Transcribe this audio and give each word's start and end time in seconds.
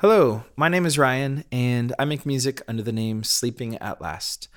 Hello, 0.00 0.44
my 0.56 0.70
name 0.70 0.86
is 0.86 0.96
Ryan, 0.96 1.44
and 1.52 1.94
I 1.98 2.06
make 2.06 2.24
music 2.24 2.62
under 2.66 2.82
the 2.82 2.90
name 2.90 3.22
Sleeping 3.22 3.76
at 3.82 4.00
Last. 4.00 4.48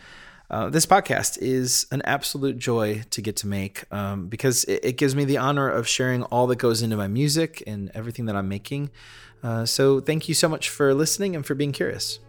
Uh, 0.49 0.69
this 0.69 0.85
podcast 0.85 1.37
is 1.41 1.85
an 1.91 2.01
absolute 2.03 2.57
joy 2.57 3.03
to 3.09 3.21
get 3.21 3.35
to 3.35 3.47
make 3.47 3.83
um, 3.93 4.29
because 4.29 4.63
it, 4.63 4.85
it, 4.85 4.93
gives 4.93 5.17
me 5.17 5.25
the 5.25 5.35
honor 5.35 5.69
of 5.69 5.85
sharing 5.85 6.23
all 6.23 6.47
that 6.47 6.59
goes 6.59 6.81
into 6.81 6.95
my 6.95 7.09
music 7.09 7.61
and 7.67 7.91
everything 7.93 8.23
that 8.27 8.37
I'm 8.37 8.47
making. 8.47 8.89
Uh, 9.43 9.65
so, 9.65 9.99
thank 9.99 10.29
you 10.29 10.33
so 10.33 10.47
much 10.47 10.69
for 10.69 10.93
listening 10.93 11.35
and 11.35 11.45
for 11.45 11.55
being 11.55 11.73
curious. 11.73 12.19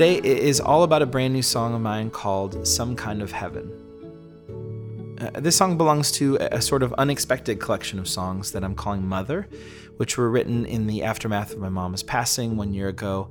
Today 0.00 0.16
is 0.16 0.60
all 0.60 0.82
about 0.82 1.02
a 1.02 1.06
brand 1.06 1.34
new 1.34 1.42
song 1.42 1.74
of 1.74 1.82
mine 1.82 2.08
called 2.08 2.66
Some 2.66 2.96
Kind 2.96 3.20
of 3.20 3.32
Heaven. 3.32 3.70
Uh, 5.20 5.38
this 5.40 5.54
song 5.56 5.76
belongs 5.76 6.10
to 6.12 6.38
a, 6.40 6.62
sort 6.62 6.82
of 6.82 6.94
unexpected 6.94 7.60
collection 7.60 7.98
of 7.98 8.08
songs 8.08 8.52
that 8.52 8.64
I'm 8.64 8.74
calling 8.74 9.06
Mother, 9.06 9.46
which 9.98 10.16
were 10.16 10.30
written 10.30 10.64
in 10.64 10.86
the 10.86 11.02
aftermath 11.02 11.52
of 11.52 11.58
my 11.58 11.68
mom's 11.68 12.02
passing 12.02 12.56
one 12.56 12.72
year 12.72 12.88
ago. 12.88 13.28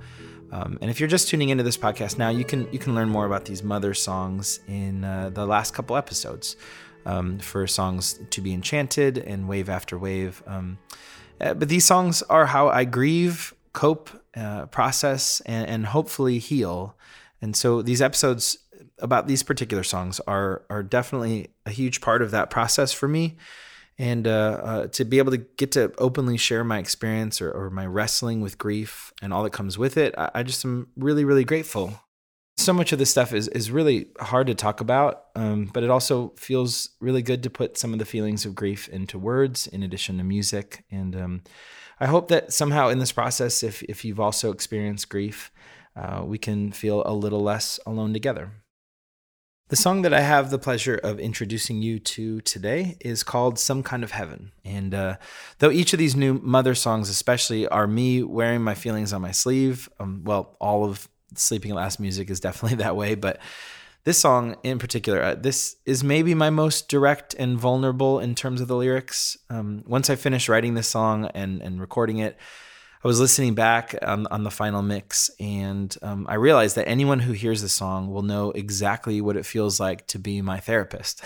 Um, 0.52 0.78
and 0.80 0.92
if 0.92 1.00
you're 1.00 1.10
just 1.10 1.28
tuning 1.28 1.50
into 1.50 1.64
this 1.64 1.76
podcast 1.76 2.20
now, 2.20 2.30
you 2.30 2.46
can 2.46 2.72
you 2.72 2.78
can 2.78 2.94
learn 2.94 3.10
more 3.10 3.26
about 3.26 3.46
these 3.46 3.64
mother 3.64 3.96
songs 3.96 4.60
in 4.68 5.04
uh, 5.04 5.32
the 5.34 5.48
last 5.48 5.74
couple 5.74 5.98
episodes. 5.98 6.56
Um, 7.04 7.40
for 7.40 7.66
songs 7.66 8.20
to 8.30 8.42
be 8.42 8.54
enchanted 8.54 9.18
and 9.18 9.48
wave 9.48 9.70
after 9.70 9.98
wave. 9.98 10.44
Um, 10.46 10.78
uh, 11.42 11.56
but 11.56 11.68
these 11.68 11.86
songs 11.86 12.22
are 12.24 12.46
how 12.46 12.68
I 12.68 12.84
grieve, 12.84 13.56
cope, 13.74 14.12
uh, 14.40 14.66
process 14.68 15.42
and, 15.42 15.68
and 15.68 15.86
hopefully 15.88 16.40
heal. 16.40 16.96
And 17.42 17.56
so 17.56 17.82
these 17.82 18.02
episodes 18.02 18.58
about 19.00 19.28
these 19.28 19.44
particular 19.44 19.84
songs 19.84 20.20
are 20.22 20.64
are 20.70 20.84
definitely 20.84 21.50
a 21.66 21.72
huge 21.72 22.02
part 22.02 22.22
of 22.22 22.32
that 22.32 22.50
process 22.50 22.92
for 22.92 23.08
me. 23.08 23.38
And 23.98 24.28
uh, 24.28 24.62
uh, 24.64 24.88
to 24.88 25.04
be 25.04 25.18
able 25.18 25.32
to 25.32 25.40
get 25.40 25.74
to 25.74 25.92
openly 25.98 26.38
share 26.38 26.64
my 26.64 26.80
experience 26.80 27.42
or, 27.42 27.52
or, 27.52 27.70
my 27.70 27.86
wrestling 27.86 28.40
with 28.40 28.58
grief 28.58 29.12
and 29.22 29.34
all 29.34 29.44
that 29.44 29.50
comes 29.50 29.78
with 29.78 29.98
it, 29.98 30.16
I, 30.18 30.32
I, 30.36 30.44
just 30.44 30.64
am 30.64 30.88
really, 30.96 31.26
really 31.26 31.44
grateful. 31.44 32.00
So 32.56 32.72
much 32.72 32.94
of 32.94 33.00
this 33.00 33.10
stuff 33.10 33.34
is 33.34 33.50
is 33.50 33.72
really 33.72 34.08
hard 34.22 34.48
to 34.48 34.56
talk 34.56 34.80
about, 34.80 35.26
um, 35.36 35.66
but 35.74 35.84
it 35.84 35.90
also 35.90 36.34
feels 36.38 36.92
really 37.02 37.22
good 37.22 37.44
to 37.44 37.50
put 37.50 37.78
some 37.78 37.92
of 37.92 38.00
the 38.00 38.06
feelings 38.06 38.46
of 38.46 38.56
grief 38.56 38.88
into 38.88 39.20
words 39.20 39.68
in 39.68 39.84
addition 39.84 40.18
to 40.18 40.24
music. 40.24 40.86
And 40.90 41.14
um, 41.16 41.42
I 42.00 42.08
hope 42.08 42.30
that 42.30 42.54
somehow 42.54 42.90
in 42.90 43.00
this 43.00 43.12
process, 43.12 43.62
if, 43.62 43.84
if 43.84 44.06
you've 44.06 44.20
also 44.20 44.52
experienced 44.52 45.10
grief, 45.10 45.52
uh, 45.96 46.24
we 46.26 46.38
can 46.38 46.72
feel 46.72 47.04
a 47.06 47.14
little 47.14 47.42
less 47.42 47.80
alone 47.86 48.14
together. 48.14 48.52
The 49.70 49.76
song 49.76 50.02
that 50.02 50.14
I 50.16 50.22
have 50.22 50.50
the 50.50 50.58
pleasure 50.58 50.96
of 50.96 51.20
introducing 51.20 51.82
you 51.82 52.00
to 52.00 52.42
today 52.42 52.98
is 53.02 53.22
called 53.22 53.60
Some 53.60 53.84
Kind 53.84 54.04
of 54.04 54.12
Heaven. 54.12 54.52
And 54.66 54.96
uh, 54.96 55.18
though 55.60 55.70
each 55.70 55.94
of 55.94 56.00
these 56.00 56.16
new 56.16 56.36
mother 56.36 56.74
songs, 56.74 57.08
especially, 57.08 57.68
are 57.68 57.86
me 57.86 58.24
wearing 58.24 58.64
my 58.64 58.74
feelings 58.74 59.14
on 59.14 59.22
my 59.22 59.30
sleeve, 59.30 59.88
um, 60.00 60.24
well, 60.24 60.56
all 60.60 60.86
of 60.86 61.08
Sleeping 61.36 61.76
Last 61.76 62.00
music 62.00 62.32
is 62.32 62.40
definitely 62.40 62.78
that 62.84 62.96
way, 62.96 63.14
but 63.14 63.40
this 64.04 64.18
song 64.18 64.56
in 64.64 64.80
particular, 64.80 65.22
uh, 65.22 65.36
this 65.36 65.76
is 65.86 66.04
maybe 66.04 66.34
my 66.34 66.50
most 66.50 66.88
direct 66.88 67.34
and 67.36 67.58
vulnerable 67.58 68.20
in 68.20 68.36
terms 68.36 68.62
of 68.62 68.68
the 68.68 68.76
lyrics. 68.76 69.38
Um, 69.50 69.84
once 69.86 70.10
I 70.10 70.16
finished 70.16 70.50
writing 70.50 70.74
this 70.74 70.88
song 70.88 71.26
and, 71.34 71.62
and 71.62 71.80
recording 71.82 72.20
it, 72.20 72.38
I 73.04 73.08
was 73.08 73.20
listening 73.20 73.56
back 73.56 73.96
on, 74.02 74.28
on 74.28 74.44
the 74.44 74.52
final 74.52 74.82
mix, 74.82 75.32
and 75.40 75.96
um, 76.02 76.26
I 76.28 76.34
realized 76.34 76.76
that 76.76 76.90
anyone 76.90 77.20
who 77.20 77.32
hears 77.32 77.62
this 77.62 77.72
song 77.72 78.12
will 78.12 78.24
know 78.24 78.52
exactly 78.52 79.22
what 79.22 79.38
it 79.38 79.46
feels 79.46 79.80
like 79.80 80.06
to 80.08 80.20
be 80.20 80.42
my 80.42 80.60
therapist. 80.60 81.24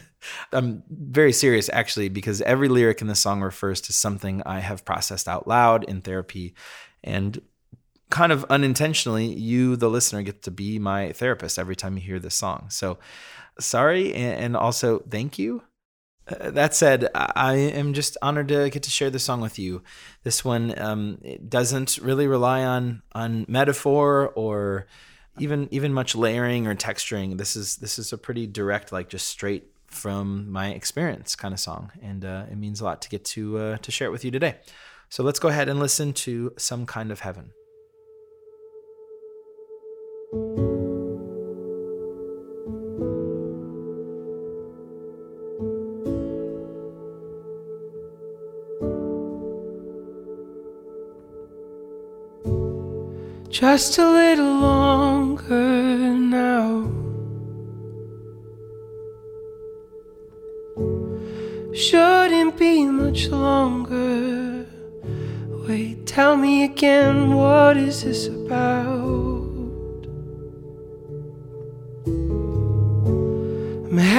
I'm 0.52 0.82
very 0.90 1.32
serious, 1.32 1.70
actually, 1.72 2.08
because 2.08 2.42
every 2.42 2.68
lyric 2.68 3.00
in 3.00 3.06
the 3.06 3.14
song 3.14 3.40
refers 3.40 3.80
to 3.82 3.92
something 3.92 4.42
I 4.44 4.58
have 4.58 4.84
processed 4.84 5.28
out 5.28 5.46
loud 5.46 5.84
in 5.84 6.00
therapy. 6.00 6.54
And 7.04 7.40
kind 8.12 8.30
of 8.30 8.44
unintentionally, 8.50 9.24
you, 9.24 9.74
the 9.74 9.88
listener, 9.88 10.22
get 10.22 10.42
to 10.42 10.50
be 10.50 10.78
my 10.78 11.12
therapist 11.12 11.58
every 11.58 11.74
time 11.74 11.96
you 11.96 12.02
hear 12.02 12.18
this 12.18 12.34
song. 12.34 12.66
So 12.68 12.98
sorry, 13.58 14.14
and 14.14 14.54
also 14.54 14.98
thank 15.00 15.38
you. 15.38 15.62
Uh, 16.28 16.50
that 16.50 16.74
said, 16.74 17.08
I 17.14 17.54
am 17.54 17.94
just 17.94 18.18
honored 18.20 18.48
to 18.48 18.68
get 18.68 18.82
to 18.82 18.90
share 18.90 19.08
this 19.08 19.24
song 19.24 19.40
with 19.40 19.58
you. 19.58 19.82
This 20.24 20.44
one 20.44 20.78
um, 20.78 21.22
doesn't 21.48 21.98
really 22.02 22.26
rely 22.26 22.62
on 22.62 23.02
on 23.12 23.46
metaphor 23.48 24.28
or 24.36 24.86
even 25.38 25.68
even 25.70 25.94
much 25.94 26.14
layering 26.14 26.66
or 26.66 26.74
texturing. 26.74 27.38
This 27.38 27.56
is 27.56 27.76
this 27.78 27.98
is 27.98 28.12
a 28.12 28.18
pretty 28.18 28.46
direct, 28.46 28.92
like 28.92 29.08
just 29.08 29.26
straight 29.26 29.64
from 29.86 30.50
my 30.50 30.68
experience 30.68 31.34
kind 31.34 31.54
of 31.54 31.60
song, 31.60 31.90
and 32.02 32.26
uh, 32.26 32.44
it 32.50 32.58
means 32.58 32.82
a 32.82 32.84
lot 32.84 33.00
to 33.02 33.08
get 33.08 33.24
to 33.24 33.56
uh, 33.56 33.76
to 33.78 33.90
share 33.90 34.08
it 34.08 34.12
with 34.12 34.24
you 34.24 34.30
today. 34.30 34.56
So 35.08 35.22
let's 35.22 35.38
go 35.38 35.48
ahead 35.48 35.70
and 35.70 35.80
listen 35.80 36.12
to 36.12 36.52
"Some 36.58 36.84
Kind 36.84 37.10
of 37.10 37.20
Heaven." 37.20 37.52
Just 53.50 53.98
a 53.98 54.10
little 54.10 54.54
longer 54.56 55.54
now. 56.16 56.90
Shouldn't 61.74 62.56
be 62.56 62.86
much 62.86 63.28
longer. 63.28 64.66
Wait, 65.68 66.06
tell 66.06 66.36
me 66.36 66.64
again, 66.64 67.34
what 67.34 67.76
is 67.76 68.04
this 68.04 68.28
about? 68.28 68.91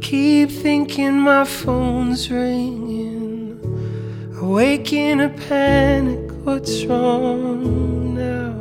Keep 0.00 0.50
thinking 0.50 1.16
my 1.20 1.44
phone's 1.44 2.28
ringing. 2.28 3.60
Awake 4.42 4.92
in 4.92 5.20
a 5.20 5.28
panic, 5.28 6.32
what's 6.44 6.84
wrong 6.86 8.16
now? 8.16 8.56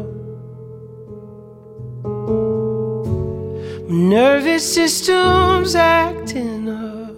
My 3.88 3.95
nervous 4.17 4.66
system's 4.78 5.73
acting 5.73 6.69
up. 6.69 7.16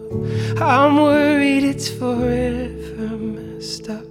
I'm 0.61 0.95
worried 0.95 1.65
it's 1.65 1.89
forever 1.89 3.09
messed 3.35 3.89
up. 3.89 4.07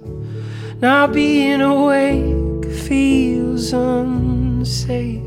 Not 0.79 1.11
being 1.11 1.61
awake 1.61 2.65
feels 2.85 3.73
unsafe. 3.73 5.24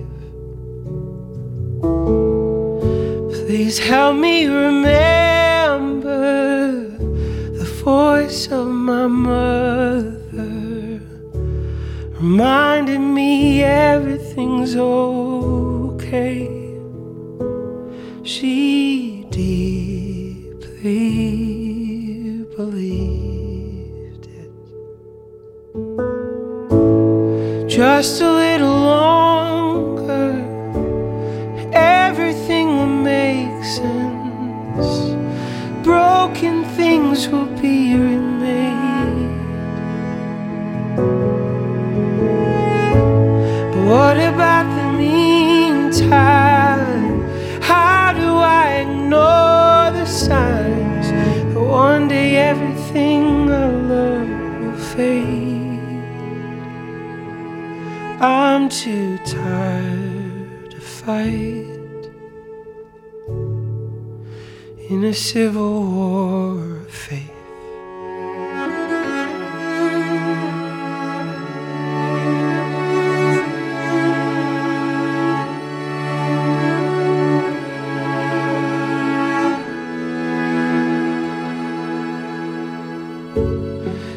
Please 3.58 3.80
help 3.80 4.14
me 4.14 4.46
remember 4.46 5.90
the 7.58 7.64
voice 7.82 8.46
of 8.52 8.68
my 8.68 9.08
mother, 9.08 11.00
reminding 12.20 13.12
me 13.12 13.64
everything's 13.64 14.76
okay. 14.76 16.46
She 18.22 19.26
deeply 19.28 20.84
believed 22.54 24.26
it. 24.40 24.52
Just 27.68 28.20
a 28.20 28.30
little 28.30 28.57
a 65.08 65.14
civil 65.14 65.90
war 65.90 66.76
of 66.76 66.90
faith. 66.90 67.32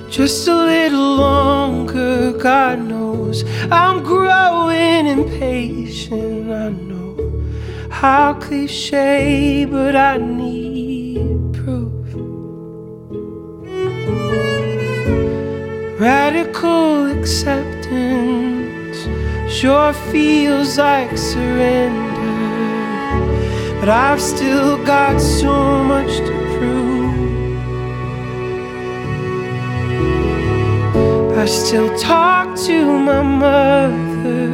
Just 0.10 0.46
a 0.50 0.56
little 0.56 1.16
longer, 1.16 2.34
God 2.34 2.80
knows 2.80 3.46
I'm 3.72 4.04
growing 4.04 5.08
impatient. 5.08 6.52
I 6.52 6.70
know 6.70 7.16
how 7.90 8.34
cliche, 8.34 9.64
but 9.64 9.96
I 9.96 10.18
need. 10.18 10.61
Radical 16.62 17.20
acceptance 17.20 18.98
sure 19.52 19.94
feels 20.12 20.78
like 20.78 21.18
surrender. 21.18 21.90
But 23.80 23.90
I've 23.90 24.22
still 24.22 24.78
got 24.86 25.20
so 25.20 25.84
much 25.84 26.18
to 26.18 26.32
prove. 26.54 27.58
I 31.36 31.46
still 31.46 31.98
talk 31.98 32.56
to 32.68 32.86
my 33.00 33.24
mother. 33.24 34.54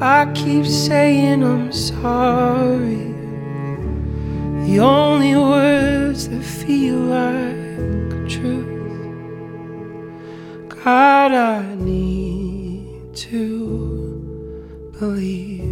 I 0.00 0.30
keep 0.34 0.66
saying 0.66 1.42
I'm 1.42 1.72
sorry. 1.72 3.12
The 4.66 4.78
only 4.78 5.34
words 5.34 6.28
that 6.28 6.44
feel 6.44 6.98
like 6.98 7.41
God, 10.84 11.32
I 11.32 11.74
need 11.76 13.14
to 13.14 14.90
believe. 14.98 15.62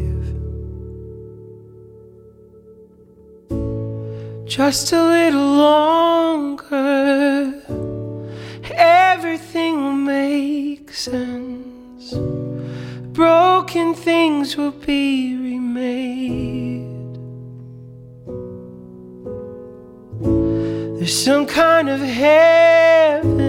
just 4.50 4.92
a 4.92 5.02
little 5.02 5.40
longer, 5.40 7.54
everything 8.74 9.76
will 9.76 9.92
make 9.92 10.92
sense. 10.92 12.12
Broken 13.12 13.94
things 13.94 14.56
will 14.56 14.72
be 14.72 15.36
remade. 15.36 17.14
There's 20.98 21.24
some 21.24 21.46
kind 21.46 21.88
of 21.88 22.00
heaven 22.00 23.39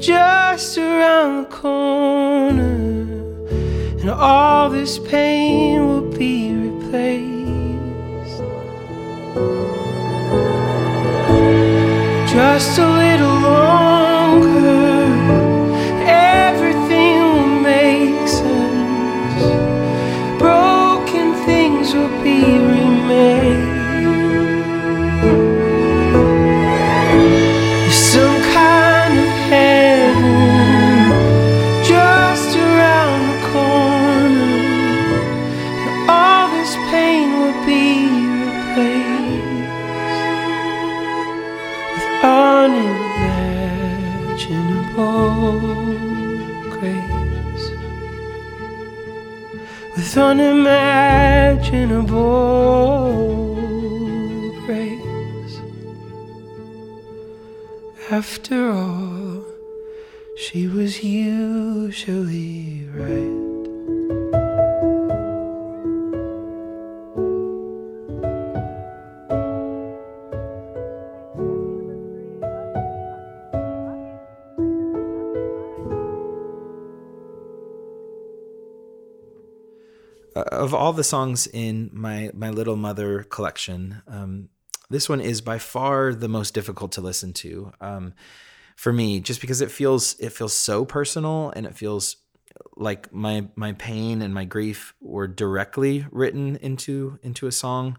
just 0.00 0.78
around 0.78 1.44
the 1.44 1.48
corner, 1.50 3.02
and 4.00 4.08
all 4.10 4.70
this 4.70 4.98
pain 4.98 5.86
will 5.86 6.10
be 6.16 6.54
replaced. 6.54 7.40
just 12.32 12.78
a 12.78 12.86
little 12.86 13.26
longer, 13.26 14.09
of 80.60 80.74
all 80.74 80.92
the 80.92 81.04
songs 81.04 81.46
in 81.46 81.90
my 81.92 82.30
my 82.34 82.50
little 82.50 82.76
mother 82.76 83.22
collection 83.24 84.02
um, 84.06 84.48
this 84.90 85.08
one 85.08 85.20
is 85.20 85.40
by 85.40 85.58
far 85.58 86.12
the 86.12 86.28
most 86.28 86.54
difficult 86.54 86.92
to 86.92 87.00
listen 87.00 87.32
to 87.32 87.72
um, 87.80 88.12
for 88.76 88.92
me 88.92 89.20
just 89.20 89.40
because 89.40 89.60
it 89.60 89.70
feels 89.70 90.18
it 90.18 90.32
feels 90.32 90.52
so 90.52 90.84
personal 90.84 91.52
and 91.56 91.66
it 91.66 91.76
feels 91.76 92.16
like 92.76 93.12
my 93.12 93.48
my 93.56 93.72
pain 93.72 94.22
and 94.22 94.34
my 94.34 94.44
grief 94.44 94.94
were 95.00 95.28
directly 95.28 96.06
written 96.10 96.56
into 96.56 97.18
into 97.22 97.46
a 97.46 97.52
song. 97.52 97.96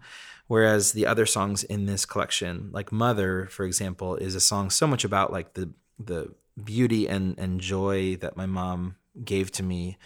Whereas 0.48 0.92
the 0.92 1.06
other 1.06 1.24
songs 1.24 1.64
in 1.64 1.86
this 1.86 2.04
collection 2.04 2.70
like 2.72 2.92
mother 2.92 3.46
for 3.46 3.64
example 3.64 4.16
is 4.16 4.34
a 4.34 4.40
song 4.40 4.70
so 4.70 4.86
much 4.86 5.04
about 5.04 5.32
like 5.32 5.54
the 5.54 5.72
the 5.98 6.34
beauty 6.62 7.08
and 7.08 7.38
and 7.38 7.60
joy 7.60 8.16
that 8.16 8.36
my 8.36 8.46
mom 8.46 8.96
gave 9.24 9.50
to 9.52 9.62
me 9.62 9.96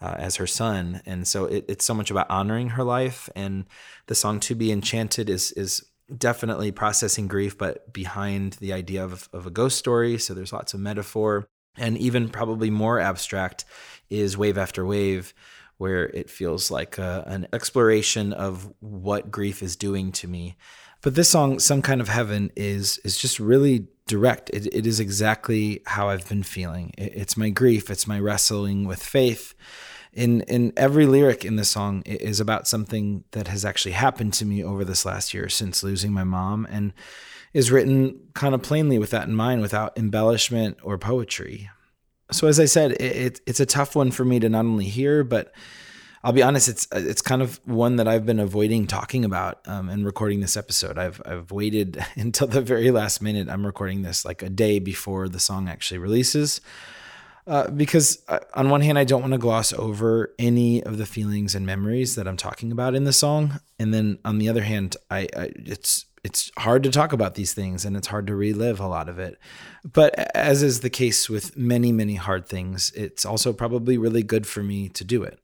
uh, 0.00 0.14
as 0.18 0.36
her 0.36 0.46
son, 0.46 1.02
and 1.06 1.26
so 1.26 1.46
it, 1.46 1.64
it's 1.68 1.84
so 1.84 1.94
much 1.94 2.10
about 2.10 2.30
honoring 2.30 2.70
her 2.70 2.84
life. 2.84 3.28
And 3.34 3.66
the 4.06 4.14
song 4.14 4.40
"To 4.40 4.54
Be 4.54 4.70
Enchanted" 4.70 5.28
is 5.28 5.52
is 5.52 5.84
definitely 6.16 6.72
processing 6.72 7.28
grief, 7.28 7.58
but 7.58 7.92
behind 7.92 8.54
the 8.54 8.72
idea 8.72 9.04
of, 9.04 9.28
of 9.32 9.46
a 9.46 9.50
ghost 9.50 9.76
story. 9.76 10.18
So 10.18 10.34
there's 10.34 10.52
lots 10.52 10.74
of 10.74 10.80
metaphor, 10.80 11.48
and 11.76 11.98
even 11.98 12.28
probably 12.28 12.70
more 12.70 13.00
abstract 13.00 13.64
is 14.08 14.36
"Wave 14.36 14.58
After 14.58 14.86
Wave." 14.86 15.34
Where 15.78 16.06
it 16.08 16.28
feels 16.28 16.72
like 16.72 16.98
a, 16.98 17.22
an 17.28 17.46
exploration 17.52 18.32
of 18.32 18.68
what 18.80 19.30
grief 19.30 19.62
is 19.62 19.76
doing 19.76 20.10
to 20.10 20.26
me, 20.26 20.56
but 21.02 21.14
this 21.14 21.28
song, 21.28 21.60
"Some 21.60 21.82
Kind 21.82 22.00
of 22.00 22.08
Heaven," 22.08 22.50
is 22.56 22.98
is 23.04 23.16
just 23.16 23.38
really 23.38 23.86
direct. 24.08 24.50
It, 24.50 24.66
it 24.74 24.86
is 24.86 24.98
exactly 24.98 25.82
how 25.86 26.08
I've 26.08 26.28
been 26.28 26.42
feeling. 26.42 26.92
It, 26.98 27.12
it's 27.14 27.36
my 27.36 27.50
grief. 27.50 27.90
It's 27.90 28.06
my 28.06 28.18
wrestling 28.18 28.84
with 28.84 29.00
faith. 29.02 29.54
In 30.12 30.40
in 30.42 30.72
every 30.76 31.06
lyric 31.06 31.44
in 31.44 31.56
the 31.56 31.64
song 31.64 32.02
is 32.04 32.40
about 32.40 32.66
something 32.66 33.24
that 33.30 33.46
has 33.46 33.64
actually 33.64 33.92
happened 33.92 34.32
to 34.34 34.44
me 34.44 34.64
over 34.64 34.84
this 34.84 35.04
last 35.04 35.32
year 35.32 35.48
since 35.48 35.84
losing 35.84 36.12
my 36.12 36.24
mom, 36.24 36.66
and 36.68 36.92
is 37.52 37.70
written 37.70 38.18
kind 38.34 38.54
of 38.54 38.62
plainly 38.62 38.98
with 38.98 39.10
that 39.10 39.28
in 39.28 39.34
mind, 39.34 39.60
without 39.60 39.96
embellishment 39.96 40.78
or 40.82 40.98
poetry. 40.98 41.70
So 42.32 42.48
as 42.48 42.58
I 42.58 42.66
said, 42.66 42.92
it, 42.92 43.40
it's 43.46 43.60
a 43.60 43.66
tough 43.66 43.94
one 43.94 44.10
for 44.10 44.24
me 44.24 44.40
to 44.40 44.48
not 44.48 44.64
only 44.64 44.86
hear, 44.86 45.24
but 45.24 45.52
I'll 46.24 46.32
be 46.32 46.42
honest, 46.42 46.68
it's 46.68 46.88
it's 46.92 47.22
kind 47.22 47.42
of 47.42 47.60
one 47.64 47.96
that 47.96 48.08
I've 48.08 48.26
been 48.26 48.40
avoiding 48.40 48.86
talking 48.86 49.24
about 49.24 49.60
um, 49.66 49.88
and 49.88 50.04
recording 50.04 50.40
this 50.40 50.56
episode. 50.56 50.98
I've 50.98 51.22
I've 51.24 51.52
waited 51.52 52.04
until 52.16 52.48
the 52.48 52.60
very 52.60 52.90
last 52.90 53.22
minute. 53.22 53.48
I'm 53.48 53.64
recording 53.64 54.02
this 54.02 54.24
like 54.24 54.42
a 54.42 54.50
day 54.50 54.78
before 54.78 55.28
the 55.28 55.38
song 55.38 55.68
actually 55.68 55.98
releases, 55.98 56.60
uh, 57.46 57.70
because 57.70 58.22
uh, 58.28 58.40
on 58.54 58.68
one 58.68 58.80
hand, 58.80 58.98
I 58.98 59.04
don't 59.04 59.20
want 59.20 59.32
to 59.32 59.38
gloss 59.38 59.72
over 59.72 60.34
any 60.38 60.82
of 60.82 60.98
the 60.98 61.06
feelings 61.06 61.54
and 61.54 61.64
memories 61.64 62.16
that 62.16 62.26
I'm 62.26 62.36
talking 62.36 62.72
about 62.72 62.96
in 62.96 63.04
the 63.04 63.12
song, 63.12 63.60
and 63.78 63.94
then 63.94 64.18
on 64.24 64.38
the 64.38 64.48
other 64.48 64.62
hand, 64.62 64.96
I, 65.10 65.28
I 65.36 65.52
it's 65.54 66.06
it's 66.24 66.50
hard 66.58 66.82
to 66.82 66.90
talk 66.90 67.12
about 67.12 67.36
these 67.36 67.54
things 67.54 67.84
and 67.84 67.96
it's 67.96 68.08
hard 68.08 68.26
to 68.26 68.34
relive 68.34 68.80
a 68.80 68.88
lot 68.88 69.08
of 69.08 69.20
it. 69.20 69.38
But 69.84 70.18
as 70.36 70.64
is 70.64 70.80
the 70.80 70.90
case 70.90 71.30
with 71.30 71.56
many, 71.56 71.92
many 71.92 72.16
hard 72.16 72.48
things, 72.48 72.90
it's 72.96 73.24
also 73.24 73.52
probably 73.52 73.96
really 73.96 74.24
good 74.24 74.44
for 74.44 74.64
me 74.64 74.88
to 74.88 75.04
do 75.04 75.22
it 75.22 75.38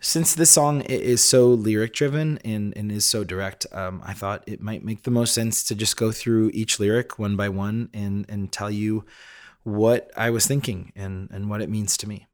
since 0.00 0.34
this 0.34 0.50
song 0.50 0.82
is 0.82 1.24
so 1.24 1.48
lyric 1.48 1.92
driven 1.92 2.38
and, 2.44 2.76
and 2.76 2.92
is 2.92 3.04
so 3.04 3.24
direct, 3.24 3.66
um, 3.72 4.00
I 4.04 4.12
thought 4.14 4.44
it 4.46 4.60
might 4.60 4.84
make 4.84 5.02
the 5.02 5.10
most 5.10 5.34
sense 5.34 5.64
to 5.64 5.74
just 5.74 5.96
go 5.96 6.12
through 6.12 6.50
each 6.54 6.78
lyric 6.78 7.18
one 7.18 7.36
by 7.36 7.48
one 7.48 7.88
and, 7.92 8.24
and 8.28 8.52
tell 8.52 8.70
you 8.70 9.04
what 9.64 10.10
I 10.16 10.30
was 10.30 10.46
thinking 10.46 10.92
and, 10.94 11.28
and 11.32 11.50
what 11.50 11.60
it 11.60 11.68
means 11.68 11.96
to 11.98 12.08
me. 12.08 12.26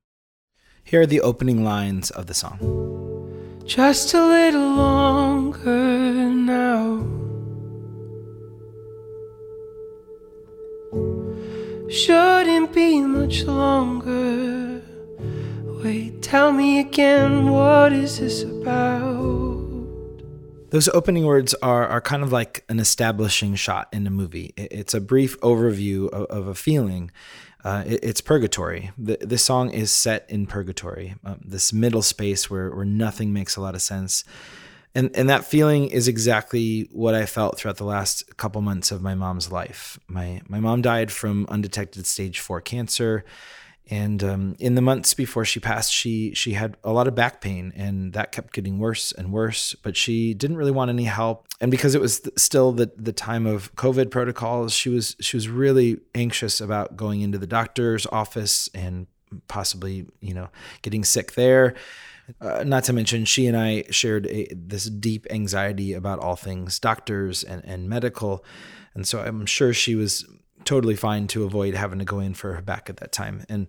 Here 0.83 1.01
are 1.01 1.07
the 1.07 1.23
opening 1.23 1.65
lines 1.65 2.11
of 2.11 2.27
the 2.27 2.35
song 2.35 3.63
Just 3.65 4.13
a 4.13 4.23
little 4.23 4.75
longer 4.75 5.71
now. 5.71 7.15
Shouldn't 11.89 12.75
be 12.75 13.01
much 13.01 13.45
longer. 13.45 14.74
Wait, 15.85 16.23
tell 16.23 16.51
me 16.51 16.81
again, 16.81 17.51
what 17.51 17.93
is 17.93 18.19
this 18.19 18.43
about? 18.43 19.13
Those 20.71 20.89
opening 20.89 21.27
words 21.27 21.53
are, 21.61 21.87
are 21.87 22.01
kind 22.01 22.23
of 22.23 22.33
like 22.33 22.65
an 22.71 22.81
establishing 22.81 23.55
shot 23.55 23.89
in 23.93 24.07
a 24.07 24.11
movie. 24.11 24.55
It's 24.57 24.95
a 24.95 25.01
brief 25.01 25.39
overview 25.41 26.09
of, 26.09 26.25
of 26.31 26.49
a 26.49 26.55
feeling. 26.55 27.11
Uh, 27.63 27.85
it, 27.87 28.01
it's 28.03 28.23
purgatory. 28.23 28.93
The, 28.97 29.19
the 29.21 29.37
song 29.37 29.73
is 29.73 29.93
set 29.93 30.25
in 30.31 30.47
purgatory, 30.47 31.17
um, 31.23 31.43
this 31.45 31.71
middle 31.71 32.01
space 32.01 32.49
where, 32.49 32.75
where 32.75 32.87
nothing 32.87 33.35
makes 33.35 33.57
a 33.57 33.61
lot 33.61 33.75
of 33.75 33.83
sense. 33.83 34.25
And, 34.95 35.15
and 35.15 35.29
that 35.29 35.45
feeling 35.45 35.91
is 35.91 36.09
exactly 36.09 36.89
what 36.93 37.15
I 37.15 37.27
felt 37.27 37.59
throughout 37.59 37.77
the 37.77 37.85
last 37.85 38.39
couple 38.39 38.63
months 38.63 38.91
of 38.91 39.03
my 39.03 39.15
mom's 39.15 39.53
life. 39.53 39.99
My, 40.09 40.41
my 40.49 40.61
mom 40.61 40.81
died 40.81 41.13
from 41.13 41.45
undetected 41.51 42.07
stage 42.07 42.41
four 42.41 42.63
cancer. 42.63 43.27
And 43.91 44.25
um, 44.25 44.57
in 44.59 44.77
the 44.77 44.81
months 44.81 45.13
before 45.13 45.45
she 45.45 45.61
passed, 45.61 45.93
she 45.93 46.33
she 46.33 46.55
had 46.55 46.77
a 46.83 46.93
lot 46.93 47.07
of 47.07 47.15
back 47.15 47.43
pain, 47.43 47.71
and 47.77 48.15
that 48.15 48.33
kept 48.33 48.55
getting 48.55 48.79
worse 48.79 49.13
and 49.13 49.31
worse. 49.31 49.75
But 49.75 49.95
she 49.95 50.33
didn't 50.33 50.57
really 50.57 50.71
want 50.71 50.89
any 50.89 51.05
help, 51.05 51.47
and 51.61 51.71
because 51.71 51.95
it 51.95 52.01
was 52.01 52.27
still 52.37 52.73
the 52.73 52.91
the 52.97 53.13
time 53.13 53.45
of 53.45 53.75
COVID 53.77 54.11
protocols, 54.11 54.73
she 54.73 54.89
was 54.89 55.17
she 55.21 55.37
was 55.37 55.49
really 55.49 55.99
anxious 56.15 56.63
about 56.63 56.97
going 56.97 57.21
into 57.21 57.37
the 57.37 57.47
doctor's 57.47 58.07
office 58.07 58.71
and 58.73 59.07
possibly 59.49 60.07
you 60.21 60.33
know 60.33 60.49
getting 60.81 61.05
sick 61.05 61.33
there. 61.33 61.75
Uh, 62.41 62.65
not 62.65 62.85
to 62.85 62.93
mention, 62.95 63.27
she 63.27 63.47
and 63.47 63.55
I 63.55 63.85
shared 63.91 64.27
a, 64.29 64.49
this 64.55 64.87
deep 64.87 65.27
anxiety 65.29 65.93
about 65.93 66.21
all 66.21 66.37
things 66.37 66.79
doctors 66.79 67.45
and, 67.45 67.63
and 67.67 67.87
medical. 67.87 68.43
And 68.95 69.07
so 69.07 69.21
I'm 69.21 69.45
sure 69.45 69.75
she 69.75 69.95
was 69.95 70.25
totally 70.65 70.97
fine 70.97 71.27
to 71.29 71.45
avoid 71.45 71.75
having 71.75 71.99
to 71.99 72.05
go 72.05 72.19
in 72.21 72.35
for 72.35 72.55
her 72.55 72.63
back 72.63 72.91
at 72.91 72.99
that 72.99 73.13
time. 73.13 73.45
And 73.49 73.69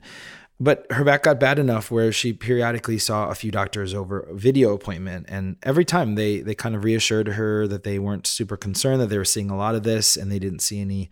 but 0.60 0.90
her 0.90 1.04
back 1.04 1.24
got 1.24 1.40
bad 1.40 1.60
enough 1.60 1.92
where 1.92 2.12
she 2.14 2.32
periodically 2.32 2.98
saw 2.98 3.30
a 3.30 3.36
few 3.36 3.52
doctors 3.52 3.94
over 3.94 4.22
a 4.22 4.34
video 4.34 4.74
appointment 4.74 5.26
and 5.28 5.58
every 5.64 5.84
time 5.84 6.16
they 6.16 6.40
they 6.40 6.56
kind 6.56 6.76
of 6.76 6.84
reassured 6.84 7.28
her 7.30 7.68
that 7.68 7.84
they 7.84 8.00
weren't 8.00 8.26
super 8.26 8.56
concerned 8.56 9.02
that 9.02 9.08
they 9.08 9.18
were 9.18 9.26
seeing 9.26 9.50
a 9.50 9.58
lot 9.58 9.76
of 9.76 9.84
this 9.84 10.16
and 10.16 10.32
they 10.32 10.40
didn't 10.40 10.60
see 10.60 10.80
any 10.80 11.10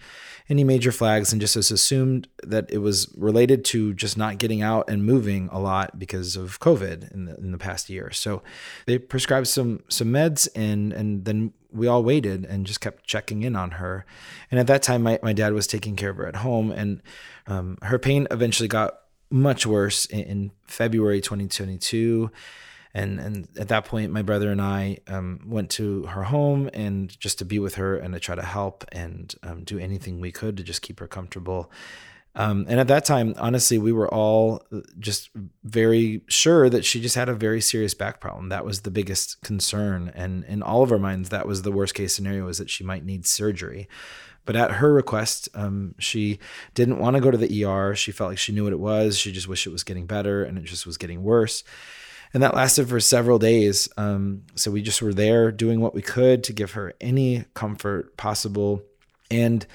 any 0.49 0.63
major 0.63 0.91
flags 0.91 1.31
and 1.31 1.41
just 1.41 1.55
assumed 1.55 2.27
that 2.41 2.71
it 2.71 2.77
was 2.77 3.13
related 3.17 3.65
to 3.65 3.93
just 3.93 4.17
not 4.17 4.37
getting 4.37 4.61
out 4.61 4.89
and 4.89 5.05
moving 5.05 5.49
a 5.51 5.59
lot 5.59 5.99
because 5.99 6.37
of 6.37 6.59
covid 6.59 7.11
in 7.13 7.25
the 7.25 7.35
in 7.35 7.51
the 7.51 7.57
past 7.57 7.89
year 7.89 8.11
so 8.11 8.41
they 8.85 8.97
prescribed 8.97 9.47
some 9.47 9.83
some 9.89 10.07
meds 10.07 10.47
and 10.55 10.93
and 10.93 11.25
then 11.25 11.51
we 11.73 11.87
all 11.87 12.03
waited 12.03 12.45
and 12.45 12.65
just 12.65 12.81
kept 12.81 13.05
checking 13.05 13.43
in 13.43 13.55
on 13.55 13.71
her. 13.71 14.05
And 14.51 14.59
at 14.59 14.67
that 14.67 14.83
time, 14.83 15.03
my, 15.03 15.19
my 15.23 15.33
dad 15.33 15.53
was 15.53 15.67
taking 15.67 15.95
care 15.95 16.11
of 16.11 16.17
her 16.17 16.27
at 16.27 16.37
home, 16.37 16.71
and 16.71 17.01
um, 17.47 17.77
her 17.81 17.99
pain 17.99 18.27
eventually 18.31 18.69
got 18.69 18.99
much 19.29 19.65
worse 19.65 20.05
in, 20.05 20.19
in, 20.19 20.51
February 20.67 21.21
2022. 21.21 22.31
And, 22.93 23.19
and 23.19 23.47
at 23.57 23.69
that 23.69 23.85
point, 23.85 24.11
my 24.11 24.21
brother 24.21 24.51
and 24.51 24.61
I 24.61 24.99
um, 25.07 25.41
went 25.47 25.71
to 25.71 26.03
her 26.03 26.23
home 26.23 26.69
and 26.73 27.19
just 27.19 27.39
to 27.39 27.45
be 27.45 27.57
with 27.57 27.75
her 27.75 27.97
and 27.97 28.13
to 28.13 28.19
try 28.19 28.35
to 28.35 28.43
help 28.43 28.85
and 28.91 29.33
um, 29.41 29.63
do 29.63 29.79
anything 29.79 30.19
we 30.19 30.31
could 30.31 30.57
to 30.57 30.63
just 30.63 30.83
keep 30.83 30.99
her 30.99 31.07
comfortable. 31.07 31.71
Um, 32.35 32.65
and 32.67 32.79
at 32.79 32.87
that 32.87 33.05
time, 33.05 33.35
honestly, 33.37 33.77
we 33.77 33.91
were 33.91 34.11
all 34.11 34.63
just 34.97 35.29
very 35.63 36.21
sure 36.27 36.67
that 36.69 36.83
she 36.83 36.99
just 36.99 37.15
had 37.15 37.29
a 37.29 37.35
very 37.35 37.61
serious 37.61 37.93
back 37.93 38.19
problem. 38.19 38.49
That 38.49 38.65
was 38.65 38.81
the 38.81 38.91
biggest 38.91 39.41
concern. 39.41 40.11
And 40.15 40.43
in 40.45 40.63
all 40.63 40.81
of 40.81 40.91
our 40.91 40.97
minds, 40.97 41.29
that 41.29 41.47
was 41.47 41.61
the 41.61 41.71
worst 41.71 41.93
case 41.93 42.15
scenario 42.15 42.45
was 42.45 42.57
that 42.57 42.71
she 42.71 42.83
might 42.83 43.05
need 43.05 43.27
surgery. 43.27 43.87
But 44.45 44.55
at 44.55 44.71
her 44.71 44.91
request, 44.91 45.47
um, 45.53 45.95
she 45.99 46.39
didn't 46.73 46.99
want 46.99 47.15
to 47.15 47.21
go 47.21 47.31
to 47.31 47.37
the 47.37 47.65
ER. 47.65 47.95
She 47.95 48.11
felt 48.11 48.31
like 48.31 48.39
she 48.39 48.51
knew 48.51 48.63
what 48.63 48.73
it 48.73 48.79
was. 48.79 49.17
She 49.17 49.31
just 49.31 49.47
wished 49.47 49.67
it 49.67 49.71
was 49.71 49.83
getting 49.83 50.05
better 50.05 50.43
and 50.43 50.57
it 50.57 50.65
just 50.65 50.85
was 50.85 50.97
getting 50.97 51.23
worse. 51.23 51.63
And 52.33 52.41
that 52.41 52.55
lasted 52.55 52.89
for 52.89 52.99
several 52.99 53.37
days. 53.37 53.87
Um, 53.95 54.41
so 54.55 54.71
we 54.71 54.81
just 54.81 55.01
were 55.03 55.13
there 55.13 55.51
doing 55.51 55.79
what 55.79 55.93
we 55.93 56.01
could 56.01 56.43
to 56.45 56.53
give 56.53 56.71
her 56.71 56.93
any 56.99 57.45
comfort 57.53 58.17
possible. 58.17 58.81
And 59.29 59.65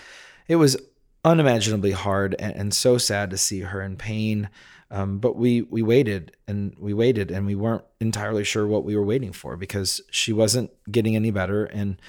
it 0.49 0.57
was 0.57 0.77
unimaginably 1.25 1.93
hard 1.93 2.35
and, 2.39 2.55
and 2.55 2.75
so 2.75 2.99
sad 2.99 3.31
to 3.31 3.39
see 3.39 3.61
her 3.61 3.83
in 3.83 3.97
pain. 3.97 4.49
Um, 4.91 5.19
but 5.19 5.37
we 5.37 5.63
we 5.63 5.83
waited 5.83 6.37
and 6.47 6.75
we 6.79 6.95
waited 6.95 7.31
and 7.31 7.47
we 7.47 7.55
weren't 7.55 7.85
entirely 8.01 8.45
sure 8.45 8.67
what 8.67 8.85
we 8.85 8.97
were 8.97 9.05
waiting 9.05 9.33
for 9.33 9.57
because 9.57 10.01
she 10.11 10.33
wasn't 10.33 10.71
getting 10.91 11.15
any 11.15 11.31
better 11.31 11.67
and 11.67 12.01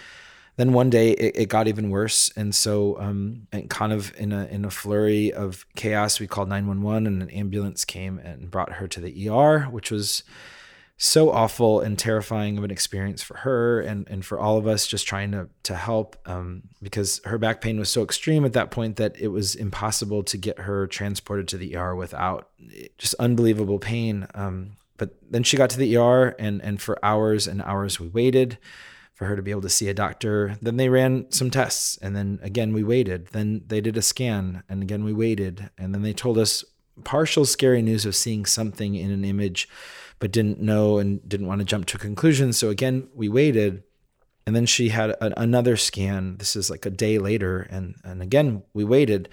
then 0.55 0.73
one 0.73 0.89
day 0.89 1.11
it, 1.11 1.35
it 1.35 1.49
got 1.49 1.67
even 1.67 1.89
worse 1.89 2.29
and 2.37 2.53
so 2.55 2.97
um, 2.99 3.47
and 3.51 3.69
kind 3.69 3.91
of 3.91 4.13
in 4.17 4.31
a 4.31 4.45
in 4.45 4.63
a 4.63 4.69
flurry 4.69 5.31
of 5.33 5.65
chaos 5.75 6.21
we 6.21 6.27
called 6.27 6.47
911 6.47 7.05
and 7.05 7.21
an 7.21 7.29
ambulance 7.31 7.83
came 7.83 8.17
and 8.19 8.49
brought 8.49 8.73
her 8.73 8.87
to 8.87 9.01
the 9.01 9.29
ER 9.29 9.63
which 9.63 9.91
was 9.91 10.23
so 11.01 11.31
awful 11.31 11.79
and 11.79 11.97
terrifying 11.97 12.57
of 12.57 12.63
an 12.65 12.71
experience 12.71 13.23
for 13.23 13.37
her 13.37 13.79
and, 13.79 14.05
and 14.09 14.25
for 14.25 14.37
all 14.37 14.57
of 14.57 14.67
us 14.67 14.85
just 14.85 15.07
trying 15.07 15.31
to, 15.31 15.47
to 15.63 15.73
help 15.73 16.17
um, 16.25 16.61
because 16.83 17.21
her 17.23 17.37
back 17.37 17.61
pain 17.61 17.79
was 17.79 17.89
so 17.89 18.03
extreme 18.03 18.43
at 18.43 18.51
that 18.51 18.69
point 18.69 18.97
that 18.97 19.17
it 19.17 19.29
was 19.29 19.55
impossible 19.55 20.23
to 20.23 20.37
get 20.37 20.59
her 20.59 20.87
transported 20.87 21.47
to 21.47 21.57
the 21.57 21.77
ER 21.77 21.95
without 21.95 22.49
just 22.97 23.13
unbelievable 23.13 23.79
pain. 23.79 24.27
Um, 24.35 24.75
but 24.97 25.15
then 25.31 25.41
she 25.41 25.55
got 25.55 25.69
to 25.69 25.77
the 25.77 25.95
ER 25.95 26.35
and, 26.37 26.61
and 26.61 26.81
for 26.81 26.99
hours 27.01 27.47
and 27.47 27.61
hours 27.61 27.97
we 27.97 28.09
waited 28.09 28.57
for 29.13 29.23
her 29.23 29.37
to 29.37 29.41
be 29.41 29.51
able 29.51 29.61
to 29.61 29.69
see 29.69 29.87
a 29.87 29.93
doctor. 29.93 30.57
Then 30.61 30.75
they 30.75 30.89
ran 30.89 31.31
some 31.31 31.49
tests 31.49 31.97
and 32.01 32.13
then 32.13 32.39
again 32.43 32.73
we 32.73 32.83
waited. 32.83 33.27
Then 33.27 33.61
they 33.67 33.79
did 33.79 33.95
a 33.95 34.01
scan 34.01 34.63
and 34.67 34.83
again 34.83 35.05
we 35.05 35.13
waited. 35.13 35.69
And 35.77 35.95
then 35.95 36.01
they 36.01 36.13
told 36.13 36.37
us 36.37 36.65
partial 37.05 37.45
scary 37.45 37.81
news 37.81 38.05
of 38.05 38.17
seeing 38.17 38.45
something 38.45 38.95
in 38.95 39.11
an 39.11 39.23
image 39.23 39.69
but 40.19 40.31
didn't 40.31 40.61
know 40.61 40.99
and 40.99 41.27
didn't 41.27 41.47
want 41.47 41.59
to 41.59 41.65
jump 41.65 41.85
to 41.87 41.97
conclusions. 41.97 42.57
So 42.57 42.69
again, 42.69 43.07
we 43.15 43.29
waited. 43.29 43.83
And 44.45 44.55
then 44.55 44.65
she 44.65 44.89
had 44.89 45.11
a, 45.11 45.39
another 45.39 45.77
scan. 45.77 46.37
This 46.37 46.55
is 46.55 46.69
like 46.69 46.85
a 46.85 46.89
day 46.89 47.17
later. 47.17 47.61
And, 47.69 47.95
and 48.03 48.21
again, 48.21 48.63
we 48.73 48.83
waited 48.83 49.29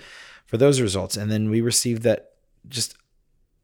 for 0.47 0.57
those 0.57 0.81
results. 0.81 1.17
And 1.17 1.31
then 1.31 1.51
we 1.51 1.61
received 1.61 2.03
that 2.03 2.35
just 2.69 2.97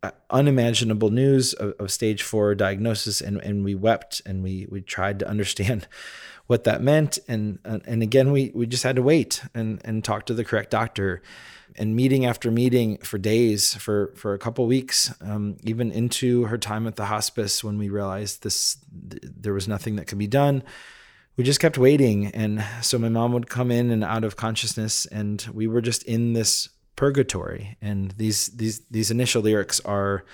uh, 0.03 0.11
unimaginable 0.31 1.11
news 1.11 1.53
of, 1.55 1.75
of 1.79 1.93
stage 1.93 2.23
four 2.23 2.55
diagnosis. 2.55 3.21
And, 3.21 3.41
and 3.41 3.65
we 3.65 3.75
wept 3.75 4.23
and 4.27 4.43
we, 4.43 4.67
we 4.71 4.81
tried 4.81 5.19
to 5.21 5.29
understand 5.29 5.87
what 6.49 6.65
that 6.65 6.83
meant. 6.83 7.19
And, 7.29 7.61
and 7.65 8.03
again, 8.03 8.33
we, 8.33 8.51
we 8.55 8.67
just 8.67 8.83
had 8.83 8.97
to 8.97 9.03
wait 9.03 9.43
and, 9.55 9.81
and 9.85 10.03
talk 10.03 10.27
to 10.27 10.35
the 10.35 10.45
correct 10.45 10.71
doctor 10.71 11.23
and 11.77 11.97
meeting 11.97 12.27
after 12.27 12.51
meeting 12.51 12.99
for 12.99 13.19
days, 13.19 13.75
for 13.75 14.13
for 14.17 14.35
a 14.35 14.39
couple 14.39 14.67
weeks, 14.67 15.13
um, 15.21 15.57
even 15.63 15.91
into 15.91 16.45
her 16.45 16.59
time 16.59 16.87
at 16.87 16.97
the 16.97 17.07
hospice 17.07 17.65
when 17.65 17.79
we 17.79 17.89
realized 17.89 18.43
this 18.43 18.77
th- 19.11 19.23
there 19.23 19.55
was 19.55 19.69
nothing 19.69 19.97
that 19.97 20.07
could 20.07 20.19
be 20.19 20.27
done. 20.27 20.63
We 21.37 21.45
just 21.45 21.61
kept 21.61 21.79
waiting, 21.79 22.27
and 22.27 22.65
so 22.83 22.99
my 22.99 23.09
mom 23.09 23.33
would 23.33 23.49
come 23.49 23.71
in 23.71 23.91
and 23.91 24.05
out 24.05 24.25
of 24.25 24.37
consciousness, 24.37 25.07
and 25.07 25.47
we 25.53 25.67
were 25.67 25.81
just 25.81 26.03
in 26.03 26.35
this 26.35 26.69
purgatory. 26.97 27.77
And 27.81 28.11
these 28.13 28.49
these 28.49 28.81
these 28.91 29.11
initial 29.11 29.43
lyrics 29.43 29.81
are 29.81 30.25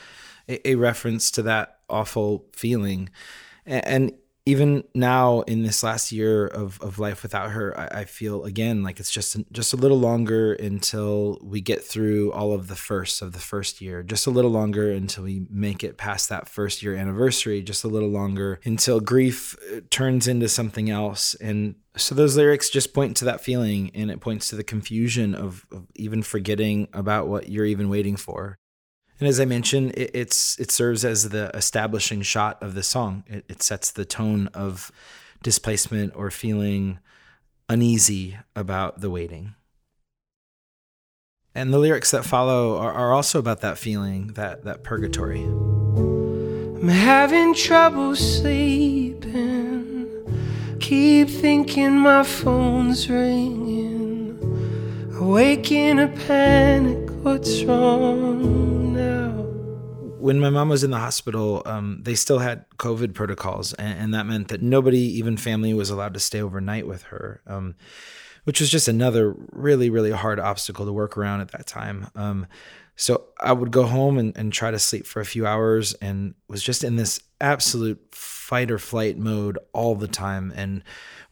a, 0.49 0.71
a 0.71 0.75
reference 0.75 1.30
to 1.33 1.42
that 1.42 1.78
awful 1.88 2.47
feeling, 2.52 3.11
and, 3.64 3.87
and 3.87 4.12
even 4.49 4.83
now 4.95 5.43
in 5.43 5.62
this 5.62 5.83
last 5.83 6.11
year 6.11 6.47
of, 6.47 6.81
of 6.81 6.99
life 6.99 7.23
without 7.23 7.50
her, 7.50 7.78
I, 7.78 8.00
I, 8.00 8.05
feel 8.07 8.45
again 8.45 8.83
like 8.83 8.99
it's 8.99 9.11
just 9.11 9.37
just 9.52 9.75
a 9.75 9.76
little 9.76 9.99
longer 9.99 10.55
until 10.55 11.38
we 11.43 11.61
get 11.61 11.85
through 11.85 12.33
all 12.33 12.55
of 12.55 12.67
the 12.67 12.75
first 12.75 13.21
of 13.21 13.33
the 13.33 13.40
first 13.40 13.83
year. 13.83 14.02
Just 14.02 14.26
a 14.26 14.31
little 14.31 14.50
longer 14.50 14.90
until 14.90 15.25
we 15.25 15.47
make 15.50 15.85
it 15.85 15.99
past 15.99 16.31
that 16.31 16.49
first 16.49 16.83
year 16.83 16.97
anniversary. 16.97 17.61
Just 17.61 17.85
a 17.85 17.88
little 17.88 18.09
longer 18.09 18.59
until 18.64 19.00
grief 19.00 19.55
uh, 19.71 19.81
turns 19.90 20.26
into 20.26 20.49
something 20.49 20.88
else. 20.88 21.35
And 21.35 21.75
so 21.95 22.14
those 22.14 22.35
lyrics 22.35 22.71
just 22.71 22.95
point 22.95 23.19
to 23.19 23.26
that 23.26 23.43
feeling, 23.43 23.90
and 23.95 24.11
it 24.11 24.21
points 24.21 24.49
to 24.49 24.57
the 24.57 24.64
confusion 24.64 25.35
of, 25.35 25.67
of 25.71 25.87
even 25.95 26.23
forgetting 26.23 26.88
about 26.95 27.28
what 27.28 27.50
you're 27.50 27.67
even 27.67 27.90
waiting 27.90 28.17
for. 28.17 28.59
And 29.21 29.29
as 29.29 29.41
I 29.41 29.45
mentioned, 29.45 29.93
it, 29.97 30.11
it's 30.15 30.59
it 30.61 30.71
serves 30.71 31.05
as 31.05 31.31
the 31.31 31.51
establishing 31.55 32.23
shot 32.23 32.63
of 32.63 32.75
the 32.75 32.83
song. 32.83 33.25
It, 33.27 33.45
it 33.49 33.63
sets 33.63 33.91
the 33.91 34.05
tone 34.05 34.49
of 34.49 34.93
displacement 35.43 36.15
or 36.15 36.31
feeling 36.31 36.99
uneasy 37.69 38.39
about 38.55 39.01
the 39.01 39.11
waiting. 39.11 39.55
And 41.55 41.73
the 41.73 41.79
lyrics 41.79 42.13
that 42.13 42.25
follow 42.25 42.77
are, 42.77 42.93
are 42.93 43.13
also 43.13 43.39
about 43.41 43.61
that 43.63 43.79
feeling, 43.79 44.29
that 44.35 44.65
that 44.65 44.85
purgatory. 44.85 45.43
I'm 45.43 46.87
having 46.87 47.55
trouble 47.55 48.15
sleeping. 48.15 50.07
Keep 50.79 51.29
thinking 51.29 51.99
my 51.99 52.23
phone's 52.23 53.11
ringing. 53.11 54.39
I 55.17 55.25
wake 55.25 55.73
in 55.73 55.99
a 55.99 56.07
panic. 56.07 57.11
What's 57.25 57.65
wrong? 57.65 58.78
When 60.19 60.41
my 60.41 60.51
mom 60.51 60.69
was 60.69 60.85
in 60.85 60.91
the 60.91 60.99
hospital, 60.99 61.63
um, 61.67 62.01
they 62.03 62.15
still 62.15 62.39
had 62.39 62.69
COVID 62.79 63.15
protocols, 63.15 63.73
and, 63.75 63.99
and, 63.99 64.15
that 64.15 64.27
meant 64.27 64.49
that 64.49 64.63
nobody, 64.63 64.99
even 64.99 65.37
family, 65.37 65.73
was 65.75 65.91
allowed 65.91 66.15
to 66.15 66.21
stay 66.21 66.41
overnight 66.41 66.87
with 66.87 67.05
her. 67.05 67.43
Um, 67.47 67.75
which 68.45 68.61
was 68.61 68.71
just 68.71 68.89
another 68.89 69.35
really, 69.53 69.91
really 69.91 70.11
hard 70.11 70.41
obstacle 70.41 70.87
to 70.87 70.93
work 70.93 71.19
around 71.19 71.43
at 71.43 71.51
that 71.51 71.67
time. 71.67 72.09
Um, 72.15 72.47
so 72.97 73.27
I 73.39 73.53
would 73.53 73.71
go 73.71 73.85
home 73.85 74.17
and, 74.17 74.35
and 74.39 74.51
try 74.51 74.71
to 74.71 74.79
sleep 74.79 75.07
for 75.07 75.21
a 75.21 75.27
few 75.27 75.47
hours 75.47 75.93
and 75.95 76.35
was 76.49 76.63
just 76.63 76.83
in 76.83 76.97
this 76.97 77.21
absolute 77.43 78.01
fight 78.11 78.71
or 78.71 78.79
flight 78.79 79.19
mode 79.19 79.59
all 79.75 79.95
the 79.95 80.09
time. 80.09 80.51
And 80.57 80.83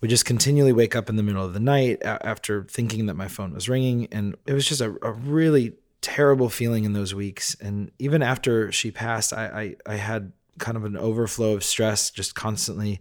would 0.01 0.11
just 0.11 0.27
continually 0.27 0.73
wake 0.73 0.95
up 0.95 1.09
in 1.09 1.17
the 1.17 1.23
middle 1.23 1.45
of 1.45 1.55
the 1.55 1.61
night 1.61 2.03
after 2.05 2.65
thinking 2.65 3.07
that 3.07 3.15
my 3.15 3.29
phone 3.29 3.55
was 3.55 3.69
ringing. 3.69 4.07
And 4.13 4.37
it 4.47 4.53
was 4.53 4.69
just 4.69 4.81
a, 4.81 4.95
a 5.03 5.13
really 5.13 5.73
terrible 6.01 6.49
feeling 6.49 6.85
in 6.85 6.93
those 6.93 7.15
weeks. 7.15 7.57
And 7.61 7.91
even 7.99 8.23
after 8.23 8.71
she 8.73 8.91
passed, 8.91 9.33
I, 9.33 9.77
I, 9.87 9.93
I 9.93 9.97
had 9.97 10.33
kind 10.59 10.77
of 10.77 10.85
an 10.85 10.97
overflow 10.97 11.55
of 11.55 11.65
stress, 11.65 12.11
just 12.11 12.35
constantly 12.35 13.01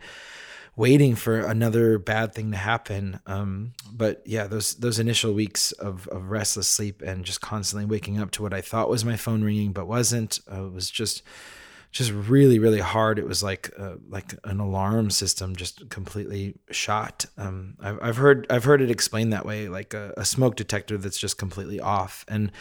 waiting 0.75 1.15
for 1.15 1.39
another 1.39 1.97
bad 1.97 2.33
thing 2.33 2.51
to 2.51 2.57
happen. 2.57 3.19
Um, 3.25 3.73
but 3.91 4.21
yeah, 4.25 4.47
those 4.47 4.75
those 4.75 4.99
initial 4.99 5.33
weeks 5.33 5.71
of, 5.73 6.07
of 6.09 6.29
restless 6.29 6.67
sleep 6.67 7.01
and 7.01 7.23
just 7.23 7.41
constantly 7.41 7.85
waking 7.85 8.19
up 8.19 8.31
to 8.31 8.43
what 8.43 8.53
I 8.53 8.61
thought 8.61 8.89
was 8.89 9.05
my 9.05 9.15
phone 9.15 9.43
ringing 9.43 9.71
but 9.71 9.87
wasn't 9.87 10.39
uh, 10.53 10.67
was 10.67 10.89
just 10.89 11.23
just 11.95 12.11
really 12.11 12.59
really 12.59 12.81
hard. 12.81 13.17
It 13.17 13.25
was 13.25 13.41
like 13.41 13.71
uh, 13.79 13.95
like 14.09 14.35
an 14.43 14.59
alarm 14.59 15.09
system 15.09 15.55
just 15.55 15.89
completely 15.89 16.55
shot. 16.69 17.25
Um, 17.37 17.77
I've, 17.79 17.99
I've 18.01 18.17
heard 18.17 18.45
i've 18.49 18.65
heard 18.65 18.81
it 18.81 18.91
explained 18.91 19.31
that 19.31 19.45
way 19.45 19.69
like 19.69 19.93
a, 19.93 20.13
a, 20.17 20.25
smoke 20.25 20.57
detector 20.57 20.97
that's 20.97 21.17
just 21.17 21.37
completely 21.37 21.79
off. 21.79 22.25
And 22.27 22.51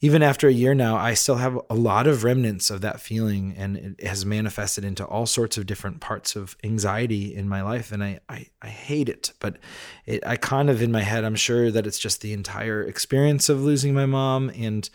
even 0.00 0.22
after 0.22 0.48
a 0.48 0.52
year 0.52 0.74
now 0.74 0.96
i 0.96 1.12
still 1.12 1.36
have 1.36 1.58
a 1.68 1.74
lot 1.74 2.06
of 2.06 2.24
remnants 2.24 2.70
of 2.70 2.80
that 2.80 2.98
feeling 2.98 3.54
and 3.58 3.76
it 3.76 4.06
has 4.06 4.24
manifested 4.24 4.84
into 4.84 5.04
all 5.04 5.26
sorts 5.26 5.58
of 5.58 5.66
different 5.66 6.00
parts 6.00 6.34
of 6.34 6.56
anxiety 6.64 7.34
in 7.34 7.46
my 7.46 7.60
life 7.60 7.92
and 7.92 8.02
i 8.02 8.18
i, 8.30 8.46
I 8.62 8.68
hate 8.68 9.10
it. 9.10 9.32
But 9.38 9.58
it, 10.06 10.26
i 10.26 10.36
kind 10.36 10.70
of 10.70 10.80
in 10.80 10.90
my 10.90 11.02
head 11.02 11.24
i'm 11.24 11.36
sure 11.36 11.70
that 11.70 11.86
it's 11.86 11.98
just 11.98 12.22
the 12.22 12.32
entire 12.32 12.82
experience 12.82 13.50
of 13.50 13.62
losing 13.62 13.92
my 13.92 14.06
mom 14.06 14.50
and 14.56 14.88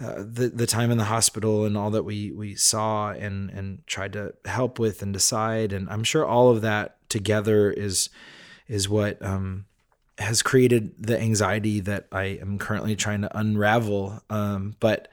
uh, 0.00 0.16
the 0.18 0.50
the 0.54 0.66
time 0.66 0.90
in 0.90 0.98
the 0.98 1.04
hospital 1.04 1.64
and 1.64 1.76
all 1.76 1.90
that 1.90 2.04
we 2.04 2.30
we 2.32 2.54
saw 2.54 3.10
and 3.10 3.50
and 3.50 3.86
tried 3.86 4.12
to 4.12 4.34
help 4.44 4.78
with 4.78 5.02
and 5.02 5.12
decide 5.12 5.72
and 5.72 5.88
I'm 5.88 6.04
sure 6.04 6.26
all 6.26 6.50
of 6.50 6.60
that 6.62 6.96
together 7.08 7.70
is 7.70 8.10
is 8.68 8.88
what 8.88 9.22
um, 9.22 9.66
has 10.18 10.42
created 10.42 10.94
the 10.98 11.20
anxiety 11.20 11.80
that 11.80 12.06
I 12.10 12.24
am 12.40 12.58
currently 12.58 12.96
trying 12.96 13.22
to 13.22 13.38
unravel. 13.38 14.22
Um, 14.30 14.76
but 14.80 15.08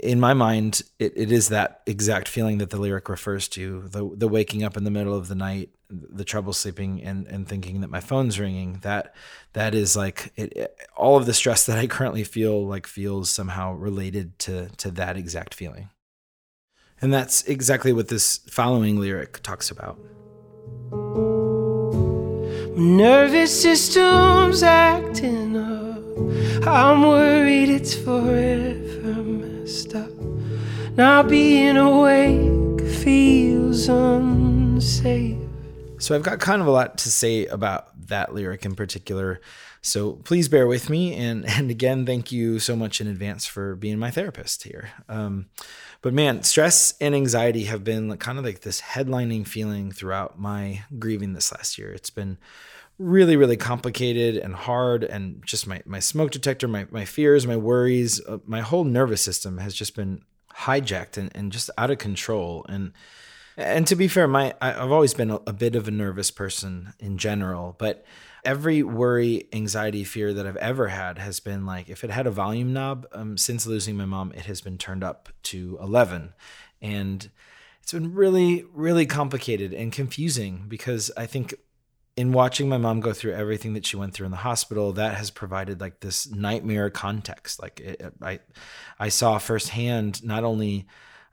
in 0.00 0.18
my 0.18 0.34
mind, 0.34 0.82
it, 0.98 1.12
it 1.16 1.30
is 1.30 1.48
that 1.50 1.82
exact 1.86 2.28
feeling 2.28 2.58
that 2.58 2.70
the 2.70 2.80
lyric 2.80 3.08
refers 3.08 3.46
to 3.48 3.82
the 3.88 4.10
the 4.14 4.28
waking 4.28 4.64
up 4.64 4.76
in 4.76 4.84
the 4.84 4.90
middle 4.90 5.14
of 5.14 5.28
the 5.28 5.34
night, 5.34 5.70
the 5.88 6.24
trouble 6.24 6.52
sleeping, 6.52 7.02
and 7.02 7.26
and 7.26 7.48
thinking 7.48 7.80
that 7.80 7.90
my 7.90 8.00
phone's 8.00 8.38
ringing. 8.38 8.80
That 8.82 9.14
that 9.52 9.74
is 9.74 9.96
like 9.96 10.32
it, 10.36 10.52
it, 10.56 10.80
all 10.96 11.16
of 11.16 11.26
the 11.26 11.34
stress 11.34 11.66
that 11.66 11.78
I 11.78 11.86
currently 11.86 12.24
feel 12.24 12.66
like 12.66 12.86
feels 12.86 13.30
somehow 13.30 13.72
related 13.74 14.38
to 14.40 14.68
to 14.76 14.90
that 14.92 15.16
exact 15.16 15.54
feeling. 15.54 15.90
And 17.00 17.12
that's 17.12 17.42
exactly 17.44 17.92
what 17.92 18.08
this 18.08 18.38
following 18.48 18.98
lyric 18.98 19.42
talks 19.42 19.70
about. 19.70 19.98
Nervous 22.78 23.62
system's 23.62 24.62
acting 24.62 25.56
up. 25.56 26.66
I'm 26.66 27.02
worried 27.02 27.68
it's 27.68 27.94
forever 27.94 29.22
messed 29.22 29.94
up. 29.94 30.10
Now 30.96 31.22
being 31.22 31.76
awake 31.76 32.80
feels 33.02 33.88
unsafe. 33.88 35.45
So 35.98 36.14
I've 36.14 36.22
got 36.22 36.40
kind 36.40 36.60
of 36.60 36.68
a 36.68 36.70
lot 36.70 36.98
to 36.98 37.10
say 37.10 37.46
about 37.46 37.88
that 38.08 38.34
lyric 38.34 38.64
in 38.64 38.74
particular. 38.74 39.40
So 39.82 40.14
please 40.14 40.48
bear 40.48 40.66
with 40.66 40.90
me, 40.90 41.14
and 41.14 41.46
and 41.48 41.70
again, 41.70 42.06
thank 42.06 42.32
you 42.32 42.58
so 42.58 42.76
much 42.76 43.00
in 43.00 43.06
advance 43.06 43.46
for 43.46 43.76
being 43.76 43.98
my 43.98 44.10
therapist 44.10 44.64
here. 44.64 44.90
Um, 45.08 45.46
but 46.02 46.12
man, 46.12 46.42
stress 46.42 46.94
and 47.00 47.14
anxiety 47.14 47.64
have 47.64 47.84
been 47.84 48.16
kind 48.18 48.38
of 48.38 48.44
like 48.44 48.60
this 48.60 48.80
headlining 48.80 49.46
feeling 49.46 49.90
throughout 49.90 50.38
my 50.38 50.82
grieving 50.98 51.32
this 51.32 51.52
last 51.52 51.78
year. 51.78 51.92
It's 51.92 52.10
been 52.10 52.38
really 52.98 53.36
really 53.36 53.58
complicated 53.58 54.38
and 54.38 54.54
hard 54.54 55.04
and 55.04 55.44
just 55.44 55.66
my 55.66 55.82
my 55.84 56.00
smoke 56.00 56.30
detector 56.30 56.66
my 56.66 56.86
my 56.90 57.04
fears 57.04 57.46
my 57.46 57.56
worries 57.56 58.24
uh, 58.26 58.38
my 58.46 58.62
whole 58.62 58.84
nervous 58.84 59.20
system 59.20 59.58
has 59.58 59.74
just 59.74 59.94
been 59.94 60.22
hijacked 60.60 61.18
and, 61.18 61.30
and 61.34 61.52
just 61.52 61.68
out 61.76 61.90
of 61.90 61.98
control 61.98 62.64
and 62.70 62.92
and 63.56 63.86
to 63.86 63.96
be 63.96 64.08
fair 64.08 64.28
my 64.28 64.54
i've 64.60 64.92
always 64.92 65.14
been 65.14 65.30
a, 65.30 65.52
bit 65.52 65.74
of 65.74 65.88
a 65.88 65.90
nervous 65.90 66.30
person 66.30 66.92
in 66.98 67.18
general 67.18 67.74
but 67.78 68.04
every 68.44 68.82
worry 68.82 69.48
anxiety 69.52 70.04
fear 70.04 70.32
that 70.32 70.46
i've 70.46 70.56
ever 70.56 70.88
had 70.88 71.18
has 71.18 71.40
been 71.40 71.64
like 71.66 71.88
if 71.88 72.04
it 72.04 72.10
had 72.10 72.26
a 72.26 72.30
volume 72.30 72.72
knob 72.72 73.06
um, 73.12 73.36
since 73.36 73.66
losing 73.66 73.96
my 73.96 74.04
mom 74.04 74.32
it 74.32 74.46
has 74.46 74.60
been 74.60 74.78
turned 74.78 75.02
up 75.02 75.28
to 75.42 75.78
11 75.80 76.32
and 76.80 77.30
it's 77.82 77.92
been 77.92 78.14
really 78.14 78.64
really 78.72 79.06
complicated 79.06 79.72
and 79.72 79.92
confusing 79.92 80.64
because 80.68 81.10
i 81.16 81.26
think 81.26 81.54
in 82.16 82.32
watching 82.32 82.68
my 82.68 82.78
mom 82.78 83.00
go 83.00 83.12
through 83.12 83.34
everything 83.34 83.74
that 83.74 83.84
she 83.84 83.96
went 83.96 84.14
through 84.14 84.24
in 84.24 84.30
the 84.30 84.38
hospital, 84.38 84.92
that 84.92 85.16
has 85.16 85.30
provided 85.30 85.80
like 85.80 86.00
this 86.00 86.30
nightmare 86.30 86.88
context. 86.88 87.60
Like 87.60 87.78
it, 87.80 88.14
I, 88.22 88.40
I 88.98 89.10
saw 89.10 89.36
firsthand 89.36 90.24
not 90.24 90.42
only 90.42 90.86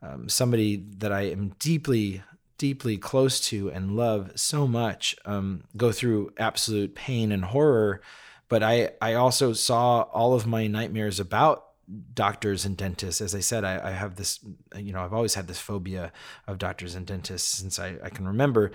um, 0.04 0.28
somebody 0.28 0.84
that 0.98 1.12
I 1.12 1.22
am 1.22 1.56
deeply, 1.60 2.22
deeply 2.58 2.98
close 2.98 3.40
to 3.48 3.72
and 3.72 3.96
love 3.96 4.32
so 4.36 4.68
much 4.68 5.16
um, 5.26 5.64
go 5.78 5.92
through 5.92 6.34
absolute 6.38 6.94
pain 6.94 7.32
and 7.32 7.46
horror, 7.46 8.02
but 8.50 8.62
I, 8.62 8.92
I 9.02 9.14
also 9.14 9.54
saw 9.54 10.02
all 10.02 10.34
of 10.34 10.46
my 10.46 10.68
nightmares 10.68 11.20
about 11.20 11.66
doctors 12.14 12.66
and 12.66 12.78
dentists. 12.78 13.22
As 13.22 13.36
I 13.36 13.40
said, 13.40 13.64
I, 13.64 13.90
I, 13.90 13.92
have 13.92 14.16
this, 14.16 14.40
you 14.78 14.94
know, 14.94 15.04
I've 15.04 15.14
always 15.14 15.36
had 15.36 15.48
this 15.48 15.60
phobia 15.60 16.12
of 16.48 16.58
doctors 16.58 16.96
and 16.96 17.06
dentists 17.06 17.58
since 17.58 17.80
I, 17.80 17.96
I 18.04 18.10
can 18.10 18.28
remember. 18.28 18.72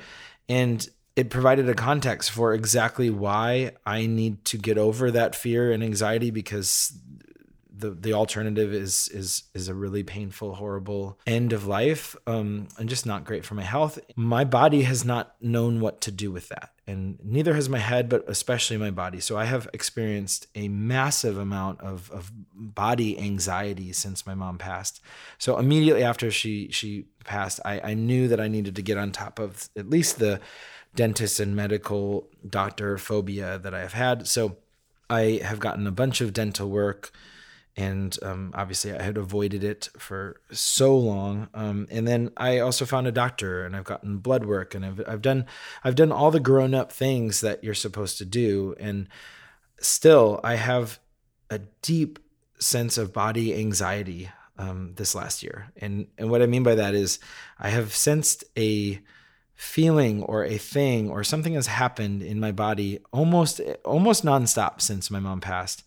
And 0.49 0.87
it 1.17 1.31
provided 1.31 1.69
a 1.69 1.75
context 1.75 2.31
for 2.31 2.55
exactly 2.55 3.11
why 3.11 3.73
I 3.85 4.07
need 4.07 4.45
to 4.47 4.59
get 4.59 4.79
over 4.79 5.11
that 5.11 5.35
fear 5.35 5.73
and 5.73 5.83
anxiety 5.83 6.31
because 6.31 6.97
the 7.79 7.91
the 7.91 8.13
alternative 8.13 8.73
is 8.73 9.09
is 9.09 9.45
is 9.55 9.69
a 9.69 9.75
really 9.75 10.03
painful, 10.03 10.55
horrible 10.55 11.19
end 11.27 11.53
of 11.53 11.67
life, 11.67 12.17
um, 12.27 12.69
and 12.79 12.89
just 12.89 13.07
not 13.07 13.25
great 13.25 13.45
for 13.45 13.55
my 13.55 13.63
health. 13.63 13.99
My 14.17 14.45
body 14.45 14.83
has 14.83 15.05
not 15.05 15.35
known 15.41 15.81
what 15.81 16.01
to 16.03 16.11
do 16.11 16.31
with 16.31 16.49
that, 16.49 16.71
and 16.87 17.19
neither 17.23 17.55
has 17.55 17.69
my 17.69 17.79
head, 17.79 18.09
but 18.09 18.25
especially 18.29 18.77
my 18.77 18.91
body. 18.91 19.21
So 19.21 19.37
I 19.37 19.45
have 19.45 19.69
experienced 19.73 20.47
a 20.55 20.69
massive 20.69 21.39
amount 21.39 21.81
of 21.81 22.11
of 22.11 22.33
body 22.55 23.19
anxiety 23.19 23.93
since 23.93 24.27
my 24.27 24.35
mom 24.35 24.59
passed. 24.59 25.01
So 25.39 25.59
immediately 25.59 26.03
after 26.03 26.31
she 26.31 26.71
she 26.71 27.07
passed, 27.25 27.61
I, 27.65 27.81
I 27.81 27.95
knew 27.95 28.29
that 28.29 28.41
I 28.41 28.49
needed 28.49 28.75
to 28.77 28.83
get 28.83 28.99
on 28.99 29.13
top 29.13 29.39
of 29.39 29.69
at 29.77 29.89
least 29.89 30.19
the 30.19 30.41
dentist 30.95 31.39
and 31.39 31.55
medical 31.55 32.29
doctor 32.49 32.99
phobia 32.99 33.59
that 33.59 33.75
I 33.75 33.81
have 33.81 33.93
had. 33.93 34.27
So 34.27 34.57
I 35.11 35.41
have 35.45 35.61
gotten 35.61 35.87
a 35.87 35.93
bunch 35.93 36.21
of 36.21 36.33
dental 36.33 36.69
work, 36.69 37.13
and 37.79 38.19
um, 38.25 38.51
obviously 38.55 38.93
I 38.93 39.01
had 39.01 39.17
avoided 39.17 39.63
it 39.63 39.89
for 39.97 40.41
so 40.51 40.99
long. 40.99 41.49
Um, 41.55 41.87
and 41.93 42.09
then 42.09 42.33
I 42.37 42.59
also 42.59 42.85
found 42.85 43.07
a 43.07 43.13
doctor, 43.13 43.65
and 43.65 43.77
I've 43.77 43.85
gotten 43.85 44.19
blood 44.19 44.45
work, 44.45 44.75
and 44.75 44.85
I've 44.85 45.01
I've 45.07 45.23
done 45.23 45.47
I've 45.85 45.95
done 45.95 46.11
all 46.11 46.33
the 46.33 46.41
grown 46.41 46.75
up 46.75 46.91
things 46.93 47.41
that 47.41 47.63
you're 47.63 47.75
supposed 47.75 48.19
to 48.19 48.25
do, 48.25 48.75
and 48.81 49.09
still 49.81 50.41
I 50.43 50.57
have 50.57 50.99
a 51.51 51.61
deep 51.81 52.19
sense 52.59 52.99
of 52.99 53.13
body 53.13 53.55
anxiety 53.55 54.29
um, 54.59 54.95
this 54.97 55.15
last 55.15 55.45
year. 55.45 55.71
And 55.77 56.09
and 56.19 56.31
what 56.31 56.43
I 56.43 56.47
mean 56.47 56.65
by 56.65 56.75
that 56.75 56.97
is 56.97 57.21
I 57.61 57.69
have 57.69 57.95
sensed 57.95 58.43
a 58.59 59.01
feeling 59.55 60.25
or 60.25 60.45
a 60.45 60.59
thing 60.59 61.11
or 61.11 61.23
something 61.23 61.55
has 61.55 61.69
happened 61.69 62.23
in 62.23 62.41
my 62.41 62.51
body 62.51 62.99
almost 63.13 63.61
almost 63.85 64.25
nonstop 64.25 64.81
since 64.81 65.11
my 65.11 65.19
mom 65.21 65.41
passed 65.41 65.85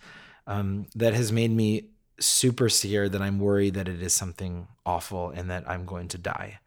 um, 0.52 0.86
that 0.96 1.14
has 1.14 1.32
made 1.32 1.52
me 1.52 1.86
super 2.20 2.70
scared 2.70 3.14
that 3.14 3.22
I'm 3.22 3.40
worried 3.40 3.76
that 3.76 3.88
it 3.88 4.02
is 4.02 4.14
something 4.14 4.68
awful 4.86 5.30
and 5.30 5.50
that 5.50 5.68
I'm 5.70 5.86
going 5.86 6.10
to 6.10 6.18
die. 6.18 6.60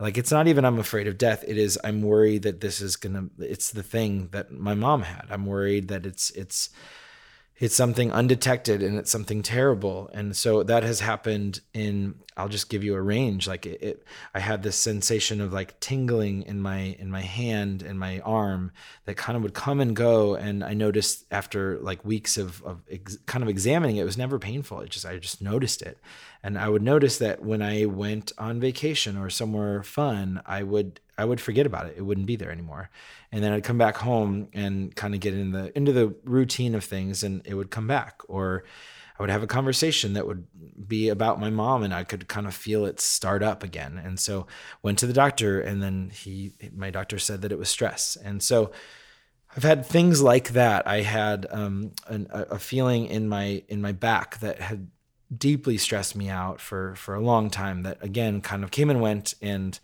Like 0.00 0.18
it's 0.18 0.30
not 0.30 0.48
even 0.48 0.64
I'm 0.64 0.78
afraid 0.78 1.06
of 1.06 1.18
death. 1.18 1.44
It 1.46 1.56
is 1.56 1.78
I'm 1.82 2.02
worried 2.02 2.42
that 2.42 2.60
this 2.60 2.80
is 2.80 2.96
gonna. 2.96 3.28
It's 3.38 3.70
the 3.70 3.82
thing 3.82 4.28
that 4.30 4.52
my 4.52 4.74
mom 4.74 5.02
had. 5.02 5.26
I'm 5.30 5.46
worried 5.46 5.88
that 5.88 6.06
it's 6.06 6.30
it's 6.30 6.70
it's 7.60 7.74
something 7.74 8.12
undetected 8.12 8.82
and 8.82 8.96
it's 8.96 9.10
something 9.10 9.42
terrible. 9.42 10.08
And 10.14 10.36
so 10.36 10.62
that 10.62 10.82
has 10.82 11.00
happened 11.00 11.60
in 11.74 12.14
i'll 12.36 12.48
just 12.48 12.70
give 12.70 12.84
you 12.84 12.94
a 12.94 13.02
range. 13.02 13.48
Like 13.48 13.66
it, 13.66 13.82
it, 13.82 14.04
i 14.32 14.38
had 14.38 14.62
this 14.62 14.76
sensation 14.76 15.40
of 15.40 15.52
like 15.52 15.78
tingling 15.80 16.42
in 16.42 16.60
my 16.60 16.96
in 16.98 17.10
my 17.10 17.22
hand 17.22 17.82
and 17.82 17.98
my 17.98 18.20
arm 18.20 18.70
that 19.06 19.16
kind 19.16 19.36
of 19.36 19.42
would 19.42 19.54
come 19.54 19.80
and 19.80 19.96
go. 19.96 20.34
And 20.34 20.62
i 20.62 20.72
noticed 20.72 21.24
after 21.30 21.78
like 21.80 22.04
weeks 22.04 22.38
of, 22.38 22.62
of 22.62 22.80
ex, 22.88 23.18
kind 23.26 23.42
of 23.42 23.48
examining 23.48 23.96
it, 23.96 24.02
it 24.02 24.04
was 24.04 24.18
never 24.18 24.38
painful. 24.38 24.80
It 24.80 24.90
just 24.90 25.04
i 25.04 25.18
just 25.18 25.42
noticed 25.42 25.82
it 25.82 25.98
and 26.42 26.58
i 26.58 26.68
would 26.68 26.82
notice 26.82 27.18
that 27.18 27.42
when 27.42 27.62
i 27.62 27.84
went 27.84 28.32
on 28.38 28.60
vacation 28.60 29.16
or 29.16 29.30
somewhere 29.30 29.82
fun 29.82 30.40
i 30.46 30.62
would 30.62 31.00
I 31.18 31.24
would 31.24 31.40
forget 31.40 31.66
about 31.66 31.86
it. 31.86 31.96
It 31.98 32.02
wouldn't 32.02 32.28
be 32.28 32.36
there 32.36 32.52
anymore. 32.52 32.90
And 33.32 33.42
then 33.42 33.52
I'd 33.52 33.64
come 33.64 33.76
back 33.76 33.96
home 33.96 34.48
and 34.54 34.94
kind 34.94 35.14
of 35.14 35.20
get 35.20 35.34
in 35.34 35.50
the 35.50 35.76
into 35.76 35.92
the 35.92 36.14
routine 36.22 36.76
of 36.76 36.84
things 36.84 37.24
and 37.24 37.42
it 37.44 37.54
would 37.54 37.72
come 37.72 37.88
back. 37.88 38.22
Or 38.28 38.64
I 39.18 39.22
would 39.22 39.30
have 39.30 39.42
a 39.42 39.48
conversation 39.48 40.12
that 40.12 40.28
would 40.28 40.46
be 40.86 41.08
about 41.08 41.40
my 41.40 41.50
mom 41.50 41.82
and 41.82 41.92
I 41.92 42.04
could 42.04 42.28
kind 42.28 42.46
of 42.46 42.54
feel 42.54 42.86
it 42.86 43.00
start 43.00 43.42
up 43.42 43.64
again. 43.64 44.00
And 44.02 44.20
so 44.20 44.46
went 44.80 44.98
to 45.00 45.08
the 45.08 45.12
doctor 45.12 45.60
and 45.60 45.82
then 45.82 46.10
he 46.14 46.52
my 46.74 46.90
doctor 46.90 47.18
said 47.18 47.42
that 47.42 47.52
it 47.52 47.58
was 47.58 47.68
stress. 47.68 48.16
And 48.16 48.40
so 48.40 48.70
I've 49.56 49.64
had 49.64 49.84
things 49.84 50.22
like 50.22 50.50
that. 50.50 50.86
I 50.86 51.00
had 51.00 51.46
um, 51.50 51.92
an, 52.06 52.28
a 52.30 52.60
feeling 52.60 53.06
in 53.06 53.28
my 53.28 53.64
in 53.66 53.82
my 53.82 53.92
back 53.92 54.38
that 54.38 54.60
had 54.60 54.88
deeply 55.36 55.76
stressed 55.78 56.16
me 56.16 56.28
out 56.28 56.60
for 56.60 56.94
for 56.94 57.14
a 57.14 57.20
long 57.20 57.50
time. 57.50 57.82
That 57.82 57.98
again 58.02 58.40
kind 58.40 58.64
of 58.64 58.70
came 58.70 58.90
and 58.90 59.00
went, 59.00 59.34
and 59.42 59.78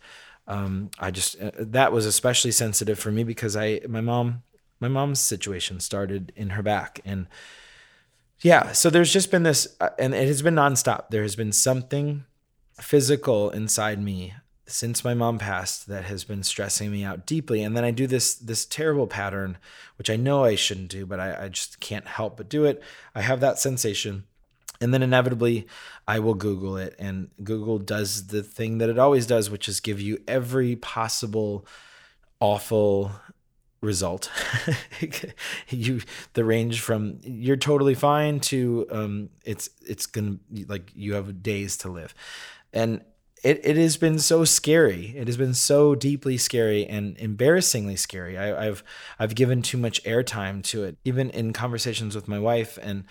um, 0.47 0.91
I 0.99 1.11
just 1.11 1.41
uh, 1.41 1.51
that 1.57 1.91
was 1.91 2.05
especially 2.05 2.51
sensitive 2.51 2.99
for 2.99 3.11
me 3.11 3.23
because 3.23 3.55
I 3.55 3.81
my 3.87 4.01
mom 4.01 4.43
my 4.79 4.87
mom's 4.87 5.19
situation 5.19 5.79
started 5.79 6.31
in 6.35 6.51
her 6.51 6.63
back. 6.63 6.99
And 7.05 7.27
yeah 8.41 8.73
so 8.73 8.89
there's 8.89 9.13
just 9.13 9.31
been 9.31 9.43
this 9.43 9.67
uh, 9.79 9.89
and 9.97 10.13
it 10.13 10.27
has 10.27 10.41
been 10.41 10.55
nonstop. 10.55 11.09
There 11.09 11.23
has 11.23 11.35
been 11.35 11.51
something 11.51 12.25
physical 12.79 13.49
inside 13.49 14.01
me 14.01 14.33
since 14.67 15.03
my 15.03 15.13
mom 15.13 15.37
passed 15.37 15.87
that 15.87 16.05
has 16.05 16.23
been 16.23 16.43
stressing 16.43 16.91
me 16.91 17.03
out 17.03 17.25
deeply. 17.25 17.63
And 17.63 17.75
then 17.75 17.83
i 17.83 17.91
do 17.91 18.07
this 18.07 18.35
this 18.35 18.65
terrible 18.65 19.07
pattern 19.07 19.57
which 19.97 20.09
i 20.09 20.15
know 20.15 20.43
i 20.43 20.55
shouldn't 20.55 20.89
do 20.89 21.05
but 21.05 21.19
I, 21.19 21.45
I 21.45 21.49
just 21.49 21.79
can't 21.79 22.07
help 22.07 22.37
but 22.37 22.49
do 22.49 22.65
it. 22.65 22.81
I 23.13 23.21
have 23.21 23.39
that 23.39 23.59
sensation 23.59 24.25
and 24.81 24.93
then 24.93 25.03
inevitably 25.03 25.65
i 26.07 26.19
will 26.19 26.33
google 26.33 26.77
it 26.77 26.95
and 26.99 27.29
google 27.43 27.77
does 27.77 28.27
the 28.27 28.43
thing 28.43 28.77
that 28.77 28.89
it 28.89 28.99
always 28.99 29.25
does 29.25 29.49
which 29.49 29.67
is 29.67 29.79
give 29.79 29.99
you 29.99 30.21
every 30.27 30.75
possible 30.75 31.65
awful 32.39 33.11
result 33.81 34.31
you 35.69 36.01
the 36.33 36.43
range 36.43 36.81
from 36.81 37.19
you're 37.23 37.55
totally 37.55 37.93
fine 37.93 38.39
to 38.39 38.87
um 38.91 39.29
it's 39.43 39.69
it's 39.85 40.05
gonna 40.05 40.37
like 40.67 40.91
you 40.95 41.13
have 41.13 41.43
days 41.43 41.77
to 41.77 41.89
live 41.89 42.13
and 42.73 43.01
it, 43.45 43.61
it 43.63 43.77
has 43.77 43.95
been 43.95 44.17
so 44.17 44.43
scary. 44.43 45.13
It 45.15 45.27
has 45.27 45.37
been 45.37 45.53
so 45.53 45.93
deeply 45.93 46.35
scary 46.35 46.83
and 46.87 47.15
embarrassingly 47.19 47.95
scary. 47.95 48.39
I, 48.39 48.65
have 48.65 48.83
I've 49.19 49.35
given 49.35 49.61
too 49.61 49.77
much 49.77 50.03
airtime 50.03 50.63
to 50.63 50.83
it, 50.83 50.97
even 51.05 51.29
in 51.29 51.53
conversations 51.53 52.15
with 52.15 52.27
my 52.27 52.39
wife, 52.39 52.79
and 52.81 53.03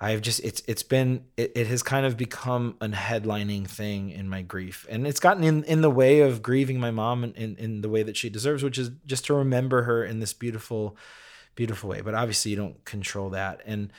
I've 0.00 0.22
just 0.22 0.40
it's 0.40 0.62
it's 0.66 0.82
been 0.82 1.24
it, 1.36 1.52
it 1.54 1.66
has 1.68 1.82
kind 1.82 2.04
of 2.04 2.16
become 2.16 2.76
a 2.80 2.88
headlining 2.88 3.68
thing 3.68 4.10
in 4.10 4.28
my 4.28 4.42
grief, 4.42 4.86
and 4.90 5.06
it's 5.06 5.20
gotten 5.20 5.44
in 5.44 5.64
in 5.64 5.82
the 5.82 5.90
way 5.90 6.20
of 6.20 6.42
grieving 6.42 6.80
my 6.80 6.90
mom 6.90 7.24
in, 7.24 7.32
in, 7.34 7.56
in 7.56 7.80
the 7.80 7.88
way 7.88 8.02
that 8.02 8.16
she 8.16 8.28
deserves, 8.28 8.62
which 8.62 8.78
is 8.78 8.90
just 9.06 9.24
to 9.26 9.34
remember 9.34 9.82
her 9.82 10.04
in 10.04 10.20
this 10.20 10.32
beautiful, 10.32 10.96
beautiful 11.54 11.90
way. 11.90 12.00
But 12.00 12.14
obviously, 12.14 12.50
you 12.50 12.56
don't 12.56 12.84
control 12.84 13.30
that, 13.30 13.62
and 13.64 13.92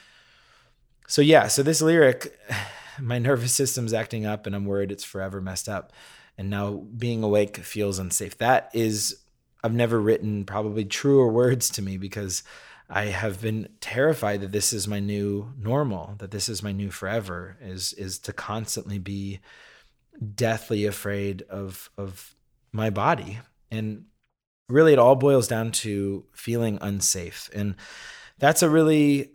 so 1.07 1.21
yeah, 1.21 1.47
so 1.47 1.63
this 1.63 1.81
lyric 1.81 2.37
my 2.99 3.19
nervous 3.19 3.53
system's 3.53 3.93
acting 3.93 4.25
up 4.25 4.45
and 4.45 4.55
I'm 4.55 4.65
worried 4.65 4.91
it's 4.91 5.03
forever 5.03 5.41
messed 5.41 5.69
up. 5.69 5.93
And 6.37 6.49
now 6.49 6.83
being 6.97 7.23
awake 7.23 7.57
feels 7.57 7.99
unsafe. 7.99 8.37
That 8.39 8.69
is, 8.73 9.21
I've 9.63 9.73
never 9.73 9.99
written 9.99 10.45
probably 10.45 10.83
truer 10.85 11.31
words 11.31 11.69
to 11.71 11.81
me 11.81 11.97
because 11.97 12.43
I 12.89 13.05
have 13.05 13.41
been 13.41 13.69
terrified 13.81 14.41
that 14.41 14.51
this 14.51 14.71
is 14.71 14.87
my 14.87 14.99
new 14.99 15.53
normal, 15.57 16.15
that 16.19 16.31
this 16.31 16.47
is 16.47 16.61
my 16.61 16.71
new 16.71 16.91
forever, 16.91 17.57
is 17.61 17.93
is 17.93 18.19
to 18.19 18.33
constantly 18.33 18.99
be 18.99 19.39
deathly 20.35 20.85
afraid 20.85 21.41
of 21.43 21.89
of 21.97 22.35
my 22.71 22.89
body. 22.89 23.39
And 23.71 24.05
really 24.69 24.93
it 24.93 24.99
all 24.99 25.15
boils 25.15 25.47
down 25.47 25.71
to 25.71 26.25
feeling 26.33 26.77
unsafe. 26.81 27.49
And 27.53 27.75
that's 28.37 28.63
a 28.63 28.69
really 28.69 29.31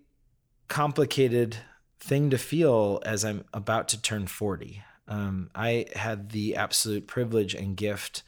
complicated 0.69 1.57
thing 1.99 2.31
to 2.31 2.39
feel 2.39 3.01
as 3.05 3.25
I'm 3.25 3.45
about 3.53 3.89
to 3.89 4.01
turn 4.01 4.27
40. 4.27 4.83
Um, 5.09 5.51
I 5.55 5.87
had 5.95 6.31
the 6.31 6.57
absolute 6.57 7.07
privilege 7.07 7.55
and 7.55 7.77
gift 7.77 8.23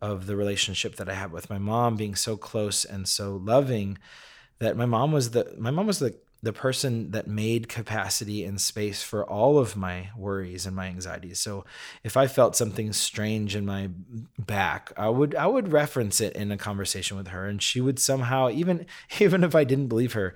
of 0.00 0.26
the 0.26 0.36
relationship 0.36 0.96
that 0.96 1.08
I 1.08 1.14
had 1.14 1.32
with 1.32 1.50
my 1.50 1.58
mom 1.58 1.96
being 1.96 2.14
so 2.14 2.36
close 2.36 2.84
and 2.84 3.08
so 3.08 3.36
loving 3.36 3.98
that 4.58 4.76
my 4.76 4.86
mom 4.86 5.12
was 5.12 5.30
the 5.30 5.54
my 5.58 5.70
mom 5.70 5.86
was 5.86 5.98
the 5.98 6.14
the 6.40 6.52
person 6.52 7.10
that 7.10 7.26
made 7.26 7.68
capacity 7.68 8.44
and 8.44 8.60
space 8.60 9.02
for 9.02 9.28
all 9.28 9.58
of 9.58 9.76
my 9.76 10.10
worries 10.16 10.66
and 10.66 10.76
my 10.76 10.86
anxieties. 10.86 11.40
So 11.40 11.64
if 12.04 12.16
I 12.16 12.28
felt 12.28 12.54
something 12.54 12.92
strange 12.92 13.56
in 13.56 13.66
my 13.66 13.90
back, 14.38 14.92
I 14.96 15.08
would 15.08 15.34
I 15.34 15.48
would 15.48 15.72
reference 15.72 16.20
it 16.20 16.36
in 16.36 16.52
a 16.52 16.56
conversation 16.56 17.16
with 17.16 17.28
her 17.28 17.46
and 17.46 17.60
she 17.60 17.80
would 17.80 17.98
somehow 17.98 18.50
even 18.50 18.86
even 19.20 19.42
if 19.42 19.54
I 19.54 19.64
didn't 19.64 19.88
believe 19.88 20.12
her, 20.12 20.34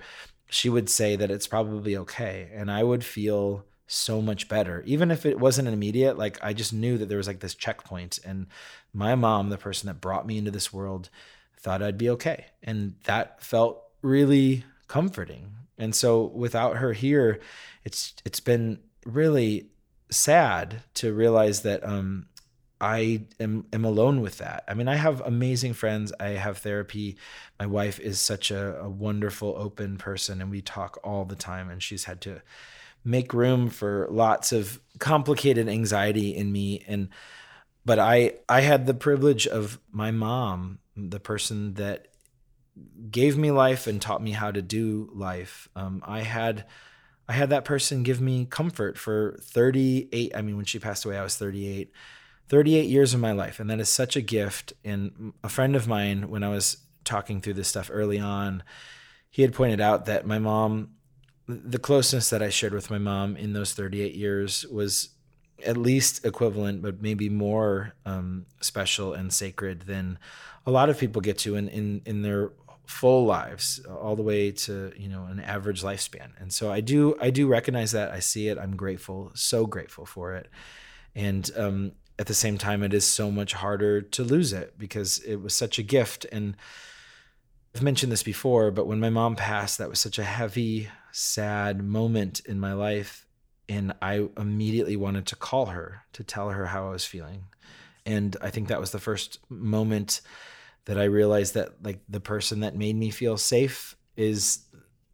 she 0.49 0.69
would 0.69 0.89
say 0.89 1.15
that 1.15 1.31
it's 1.31 1.47
probably 1.47 1.95
okay. 1.97 2.49
And 2.53 2.69
I 2.69 2.83
would 2.83 3.03
feel 3.03 3.65
so 3.87 4.21
much 4.21 4.49
better. 4.49 4.83
Even 4.85 5.11
if 5.11 5.25
it 5.25 5.39
wasn't 5.39 5.67
immediate, 5.67 6.17
like 6.17 6.37
I 6.43 6.53
just 6.53 6.73
knew 6.73 6.97
that 6.97 7.07
there 7.07 7.17
was 7.17 7.27
like 7.27 7.39
this 7.39 7.55
checkpoint. 7.55 8.19
And 8.25 8.47
my 8.93 9.15
mom, 9.15 9.49
the 9.49 9.57
person 9.57 9.87
that 9.87 10.01
brought 10.01 10.27
me 10.27 10.37
into 10.37 10.51
this 10.51 10.73
world, 10.73 11.09
thought 11.57 11.81
I'd 11.81 11.97
be 11.97 12.09
okay. 12.09 12.47
And 12.61 12.95
that 13.05 13.41
felt 13.41 13.82
really 14.03 14.63
comforting. 14.87 15.53
And 15.77 15.95
so 15.95 16.25
without 16.25 16.77
her 16.77 16.93
here, 16.93 17.39
it's 17.83 18.13
it's 18.25 18.39
been 18.39 18.79
really 19.05 19.69
sad 20.11 20.83
to 20.93 21.13
realize 21.13 21.61
that 21.61 21.83
um 21.83 22.27
I 22.83 23.27
am, 23.39 23.65
am 23.71 23.85
alone 23.85 24.19
with 24.19 24.39
that. 24.39 24.65
I 24.67 24.73
mean, 24.73 24.89
I 24.89 24.95
have 24.95 25.21
amazing 25.21 25.71
friends. 25.73 26.11
I 26.19 26.31
have 26.31 26.57
therapy. 26.57 27.15
My 27.57 27.65
wife 27.65 27.97
is 27.97 28.19
such 28.19 28.51
a, 28.51 28.77
a 28.81 28.89
wonderful, 28.89 29.55
open 29.57 29.95
person, 29.97 30.41
and 30.41 30.51
we 30.51 30.61
talk 30.61 30.99
all 31.01 31.23
the 31.23 31.37
time. 31.37 31.69
And 31.69 31.81
she's 31.81 32.03
had 32.03 32.19
to 32.21 32.41
make 33.05 33.33
room 33.33 33.69
for 33.69 34.07
lots 34.11 34.51
of 34.51 34.81
complicated 34.99 35.69
anxiety 35.69 36.35
in 36.35 36.51
me. 36.51 36.83
And 36.85 37.07
but 37.85 37.99
I 37.99 38.33
I 38.49 38.61
had 38.61 38.85
the 38.85 38.93
privilege 38.93 39.47
of 39.47 39.79
my 39.89 40.11
mom, 40.11 40.79
the 40.97 41.21
person 41.21 41.75
that 41.75 42.09
gave 43.11 43.37
me 43.37 43.51
life 43.51 43.87
and 43.87 44.01
taught 44.01 44.21
me 44.21 44.31
how 44.31 44.51
to 44.51 44.61
do 44.61 45.09
life. 45.13 45.69
Um, 45.75 46.03
I 46.05 46.21
had 46.21 46.65
I 47.27 47.33
had 47.33 47.49
that 47.51 47.65
person 47.65 48.03
give 48.03 48.19
me 48.19 48.45
comfort 48.45 48.97
for 48.97 49.37
38. 49.41 50.35
I 50.35 50.41
mean, 50.41 50.57
when 50.57 50.65
she 50.65 50.79
passed 50.79 51.05
away, 51.05 51.17
I 51.17 51.23
was 51.23 51.35
38 51.37 51.91
38 52.49 52.87
years 52.87 53.13
of 53.13 53.19
my 53.19 53.31
life. 53.31 53.59
And 53.59 53.69
that 53.69 53.79
is 53.79 53.89
such 53.89 54.15
a 54.15 54.21
gift. 54.21 54.73
And 54.83 55.33
a 55.43 55.49
friend 55.49 55.75
of 55.75 55.87
mine, 55.87 56.29
when 56.29 56.43
I 56.43 56.49
was 56.49 56.77
talking 57.03 57.41
through 57.41 57.53
this 57.55 57.69
stuff 57.69 57.89
early 57.91 58.19
on, 58.19 58.63
he 59.29 59.41
had 59.41 59.53
pointed 59.53 59.81
out 59.81 60.05
that 60.05 60.27
my 60.27 60.39
mom, 60.39 60.91
the 61.47 61.79
closeness 61.79 62.29
that 62.29 62.43
I 62.43 62.49
shared 62.49 62.73
with 62.73 62.91
my 62.91 62.97
mom 62.97 63.37
in 63.37 63.53
those 63.53 63.73
38 63.73 64.13
years 64.13 64.65
was 64.67 65.09
at 65.65 65.77
least 65.77 66.25
equivalent, 66.25 66.81
but 66.81 67.01
maybe 67.01 67.29
more 67.29 67.93
um, 68.05 68.45
special 68.61 69.13
and 69.13 69.31
sacred 69.31 69.83
than 69.83 70.19
a 70.65 70.71
lot 70.71 70.89
of 70.89 70.99
people 70.99 71.21
get 71.21 71.37
to 71.39 71.55
in, 71.55 71.69
in, 71.69 72.01
in 72.05 72.21
their 72.21 72.51
full 72.85 73.25
lives 73.25 73.79
all 73.85 74.15
the 74.15 74.21
way 74.21 74.51
to 74.51 74.91
you 74.97 75.07
know 75.07 75.25
an 75.25 75.39
average 75.39 75.83
lifespan 75.83 76.29
and 76.39 76.51
so 76.51 76.71
i 76.71 76.81
do 76.81 77.15
i 77.21 77.29
do 77.29 77.47
recognize 77.47 77.91
that 77.91 78.11
i 78.11 78.19
see 78.19 78.49
it 78.49 78.57
i'm 78.57 78.75
grateful 78.75 79.31
so 79.33 79.65
grateful 79.65 80.05
for 80.05 80.33
it 80.33 80.49
and 81.15 81.49
um, 81.55 81.93
at 82.19 82.27
the 82.27 82.33
same 82.33 82.57
time, 82.57 82.83
it 82.83 82.93
is 82.93 83.05
so 83.05 83.31
much 83.31 83.53
harder 83.53 84.01
to 84.01 84.23
lose 84.23 84.53
it 84.53 84.77
because 84.77 85.19
it 85.19 85.37
was 85.37 85.53
such 85.53 85.79
a 85.79 85.83
gift. 85.83 86.25
And 86.31 86.55
I've 87.75 87.81
mentioned 87.81 88.11
this 88.11 88.23
before, 88.23 88.71
but 88.71 88.87
when 88.87 88.99
my 88.99 89.09
mom 89.09 89.35
passed, 89.35 89.77
that 89.79 89.89
was 89.89 89.99
such 89.99 90.19
a 90.19 90.23
heavy, 90.23 90.89
sad 91.11 91.83
moment 91.83 92.41
in 92.41 92.59
my 92.59 92.73
life. 92.73 93.25
And 93.67 93.93
I 94.01 94.27
immediately 94.37 94.95
wanted 94.95 95.25
to 95.27 95.35
call 95.35 95.67
her 95.67 96.03
to 96.13 96.23
tell 96.23 96.49
her 96.49 96.67
how 96.67 96.87
I 96.87 96.91
was 96.91 97.05
feeling. 97.05 97.45
And 98.05 98.35
I 98.41 98.49
think 98.49 98.67
that 98.67 98.79
was 98.79 98.91
the 98.91 98.99
first 98.99 99.39
moment 99.49 100.21
that 100.85 100.97
I 100.97 101.05
realized 101.05 101.53
that 101.53 101.83
like 101.83 101.99
the 102.09 102.19
person 102.19 102.61
that 102.61 102.75
made 102.75 102.95
me 102.95 103.09
feel 103.09 103.37
safe 103.37 103.95
is 104.15 104.59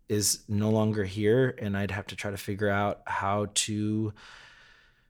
is 0.07 0.43
no 0.47 0.71
longer 0.71 1.03
here 1.03 1.55
and 1.59 1.77
I'd 1.77 1.91
have 1.91 2.07
to 2.07 2.15
try 2.15 2.31
to 2.31 2.37
figure 2.37 2.69
out 2.69 3.01
how 3.05 3.47
to 3.53 4.11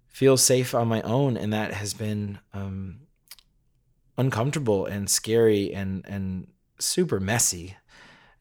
feel 0.10 0.36
safe 0.36 0.76
on 0.76 0.88
my 0.88 1.02
own, 1.04 1.38
and 1.38 1.54
that 1.54 1.74
has 1.74 1.94
been 1.94 2.40
um, 2.54 3.00
uncomfortable 4.18 4.86
and 4.86 5.10
scary 5.10 5.74
and 5.74 6.06
and 6.08 6.48
super 6.80 7.20
messy. 7.20 7.78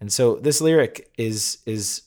And 0.00 0.12
so 0.12 0.37
this 0.37 0.61
lyric 0.61 1.12
is 1.16 1.59
is 1.66 2.02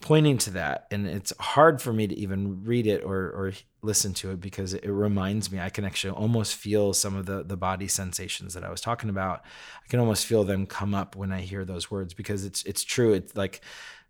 pointing 0.00 0.38
to 0.38 0.50
that 0.50 0.86
and 0.90 1.06
it's 1.08 1.32
hard 1.40 1.82
for 1.82 1.92
me 1.92 2.06
to 2.06 2.16
even 2.16 2.62
read 2.64 2.86
it 2.86 3.02
or 3.02 3.16
or 3.16 3.52
listen 3.82 4.14
to 4.14 4.30
it 4.30 4.40
because 4.40 4.74
it 4.74 4.88
reminds 4.88 5.50
me 5.50 5.58
I 5.58 5.70
can 5.70 5.84
actually 5.84 6.12
almost 6.12 6.54
feel 6.54 6.92
some 6.92 7.16
of 7.16 7.26
the 7.26 7.42
the 7.42 7.56
body 7.56 7.88
sensations 7.88 8.54
that 8.54 8.64
I 8.64 8.70
was 8.70 8.80
talking 8.80 9.10
about. 9.10 9.42
I 9.84 9.88
can 9.88 10.00
almost 10.00 10.26
feel 10.26 10.44
them 10.44 10.66
come 10.66 10.94
up 10.94 11.16
when 11.16 11.32
I 11.32 11.40
hear 11.40 11.64
those 11.64 11.90
words 11.90 12.14
because 12.14 12.44
it's 12.44 12.62
it's 12.64 12.84
true. 12.84 13.12
It's 13.12 13.36
like 13.36 13.60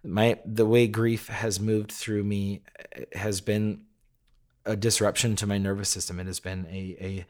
my 0.05 0.39
the 0.45 0.67
way 0.67 0.87
grief 0.87 1.29
has 1.29 1.59
moved 1.59 1.93
through 1.93 2.25
me 2.25 2.63
has 3.13 3.41
been 3.41 3.83
a 4.65 4.77
disruption 4.77 5.37
to 5.37 5.47
my 5.47 5.59
nervous 5.59 5.89
system. 5.89 6.21
It 6.21 6.27
has 6.27 6.41
been 6.41 6.67
a, 6.71 6.97
a 7.01 7.27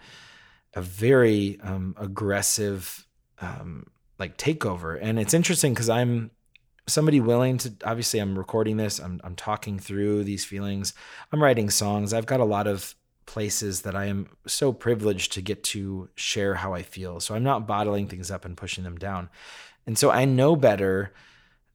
a 0.75 0.83
very 0.83 1.59
um, 1.63 1.95
aggressive 1.99 3.07
um, 3.41 3.87
like 4.19 4.37
takeover. 4.37 4.99
And 5.01 5.19
it's 5.19 5.35
interesting 5.35 5.73
because 5.73 5.89
I'm 5.89 6.31
somebody 6.89 7.21
willing 7.21 7.59
to 7.59 7.73
obviously 7.85 8.19
I'm 8.19 8.39
recording 8.39 8.77
this, 8.77 8.99
I'm 8.99 9.21
I'm 9.25 9.37
talking 9.37 9.79
through 9.79 10.25
these 10.25 10.45
feelings, 10.45 10.95
I'm 11.33 11.43
writing 11.43 11.71
songs. 11.71 12.13
I've 12.13 12.27
got 12.27 12.41
a 12.41 12.45
lot 12.45 12.67
of 12.67 12.95
places 13.27 13.83
that 13.83 13.95
I 13.95 14.07
am 14.07 14.31
so 14.47 14.73
privileged 14.73 15.33
to 15.33 15.43
get 15.43 15.63
to 15.63 16.09
share 16.15 16.55
how 16.55 16.73
I 16.73 16.83
feel. 16.83 17.21
So 17.21 17.35
I'm 17.35 17.43
not 17.45 17.67
bottling 17.67 18.09
things 18.09 18.31
up 18.31 18.45
and 18.45 18.57
pushing 18.57 18.85
them 18.85 18.97
down. 18.97 19.29
And 19.87 19.99
so 19.99 20.11
I 20.11 20.25
know 20.25 20.57
better 20.57 21.13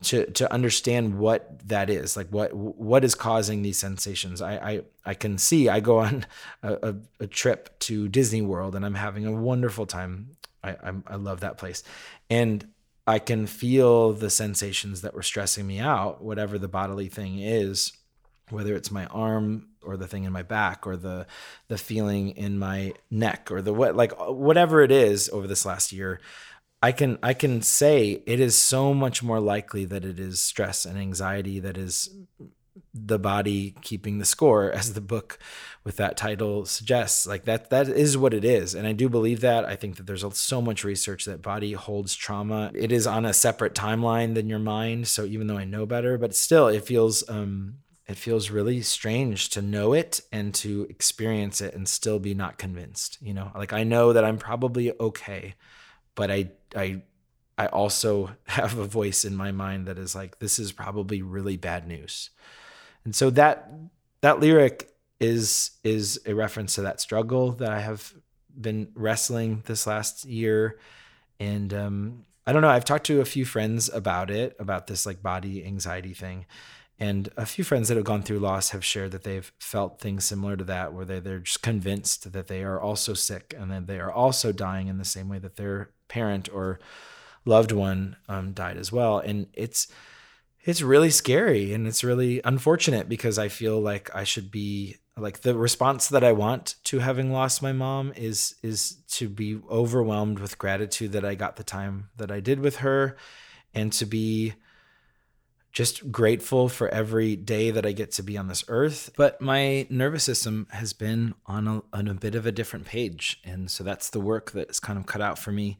to 0.03 0.29
to 0.31 0.51
understand 0.51 1.17
what 1.17 1.67
that 1.67 1.89
is 1.89 2.15
like 2.17 2.27
what 2.27 2.53
what 2.53 3.03
is 3.03 3.15
causing 3.15 3.61
these 3.61 3.77
sensations 3.77 4.41
i 4.41 4.55
i, 4.55 4.81
I 5.05 5.13
can 5.13 5.37
see 5.37 5.69
i 5.69 5.79
go 5.79 5.99
on 5.99 6.25
a, 6.61 6.73
a, 6.73 6.95
a 7.21 7.27
trip 7.27 7.79
to 7.79 8.07
disney 8.09 8.41
world 8.41 8.75
and 8.75 8.85
i'm 8.85 8.95
having 8.95 9.25
a 9.25 9.31
wonderful 9.31 9.85
time 9.85 10.35
I, 10.63 10.75
I'm, 10.83 11.03
I 11.07 11.15
love 11.15 11.41
that 11.41 11.57
place 11.57 11.83
and 12.29 12.67
i 13.07 13.19
can 13.19 13.47
feel 13.47 14.13
the 14.13 14.29
sensations 14.29 15.01
that 15.01 15.13
were 15.13 15.23
stressing 15.23 15.65
me 15.65 15.79
out 15.79 16.23
whatever 16.23 16.57
the 16.57 16.67
bodily 16.67 17.09
thing 17.09 17.39
is 17.39 17.93
whether 18.49 18.75
it's 18.75 18.91
my 18.91 19.05
arm 19.07 19.67
or 19.81 19.97
the 19.97 20.07
thing 20.07 20.23
in 20.23 20.31
my 20.31 20.43
back 20.43 20.85
or 20.85 20.95
the 20.95 21.25
the 21.67 21.77
feeling 21.77 22.29
in 22.31 22.57
my 22.57 22.93
neck 23.09 23.51
or 23.51 23.61
the 23.61 23.73
what 23.73 23.95
like 23.95 24.13
uh, 24.19 24.31
whatever 24.31 24.81
it 24.81 24.91
is 24.91 25.29
over 25.29 25.47
this 25.47 25.65
last 25.65 25.91
year 25.91 26.19
I 26.81 26.91
can 26.91 27.17
I 27.23 27.33
can 27.33 27.61
say 27.61 28.21
it 28.25 28.41
is 28.41 28.57
so 28.57 28.93
much 28.93 29.23
more 29.23 29.39
likely 29.39 29.85
that 29.85 30.03
it 30.03 30.19
is 30.19 30.41
stress 30.41 30.85
and 30.85 30.97
anxiety 30.97 31.61
that 31.61 31.77
is 31.77 32.09
the 32.93 33.19
body 33.19 33.75
keeping 33.81 34.19
the 34.19 34.25
score 34.25 34.71
as 34.71 34.93
the 34.93 35.01
book 35.01 35.37
with 35.83 35.97
that 35.97 36.17
title 36.17 36.65
suggests. 36.65 37.27
Like 37.27 37.45
that 37.45 37.69
that 37.69 37.87
is 37.87 38.17
what 38.17 38.33
it 38.33 38.43
is. 38.43 38.73
And 38.73 38.87
i 38.87 38.91
do 38.93 39.09
believe 39.09 39.41
that. 39.41 39.65
I 39.65 39.75
think 39.75 39.97
that 39.97 40.07
there's 40.07 40.25
so 40.37 40.61
much 40.61 40.83
research 40.83 41.25
that 41.25 41.41
body 41.41 41.73
holds 41.73 42.15
trauma. 42.15 42.71
It 42.73 42.91
is 42.91 43.05
on 43.05 43.25
a 43.25 43.33
separate 43.33 43.75
timeline 43.75 44.35
than 44.35 44.49
your 44.49 44.59
mind 44.59 45.07
so 45.07 45.25
even 45.25 45.47
though 45.47 45.57
i 45.57 45.65
know 45.65 45.85
better 45.85 46.17
but 46.17 46.35
still 46.35 46.67
it 46.67 46.85
feels 46.85 47.27
um 47.29 47.75
it 48.07 48.17
feels 48.17 48.49
really 48.49 48.81
strange 48.81 49.49
to 49.49 49.61
know 49.61 49.93
it 49.93 50.21
and 50.31 50.53
to 50.53 50.85
experience 50.89 51.61
it 51.61 51.73
and 51.73 51.87
still 51.87 52.19
be 52.19 52.33
not 52.33 52.57
convinced 52.57 53.17
you 53.21 53.33
know? 53.33 53.51
Like 53.55 53.73
i 53.73 53.83
know 53.83 54.13
that 54.13 54.25
i'm 54.25 54.37
probably 54.37 54.91
okay 54.99 55.55
but 56.15 56.31
I 56.31 56.51
I 56.75 57.01
I 57.57 57.67
also 57.67 58.31
have 58.45 58.77
a 58.77 58.85
voice 58.85 59.25
in 59.25 59.35
my 59.35 59.51
mind 59.51 59.87
that 59.87 59.97
is 59.97 60.15
like 60.15 60.39
this 60.39 60.59
is 60.59 60.71
probably 60.71 61.21
really 61.21 61.57
bad 61.57 61.87
news. 61.87 62.29
And 63.05 63.15
so 63.15 63.29
that 63.31 63.69
that 64.21 64.39
lyric 64.39 64.89
is 65.19 65.71
is 65.83 66.19
a 66.25 66.33
reference 66.33 66.75
to 66.75 66.81
that 66.81 67.01
struggle 67.01 67.51
that 67.53 67.71
I 67.71 67.79
have 67.79 68.13
been 68.59 68.89
wrestling 68.93 69.63
this 69.65 69.87
last 69.87 70.25
year 70.25 70.79
and 71.39 71.73
um 71.73 72.25
I 72.45 72.51
don't 72.51 72.61
know, 72.61 72.69
I've 72.69 72.85
talked 72.85 73.05
to 73.05 73.21
a 73.21 73.25
few 73.25 73.45
friends 73.45 73.89
about 73.89 74.29
it, 74.29 74.55
about 74.59 74.87
this 74.87 75.05
like 75.05 75.23
body 75.23 75.65
anxiety 75.65 76.13
thing. 76.13 76.45
And 76.99 77.29
a 77.37 77.45
few 77.45 77.63
friends 77.63 77.87
that 77.87 77.95
have 77.95 78.05
gone 78.05 78.21
through 78.21 78.39
loss 78.39 78.69
have 78.69 78.83
shared 78.85 79.11
that 79.11 79.23
they've 79.23 79.51
felt 79.59 79.99
things 79.99 80.25
similar 80.25 80.55
to 80.57 80.63
that, 80.65 80.93
where 80.93 81.05
they, 81.05 81.19
they're 81.19 81.39
just 81.39 81.61
convinced 81.61 82.33
that 82.33 82.47
they 82.47 82.63
are 82.63 82.79
also 82.79 83.13
sick 83.13 83.53
and 83.57 83.71
that 83.71 83.87
they 83.87 83.99
are 83.99 84.11
also 84.11 84.51
dying 84.51 84.87
in 84.87 84.97
the 84.97 85.05
same 85.05 85.29
way 85.29 85.39
that 85.39 85.55
their 85.55 85.89
parent 86.07 86.49
or 86.53 86.79
loved 87.45 87.71
one 87.71 88.17
um, 88.29 88.51
died 88.51 88.77
as 88.77 88.91
well. 88.91 89.19
And 89.19 89.47
it's 89.53 89.87
it's 90.63 90.81
really 90.81 91.09
scary 91.09 91.73
and 91.73 91.85
it's 91.85 92.03
really 92.03 92.41
unfortunate 92.43 93.09
because 93.09 93.37
I 93.37 93.49
feel 93.49 93.79
like 93.79 94.13
I 94.15 94.23
should 94.23 94.49
be 94.49 94.97
like 95.17 95.41
the 95.41 95.55
response 95.55 96.07
that 96.07 96.23
I 96.23 96.31
want 96.31 96.75
to 96.85 96.99
having 96.99 97.31
lost 97.31 97.61
my 97.61 97.73
mom 97.73 98.13
is 98.15 98.55
is 98.63 98.97
to 99.09 99.29
be 99.29 99.59
overwhelmed 99.69 100.39
with 100.39 100.57
gratitude 100.57 101.11
that 101.11 101.25
I 101.25 101.35
got 101.35 101.57
the 101.57 101.63
time 101.63 102.09
that 102.17 102.31
I 102.31 102.39
did 102.39 102.59
with 102.59 102.77
her 102.77 103.17
and 103.73 103.91
to 103.93 104.05
be 104.05 104.53
just 105.73 106.11
grateful 106.11 106.69
for 106.69 106.87
every 106.89 107.35
day 107.35 107.71
that 107.71 107.85
I 107.85 107.91
get 107.91 108.11
to 108.13 108.23
be 108.23 108.37
on 108.37 108.47
this 108.47 108.63
earth. 108.67 109.11
But 109.17 109.41
my 109.41 109.87
nervous 109.89 110.23
system 110.23 110.67
has 110.69 110.93
been 110.93 111.33
on 111.47 111.67
a, 111.67 111.81
on 111.91 112.07
a 112.07 112.13
bit 112.13 112.35
of 112.35 112.45
a 112.45 112.51
different 112.51 112.85
page. 112.85 113.41
And 113.43 113.71
so 113.71 113.83
that's 113.83 114.11
the 114.11 114.19
work 114.21 114.51
that's 114.51 114.79
kind 114.79 114.99
of 114.99 115.07
cut 115.07 115.19
out 115.19 115.39
for 115.39 115.51
me 115.51 115.79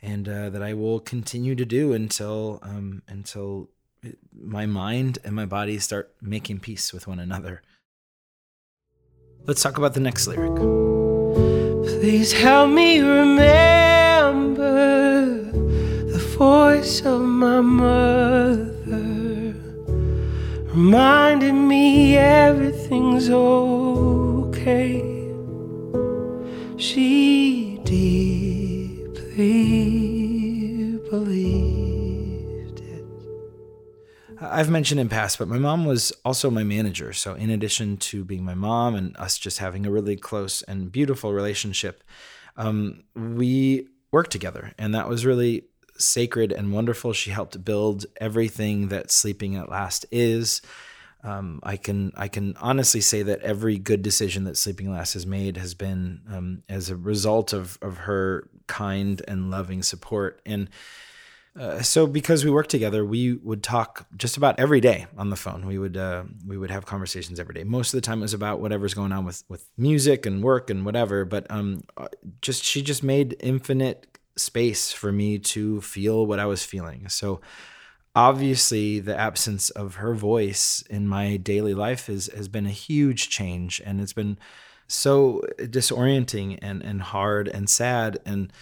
and 0.00 0.28
uh, 0.28 0.50
that 0.50 0.62
I 0.62 0.74
will 0.74 1.00
continue 1.00 1.56
to 1.56 1.64
do 1.64 1.92
until, 1.92 2.60
um, 2.62 3.02
until 3.08 3.70
my 4.32 4.66
mind 4.66 5.18
and 5.24 5.34
my 5.34 5.46
body 5.46 5.78
start 5.78 6.12
making 6.20 6.60
peace 6.60 6.92
with 6.92 7.06
one 7.06 7.18
another. 7.18 7.62
Let's 9.46 9.62
talk 9.62 9.78
about 9.78 9.94
the 9.94 10.00
next 10.00 10.26
lyric. 10.26 10.56
Please 11.84 12.32
help 12.32 12.70
me 12.70 13.00
remember 13.00 14.44
the 16.12 16.18
voice 16.36 17.00
of 17.04 17.20
my 17.22 17.60
mother 17.60 18.68
reminding 20.78 21.66
me 21.66 22.16
everything's 22.16 23.28
okay. 23.30 25.02
She 26.76 27.80
deeply 27.84 28.68
it. 31.10 31.67
I've 34.40 34.70
mentioned 34.70 35.00
in 35.00 35.08
past, 35.08 35.38
but 35.38 35.48
my 35.48 35.58
mom 35.58 35.84
was 35.84 36.12
also 36.24 36.50
my 36.50 36.64
manager. 36.64 37.12
So, 37.12 37.34
in 37.34 37.50
addition 37.50 37.96
to 37.98 38.24
being 38.24 38.44
my 38.44 38.54
mom 38.54 38.94
and 38.94 39.16
us 39.16 39.38
just 39.38 39.58
having 39.58 39.84
a 39.86 39.90
really 39.90 40.16
close 40.16 40.62
and 40.62 40.92
beautiful 40.92 41.32
relationship, 41.32 42.04
um, 42.56 43.04
we 43.14 43.88
worked 44.12 44.30
together. 44.30 44.72
And 44.78 44.94
that 44.94 45.08
was 45.08 45.26
really 45.26 45.64
sacred 45.96 46.52
and 46.52 46.72
wonderful. 46.72 47.12
She 47.12 47.30
helped 47.30 47.64
build 47.64 48.06
everything 48.20 48.88
that 48.88 49.10
Sleeping 49.10 49.56
at 49.56 49.68
Last 49.68 50.06
is. 50.10 50.62
Um, 51.24 51.58
I 51.64 51.76
can 51.76 52.12
I 52.16 52.28
can 52.28 52.56
honestly 52.60 53.00
say 53.00 53.22
that 53.24 53.40
every 53.40 53.76
good 53.76 54.02
decision 54.02 54.44
that 54.44 54.56
Sleeping 54.56 54.86
At 54.86 54.92
Last 54.92 55.14
has 55.14 55.26
made 55.26 55.56
has 55.56 55.74
been 55.74 56.20
um, 56.30 56.62
as 56.68 56.90
a 56.90 56.96
result 56.96 57.52
of 57.52 57.76
of 57.82 57.98
her 57.98 58.48
kind 58.68 59.20
and 59.26 59.50
loving 59.50 59.82
support. 59.82 60.40
And 60.46 60.70
uh, 61.58 61.82
so, 61.82 62.06
because 62.06 62.44
we 62.44 62.50
worked 62.50 62.70
together, 62.70 63.04
we 63.04 63.34
would 63.34 63.62
talk 63.62 64.06
just 64.16 64.36
about 64.36 64.58
every 64.58 64.80
day 64.80 65.06
on 65.16 65.30
the 65.30 65.36
phone. 65.36 65.66
We 65.66 65.78
would 65.78 65.96
uh, 65.96 66.24
we 66.46 66.56
would 66.56 66.70
have 66.70 66.86
conversations 66.86 67.40
every 67.40 67.54
day. 67.54 67.64
Most 67.64 67.92
of 67.92 67.98
the 67.98 68.06
time, 68.06 68.18
it 68.18 68.22
was 68.22 68.34
about 68.34 68.60
whatever's 68.60 68.94
going 68.94 69.12
on 69.12 69.24
with 69.24 69.44
with 69.48 69.68
music 69.76 70.26
and 70.26 70.42
work 70.42 70.70
and 70.70 70.84
whatever. 70.84 71.24
But 71.24 71.50
um, 71.50 71.82
uh, 71.96 72.08
just 72.42 72.64
she 72.64 72.82
just 72.82 73.02
made 73.02 73.36
infinite 73.40 74.18
space 74.36 74.92
for 74.92 75.10
me 75.10 75.38
to 75.38 75.80
feel 75.80 76.26
what 76.26 76.38
I 76.38 76.46
was 76.46 76.64
feeling. 76.64 77.08
So 77.08 77.40
obviously 78.14 79.00
the 79.00 79.16
absence 79.16 79.70
of 79.70 79.96
her 79.96 80.14
voice 80.14 80.82
in 80.90 81.06
my 81.06 81.36
daily 81.36 81.74
life 81.74 82.06
has 82.06 82.28
has 82.34 82.48
been 82.48 82.66
a 82.66 82.70
huge 82.70 83.28
change 83.28 83.80
and 83.84 84.00
it's 84.00 84.12
been 84.12 84.38
so 84.86 85.42
disorienting 85.58 86.58
and 86.62 86.82
and 86.82 87.02
hard 87.02 87.46
and 87.48 87.68
sad 87.68 88.18
and 88.24 88.52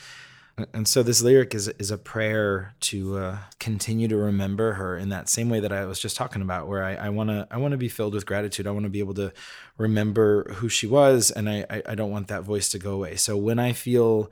and 0.72 0.88
so 0.88 1.02
this 1.02 1.22
lyric 1.22 1.54
is 1.54 1.68
is 1.68 1.90
a 1.90 1.98
prayer 1.98 2.74
to 2.80 3.18
uh, 3.18 3.38
continue 3.58 4.08
to 4.08 4.16
remember 4.16 4.74
her 4.74 4.96
in 4.96 5.10
that 5.10 5.28
same 5.28 5.50
way 5.50 5.60
that 5.60 5.72
I 5.72 5.84
was 5.84 6.00
just 6.00 6.16
talking 6.16 6.42
about, 6.42 6.66
where 6.66 6.82
I 6.82 7.08
want 7.10 7.30
to 7.30 7.46
I 7.50 7.58
want 7.58 7.72
to 7.72 7.78
be 7.78 7.88
filled 7.88 8.14
with 8.14 8.26
gratitude. 8.26 8.66
I 8.66 8.70
want 8.70 8.84
to 8.84 8.90
be 8.90 9.00
able 9.00 9.14
to 9.14 9.32
remember 9.76 10.52
who 10.54 10.68
she 10.68 10.86
was, 10.86 11.30
and 11.30 11.48
I 11.48 11.82
I 11.86 11.94
don't 11.94 12.10
want 12.10 12.28
that 12.28 12.42
voice 12.42 12.70
to 12.70 12.78
go 12.78 12.92
away. 12.92 13.16
So 13.16 13.36
when 13.36 13.58
I 13.58 13.72
feel 13.72 14.30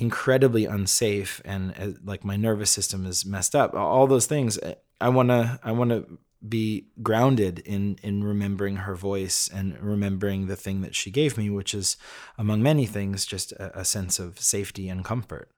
incredibly 0.00 0.64
unsafe 0.64 1.42
and 1.44 1.74
uh, 1.78 1.98
like 2.02 2.24
my 2.24 2.36
nervous 2.36 2.70
system 2.70 3.04
is 3.04 3.26
messed 3.26 3.54
up 3.54 3.74
all 3.74 4.06
those 4.06 4.24
things 4.24 4.58
i 4.98 5.10
want 5.10 5.28
to 5.28 5.60
i 5.62 5.70
want 5.70 5.90
to 5.90 6.18
be 6.46 6.86
grounded 7.02 7.58
in 7.60 7.98
in 8.02 8.24
remembering 8.24 8.76
her 8.76 8.94
voice 8.94 9.48
and 9.52 9.78
remembering 9.80 10.46
the 10.46 10.56
thing 10.56 10.80
that 10.80 10.94
she 10.94 11.10
gave 11.10 11.36
me 11.36 11.50
which 11.50 11.74
is 11.74 11.96
among 12.38 12.62
many 12.62 12.86
things 12.86 13.26
just 13.26 13.52
a, 13.52 13.80
a 13.80 13.84
sense 13.84 14.18
of 14.18 14.38
safety 14.40 14.88
and 14.88 15.04
comfort. 15.04 15.50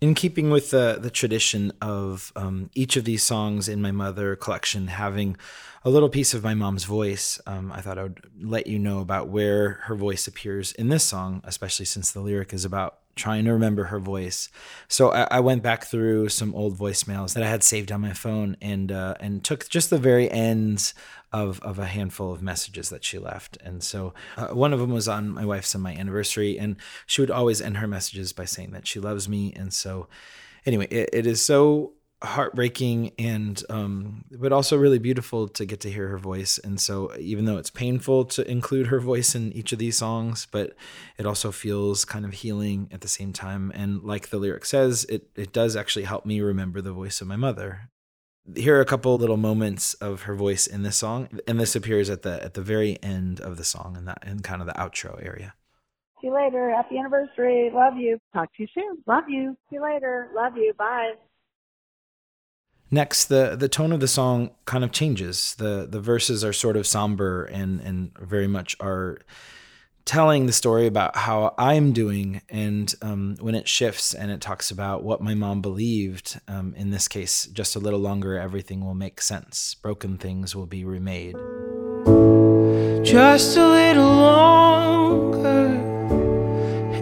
In 0.00 0.14
keeping 0.14 0.50
with 0.50 0.70
the, 0.70 0.98
the 1.00 1.08
tradition 1.08 1.72
of 1.80 2.30
um, 2.36 2.68
each 2.74 2.96
of 2.96 3.04
these 3.04 3.22
songs 3.22 3.68
in 3.68 3.80
my 3.80 3.92
mother 3.92 4.36
collection 4.36 4.88
having 4.88 5.36
a 5.84 5.90
little 5.90 6.10
piece 6.10 6.34
of 6.34 6.42
my 6.42 6.54
mom's 6.54 6.84
voice 6.84 7.40
um, 7.46 7.70
i 7.72 7.80
thought 7.80 7.98
i 7.98 8.02
would 8.02 8.20
let 8.40 8.66
you 8.66 8.78
know 8.78 9.00
about 9.00 9.28
where 9.28 9.80
her 9.84 9.94
voice 9.94 10.26
appears 10.26 10.72
in 10.72 10.88
this 10.88 11.04
song 11.04 11.40
especially 11.44 11.84
since 11.84 12.10
the 12.10 12.20
lyric 12.20 12.52
is 12.52 12.64
about 12.64 12.98
trying 13.14 13.44
to 13.44 13.52
remember 13.52 13.84
her 13.84 13.98
voice. 13.98 14.48
So 14.88 15.12
I, 15.12 15.28
I, 15.30 15.40
went 15.40 15.62
back 15.62 15.84
through 15.84 16.28
some 16.28 16.54
old 16.54 16.78
voicemails 16.78 17.34
that 17.34 17.42
I 17.42 17.48
had 17.48 17.62
saved 17.62 17.92
on 17.92 18.00
my 18.00 18.12
phone 18.12 18.56
and 18.60 18.90
uh, 18.90 19.14
and 19.20 19.44
took 19.44 19.68
just 19.68 19.90
the 19.90 19.98
very 19.98 20.30
ends 20.30 20.94
of 21.32 21.60
of 21.60 21.78
a 21.78 21.86
handful 21.86 22.32
of 22.32 22.42
messages 22.42 22.88
that 22.90 23.04
she 23.04 23.18
left. 23.18 23.56
And 23.62 23.82
so 23.82 24.14
uh, 24.36 24.48
one 24.48 24.72
of 24.72 24.80
them 24.80 24.92
was 24.92 25.08
on 25.08 25.30
my 25.30 25.44
wife's 25.44 25.74
and 25.74 25.82
my 25.82 25.94
anniversary, 25.94 26.58
and 26.58 26.76
she 27.06 27.20
would 27.20 27.30
always 27.30 27.60
end 27.60 27.78
her 27.78 27.88
messages 27.88 28.32
by 28.32 28.44
saying 28.44 28.72
that 28.72 28.86
she 28.86 29.00
loves 29.00 29.28
me. 29.28 29.52
And 29.54 29.72
so 29.72 30.08
anyway, 30.66 30.88
it, 30.90 31.10
it 31.12 31.26
is 31.26 31.42
so 31.42 31.92
heartbreaking 32.24 33.12
and 33.18 33.62
um, 33.70 34.24
but 34.30 34.52
also 34.52 34.76
really 34.76 34.98
beautiful 34.98 35.48
to 35.48 35.64
get 35.64 35.80
to 35.80 35.90
hear 35.90 36.08
her 36.08 36.18
voice 36.18 36.58
and 36.58 36.80
so 36.80 37.14
even 37.18 37.44
though 37.44 37.58
it's 37.58 37.70
painful 37.70 38.24
to 38.24 38.48
include 38.50 38.88
her 38.88 39.00
voice 39.00 39.34
in 39.34 39.52
each 39.52 39.72
of 39.72 39.78
these 39.78 39.96
songs 39.96 40.46
but 40.50 40.74
it 41.18 41.26
also 41.26 41.52
feels 41.52 42.04
kind 42.04 42.24
of 42.24 42.32
healing 42.32 42.88
at 42.90 43.00
the 43.00 43.08
same 43.08 43.32
time 43.32 43.70
and 43.74 44.02
like 44.02 44.28
the 44.28 44.38
lyric 44.38 44.64
says 44.64 45.04
it 45.08 45.28
it 45.36 45.52
does 45.52 45.76
actually 45.76 46.04
help 46.04 46.26
me 46.26 46.40
remember 46.40 46.80
the 46.80 46.92
voice 46.92 47.20
of 47.20 47.26
my 47.26 47.36
mother 47.36 47.90
here 48.56 48.76
are 48.76 48.82
a 48.82 48.86
couple 48.86 49.16
little 49.16 49.38
moments 49.38 49.94
of 49.94 50.22
her 50.22 50.34
voice 50.34 50.66
in 50.66 50.82
this 50.82 50.96
song 50.96 51.28
and 51.46 51.60
this 51.60 51.76
appears 51.76 52.10
at 52.10 52.22
the 52.22 52.42
at 52.42 52.54
the 52.54 52.62
very 52.62 52.98
end 53.02 53.40
of 53.40 53.56
the 53.56 53.64
song 53.64 53.96
and 53.96 54.08
that 54.08 54.22
in 54.26 54.40
kind 54.40 54.60
of 54.60 54.66
the 54.66 54.74
outro 54.74 55.24
area 55.24 55.54
See 56.20 56.28
you 56.28 56.34
later. 56.34 56.70
Happy 56.70 56.96
anniversary. 56.96 57.70
Love 57.70 57.98
you. 57.98 58.18
Talk 58.32 58.48
to 58.56 58.62
you 58.62 58.68
soon. 58.72 59.02
Love 59.06 59.24
you. 59.28 59.58
See 59.68 59.76
you 59.76 59.82
later. 59.82 60.30
Love 60.34 60.56
you. 60.56 60.72
Bye. 60.72 61.12
Next, 62.94 63.24
the 63.24 63.56
the 63.56 63.68
tone 63.68 63.90
of 63.90 63.98
the 63.98 64.06
song 64.06 64.50
kind 64.66 64.84
of 64.84 64.92
changes. 64.92 65.56
the 65.56 65.84
The 65.90 65.98
verses 65.98 66.44
are 66.44 66.52
sort 66.52 66.76
of 66.76 66.86
somber 66.86 67.44
and 67.46 67.80
and 67.80 68.16
very 68.20 68.46
much 68.46 68.76
are 68.78 69.18
telling 70.04 70.46
the 70.46 70.52
story 70.52 70.86
about 70.86 71.16
how 71.16 71.56
I'm 71.58 71.92
doing. 71.92 72.42
And 72.48 72.94
um, 73.02 73.36
when 73.40 73.56
it 73.56 73.66
shifts 73.66 74.14
and 74.14 74.30
it 74.30 74.40
talks 74.40 74.70
about 74.70 75.02
what 75.02 75.20
my 75.20 75.34
mom 75.34 75.60
believed, 75.60 76.40
um, 76.46 76.72
in 76.76 76.90
this 76.90 77.08
case, 77.08 77.46
just 77.46 77.74
a 77.74 77.80
little 77.80 77.98
longer, 77.98 78.38
everything 78.38 78.84
will 78.84 78.94
make 78.94 79.20
sense. 79.20 79.74
Broken 79.74 80.16
things 80.16 80.54
will 80.54 80.66
be 80.66 80.84
remade. 80.84 81.34
Just 83.04 83.56
a 83.56 83.66
little 83.66 84.14
longer, 84.30 85.66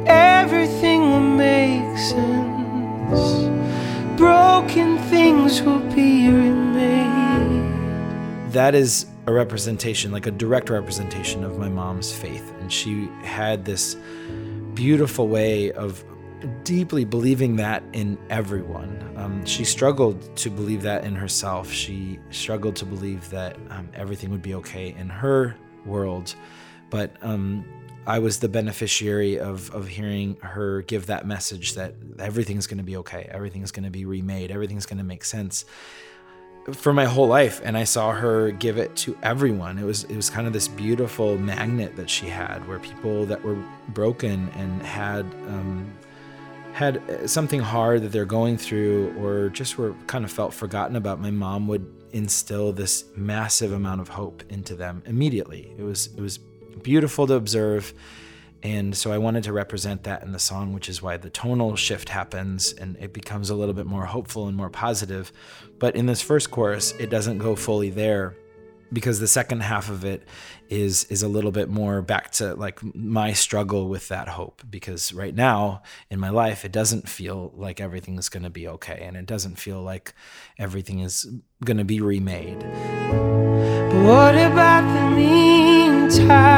everything 0.07 1.01
will 1.03 1.21
make 1.21 1.99
sense 1.99 3.52
broken 4.63 4.97
things 5.11 5.61
will 5.63 5.81
be 5.93 6.29
remade. 6.29 7.73
That 8.53 8.77
is 8.77 9.07
a 9.27 9.33
representation, 9.33 10.13
like 10.13 10.27
a 10.27 10.31
direct 10.31 10.71
representation 10.71 11.43
of 11.43 11.59
my 11.59 11.69
mom's 11.69 12.13
faith. 12.13 12.53
And 12.61 12.73
she 12.73 13.09
had 13.25 13.65
this 13.65 13.97
beautiful 14.75 15.27
way 15.27 15.73
of 15.73 16.05
deeply 16.63 17.05
believing 17.05 17.57
that 17.57 17.83
in 17.93 18.17
everyone. 18.31 19.13
Um, 19.17 19.45
she 19.45 19.65
struggled 19.65 20.37
to 20.37 20.49
believe 20.49 20.83
that 20.83 21.05
in 21.05 21.17
herself. 21.17 21.71
She 21.71 22.21
struggled 22.31 22.77
to 22.77 22.87
believe 22.87 23.31
that 23.31 23.57
um, 23.69 23.89
everything 23.95 24.31
would 24.31 24.43
be 24.43 24.55
okay 24.55 24.95
in 24.97 25.09
her 25.09 25.57
world. 25.85 26.37
But 26.89 27.17
um, 27.23 27.65
I 28.07 28.19
was 28.19 28.41
the 28.41 28.49
beneficiary 28.49 29.39
of 29.39 29.71
of 29.75 29.89
hearing 29.89 30.37
her 30.41 30.83
give 30.83 31.07
that 31.07 31.27
message 31.27 31.75
that 31.75 31.95
everything's 32.19 32.67
going 32.67 32.79
to 32.79 32.85
be 32.85 32.97
okay, 32.99 33.29
everything's 33.31 33.71
going 33.71 33.85
to 33.85 33.91
be 33.91 34.05
remade, 34.05 34.51
everything's 34.51 34.87
going 34.87 34.99
to 34.99 35.05
make 35.05 35.25
sense 35.25 35.65
for 36.73 36.93
my 36.93 37.05
whole 37.05 37.27
life 37.27 37.61
and 37.65 37.77
I 37.77 37.85
saw 37.85 38.13
her 38.13 38.53
give 38.53 38.79
it 38.79 38.95
to 38.97 39.17
everyone. 39.23 39.79
It 39.79 39.85
was 39.85 40.05
it 40.05 40.17
was 40.17 40.31
kind 40.31 40.47
of 40.47 40.53
this 40.53 40.69
beautiful 40.69 41.37
magnet 41.37 41.97
that 41.97 42.09
she 42.09 42.27
had 42.27 42.67
where 42.69 42.79
people 42.79 43.27
that 43.27 43.43
were 43.43 43.59
broken 43.89 44.49
and 44.51 44.83
had 44.83 45.25
um, 45.49 45.93
had 46.73 47.29
something 47.29 47.61
hard 47.61 48.03
that 48.03 48.13
they're 48.13 48.25
going 48.25 48.57
through 48.57 49.13
or 49.19 49.49
just 49.51 49.77
were 49.77 49.95
kind 50.07 50.25
of 50.25 50.31
felt 50.31 50.55
forgotten 50.55 50.97
about 50.97 51.21
my 51.21 51.31
mom 51.31 51.67
would 51.69 51.87
instill 52.13 52.73
this 52.73 53.05
massive 53.17 53.73
amount 53.73 54.01
of 54.01 54.09
hope 54.09 54.43
into 54.49 54.75
them 54.77 55.03
immediately. 55.07 55.73
It 55.77 55.83
was 55.83 56.11
it 56.17 56.21
was 56.21 56.39
beautiful 56.83 57.27
to 57.27 57.35
observe. 57.35 57.95
And 58.63 58.97
so 58.97 59.11
I 59.11 59.19
wanted 59.19 59.45
to 59.45 59.53
represent 59.53 60.05
that 60.05 60.23
in 60.23 60.33
the 60.33 60.39
song, 60.39 60.73
which 60.73 60.89
is 60.89 61.03
why 61.03 61.17
the 61.17 61.31
tonal 61.31 61.75
shift 61.75 62.09
happens 62.09 62.73
and 62.73 62.97
it 62.97 63.13
becomes 63.13 63.51
a 63.51 63.57
little 63.57 63.75
bit 63.75 63.87
more 63.87 64.07
hopeful 64.07 64.47
and 64.47 64.57
more 64.57 64.71
positive. 64.71 65.33
But 65.79 65.97
in 65.97 66.07
this 66.07 66.23
first 66.23 66.51
chorus, 66.51 66.93
it 66.93 67.11
doesn't 67.11 67.39
go 67.39 67.57
fully 67.57 67.91
there 67.91 68.37
because 68.93 69.21
the 69.21 69.27
second 69.27 69.61
half 69.63 69.89
of 69.89 70.05
it 70.05 70.23
is 70.69 71.05
is 71.05 71.23
a 71.23 71.29
little 71.29 71.51
bit 71.51 71.69
more 71.69 72.03
back 72.03 72.31
to 72.31 72.55
like 72.55 72.83
my 72.95 73.33
struggle 73.33 73.89
with 73.89 74.09
that 74.09 74.29
hope 74.29 74.63
because 74.71 75.13
right 75.13 75.35
now 75.35 75.83
in 76.11 76.21
my 76.21 76.29
life 76.29 76.65
it 76.65 76.73
doesn't 76.73 77.09
feel 77.09 77.53
like 77.57 77.81
everything 77.81 78.19
is 78.19 78.29
going 78.29 78.43
to 78.43 78.51
be 78.51 78.69
okay 78.69 79.03
and 79.03 79.17
it 79.17 79.27
doesn't 79.27 79.57
feel 79.57 79.83
like 79.83 80.15
everything 80.59 81.01
is 81.01 81.27
going 81.65 81.79
to 81.79 81.85
be 81.85 82.01
remade 82.01 82.61
but 82.61 84.05
what 84.05 84.35
about 84.35 84.83
the 84.93 85.17
meantime 85.17 86.52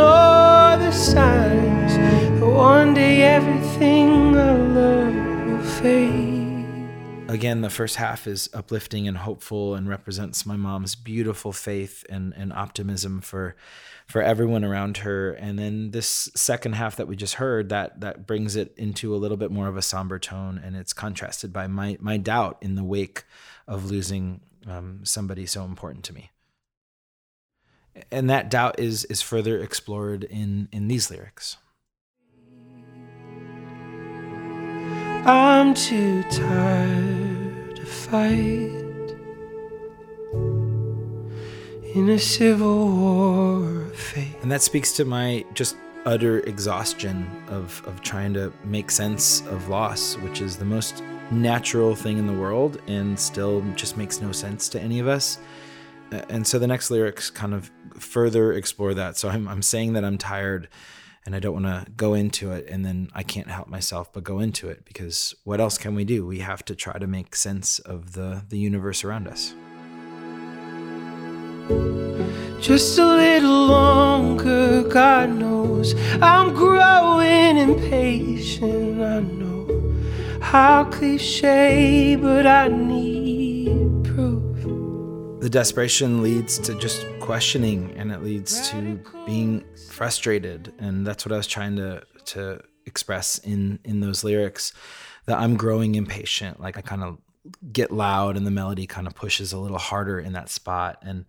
ignore 0.00 0.78
the 0.78 0.92
signs 0.92 2.40
one 2.40 2.94
day 2.94 3.22
everything 3.22 4.34
i 4.36 4.52
love 4.52 5.14
will 5.46 5.62
fade 5.62 6.40
again, 7.28 7.60
the 7.60 7.70
first 7.70 7.94
half 7.94 8.26
is 8.26 8.50
uplifting 8.52 9.06
and 9.06 9.16
hopeful 9.16 9.76
and 9.76 9.88
represents 9.88 10.44
my 10.44 10.56
mom's 10.56 10.96
beautiful 10.96 11.52
faith 11.52 12.04
and, 12.10 12.34
and 12.36 12.52
optimism 12.52 13.20
for 13.20 13.54
for 14.08 14.20
everyone 14.20 14.64
around 14.64 14.96
her. 14.98 15.30
And 15.34 15.56
then 15.56 15.92
this 15.92 16.28
second 16.34 16.72
half 16.72 16.96
that 16.96 17.06
we 17.06 17.14
just 17.14 17.34
heard, 17.34 17.68
that 17.68 18.00
that 18.00 18.26
brings 18.26 18.56
it 18.56 18.74
into 18.76 19.14
a 19.14 19.18
little 19.18 19.36
bit 19.36 19.52
more 19.52 19.68
of 19.68 19.76
a 19.76 19.82
somber 19.82 20.18
tone, 20.18 20.60
and 20.62 20.74
it's 20.74 20.92
contrasted 20.92 21.52
by 21.52 21.68
my 21.68 21.96
my 22.00 22.16
doubt 22.16 22.58
in 22.60 22.74
the 22.74 22.84
wake 22.84 23.22
of 23.68 23.88
losing 23.88 24.40
um, 24.66 25.00
somebody 25.04 25.46
so 25.46 25.64
important 25.64 26.04
to 26.06 26.12
me. 26.12 26.32
And 28.10 28.30
that 28.30 28.50
doubt 28.50 28.78
is 28.78 29.04
is 29.06 29.22
further 29.22 29.58
explored 29.58 30.24
in 30.24 30.68
in 30.72 30.88
these 30.88 31.10
lyrics. 31.10 31.56
I'm 35.26 35.74
too 35.74 36.22
tired 36.30 37.76
to 37.76 37.84
fight 37.84 38.80
in 41.94 42.08
a 42.08 42.18
civil 42.18 42.88
war 42.88 43.82
of 43.82 43.96
fate. 43.96 44.36
And 44.42 44.50
that 44.50 44.62
speaks 44.62 44.92
to 44.92 45.04
my 45.04 45.44
just 45.52 45.76
utter 46.06 46.40
exhaustion 46.40 47.28
of, 47.48 47.82
of 47.86 48.00
trying 48.00 48.32
to 48.34 48.52
make 48.64 48.90
sense 48.90 49.42
of 49.42 49.68
loss, 49.68 50.16
which 50.18 50.40
is 50.40 50.56
the 50.56 50.64
most 50.64 51.02
natural 51.30 51.94
thing 51.94 52.16
in 52.16 52.26
the 52.26 52.32
world 52.32 52.80
and 52.86 53.18
still 53.18 53.62
just 53.74 53.96
makes 53.96 54.20
no 54.20 54.32
sense 54.32 54.68
to 54.70 54.80
any 54.80 55.00
of 55.00 55.08
us. 55.08 55.38
And 56.12 56.46
so 56.46 56.58
the 56.58 56.66
next 56.66 56.90
lyrics 56.90 57.30
kind 57.30 57.54
of 57.54 57.70
further 57.94 58.52
explore 58.52 58.94
that. 58.94 59.16
So 59.16 59.28
I'm, 59.28 59.46
I'm 59.48 59.62
saying 59.62 59.92
that 59.92 60.04
I'm 60.04 60.18
tired 60.18 60.68
and 61.26 61.34
I 61.36 61.38
don't 61.38 61.62
want 61.62 61.66
to 61.66 61.90
go 61.92 62.14
into 62.14 62.50
it 62.52 62.66
and 62.68 62.84
then 62.84 63.10
I 63.14 63.22
can't 63.22 63.48
help 63.48 63.68
myself 63.68 64.12
but 64.12 64.24
go 64.24 64.40
into 64.40 64.68
it 64.68 64.84
because 64.84 65.34
what 65.44 65.60
else 65.60 65.78
can 65.78 65.94
we 65.94 66.04
do? 66.04 66.26
We 66.26 66.40
have 66.40 66.64
to 66.66 66.74
try 66.74 66.98
to 66.98 67.06
make 67.06 67.36
sense 67.36 67.78
of 67.80 68.12
the 68.12 68.42
the 68.48 68.58
universe 68.58 69.04
around 69.04 69.28
us. 69.28 69.54
Just 72.60 72.98
a 72.98 73.06
little 73.06 73.66
longer, 73.66 74.82
God 74.88 75.30
knows 75.30 75.94
I'm 76.20 76.54
growing 76.54 77.56
impatient. 77.58 79.00
I 79.00 79.20
know 79.20 79.94
how 80.40 80.84
cliche, 80.84 82.16
but 82.16 82.46
I 82.46 82.68
need. 82.68 83.39
The 85.40 85.48
desperation 85.48 86.22
leads 86.22 86.58
to 86.58 86.74
just 86.74 87.06
questioning 87.18 87.94
and 87.96 88.12
it 88.12 88.22
leads 88.22 88.68
to 88.68 89.02
being 89.24 89.64
frustrated. 89.88 90.74
And 90.78 91.06
that's 91.06 91.24
what 91.24 91.32
I 91.32 91.38
was 91.38 91.46
trying 91.46 91.76
to 91.76 92.02
to 92.26 92.60
express 92.84 93.38
in 93.38 93.78
in 93.82 94.00
those 94.00 94.22
lyrics 94.22 94.74
that 95.24 95.38
I'm 95.38 95.56
growing 95.56 95.94
impatient. 95.94 96.60
Like 96.60 96.76
I 96.76 96.82
kind 96.82 97.02
of 97.02 97.16
get 97.72 97.90
loud 97.90 98.36
and 98.36 98.46
the 98.46 98.50
melody 98.50 98.86
kind 98.86 99.06
of 99.06 99.14
pushes 99.14 99.54
a 99.54 99.58
little 99.58 99.78
harder 99.78 100.20
in 100.20 100.34
that 100.34 100.50
spot. 100.50 100.98
And 101.00 101.24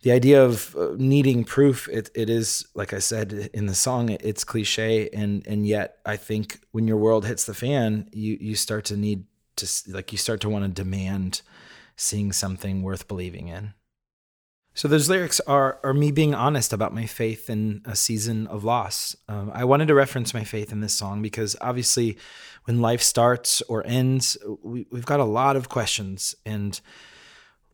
the 0.00 0.12
idea 0.12 0.42
of 0.42 0.74
uh, 0.74 0.94
needing 0.96 1.44
proof 1.44 1.90
it, 1.90 2.10
it 2.14 2.30
is 2.30 2.66
like 2.74 2.94
i 2.94 2.98
said 2.98 3.50
in 3.52 3.66
the 3.66 3.74
song 3.74 4.08
it's 4.08 4.44
cliche. 4.44 5.10
And 5.10 5.46
and 5.46 5.66
yet 5.66 5.98
i 6.06 6.16
think 6.16 6.60
when 6.70 6.88
your 6.88 6.96
world 6.96 7.26
hits 7.26 7.44
the 7.44 7.54
fan 7.54 8.08
you 8.12 8.38
you 8.40 8.54
start 8.54 8.86
to 8.86 8.96
need 8.96 9.26
to 9.56 9.68
like 9.88 10.10
you 10.10 10.16
start 10.16 10.40
to 10.40 10.48
want 10.48 10.64
to 10.64 10.82
demand 10.82 11.42
seeing 11.96 12.32
something 12.32 12.82
worth 12.82 13.08
believing 13.08 13.48
in 13.48 13.74
so 14.74 14.88
those 14.88 15.08
lyrics 15.08 15.38
are 15.40 15.78
are 15.82 15.92
me 15.92 16.10
being 16.10 16.34
honest 16.34 16.72
about 16.72 16.94
my 16.94 17.04
faith 17.06 17.50
in 17.50 17.82
a 17.84 17.94
season 17.94 18.46
of 18.46 18.64
loss. 18.64 19.14
Um, 19.28 19.50
I 19.54 19.64
wanted 19.64 19.88
to 19.88 19.94
reference 19.94 20.32
my 20.32 20.44
faith 20.44 20.72
in 20.72 20.80
this 20.80 20.94
song 20.94 21.20
because 21.20 21.56
obviously, 21.60 22.16
when 22.64 22.80
life 22.80 23.02
starts 23.02 23.60
or 23.62 23.86
ends, 23.86 24.36
we, 24.62 24.86
we've 24.90 25.04
got 25.04 25.20
a 25.20 25.24
lot 25.24 25.56
of 25.56 25.68
questions 25.68 26.34
and 26.46 26.80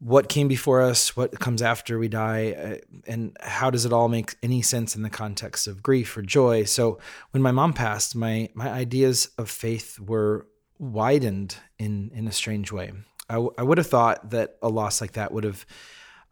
what 0.01 0.29
came 0.29 0.47
before 0.47 0.81
us, 0.81 1.17
what 1.17 1.41
comes 1.41 1.61
after 1.61 1.99
we 1.99 2.07
die, 2.07 2.53
uh, 2.53 3.01
and 3.09 3.37
how 3.41 3.69
does 3.69 3.85
it 3.85 3.93
all 3.93 4.09
make 4.09 4.37
any 4.45 4.63
sense 4.63 4.95
in 4.95 5.03
the 5.03 5.11
context 5.11 5.67
of 5.67 5.83
grief 5.83 6.17
or 6.17 6.23
joy? 6.23 6.63
So 6.63 6.99
when 7.33 7.43
my 7.43 7.51
mom 7.53 7.73
passed, 7.73 8.17
my 8.17 8.49
my 8.55 8.69
ideas 8.69 9.31
of 9.39 9.49
faith 9.49 10.01
were 10.01 10.49
widened 10.81 11.57
in 11.79 12.11
in 12.13 12.27
a 12.27 12.33
strange 12.33 12.73
way. 12.73 12.93
I, 13.29 13.35
w- 13.35 13.55
I 13.59 13.63
would 13.63 13.79
have 13.79 13.87
thought 13.87 14.31
that 14.31 14.57
a 14.63 14.69
loss 14.69 15.01
like 15.01 15.13
that 15.13 15.33
would 15.33 15.45
have 15.45 15.67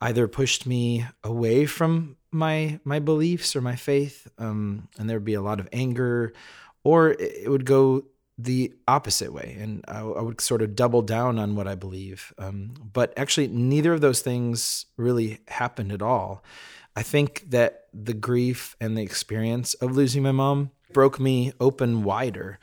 either 0.01 0.28
pushed 0.28 0.66
me 0.66 1.07
away 1.24 1.66
from 1.66 2.16
my 2.30 2.80
my 2.84 2.99
beliefs 2.99 3.57
or 3.57 3.61
my 3.61 3.76
faith, 3.76 4.28
um, 4.38 4.88
and 4.99 5.09
there 5.09 5.16
would 5.16 5.24
be 5.24 5.34
a 5.34 5.42
lot 5.42 5.61
of 5.61 5.68
anger, 5.72 6.32
or 6.84 7.11
it 7.11 7.51
would 7.51 7.64
go 7.64 8.05
the 8.38 8.74
opposite 8.86 9.32
way, 9.32 9.57
and 9.59 9.82
I, 9.88 10.01
I, 10.01 10.20
would 10.20 10.42
sort 10.42 10.61
of 10.61 10.76
double 10.76 11.01
down 11.01 11.38
on 11.38 11.57
what 11.57 11.66
I 11.66 11.74
believe. 11.74 12.34
Um, 12.36 12.74
but 12.92 13.14
actually, 13.16 13.49
neither 13.49 13.94
of 13.94 14.03
those 14.03 14.20
things 14.20 14.86
really 14.99 15.40
happened 15.49 15.90
at 15.90 16.03
all. 16.03 16.44
I 16.94 17.03
think 17.03 17.44
that 17.51 17.86
the 17.94 18.14
grief 18.14 18.76
and 18.80 18.97
the 18.97 19.03
experience 19.03 19.74
of 19.74 19.97
losing 19.97 20.22
my 20.22 20.32
mom 20.32 20.70
broke 20.92 21.18
me 21.18 21.53
open 21.61 22.05
wider. 22.05 22.59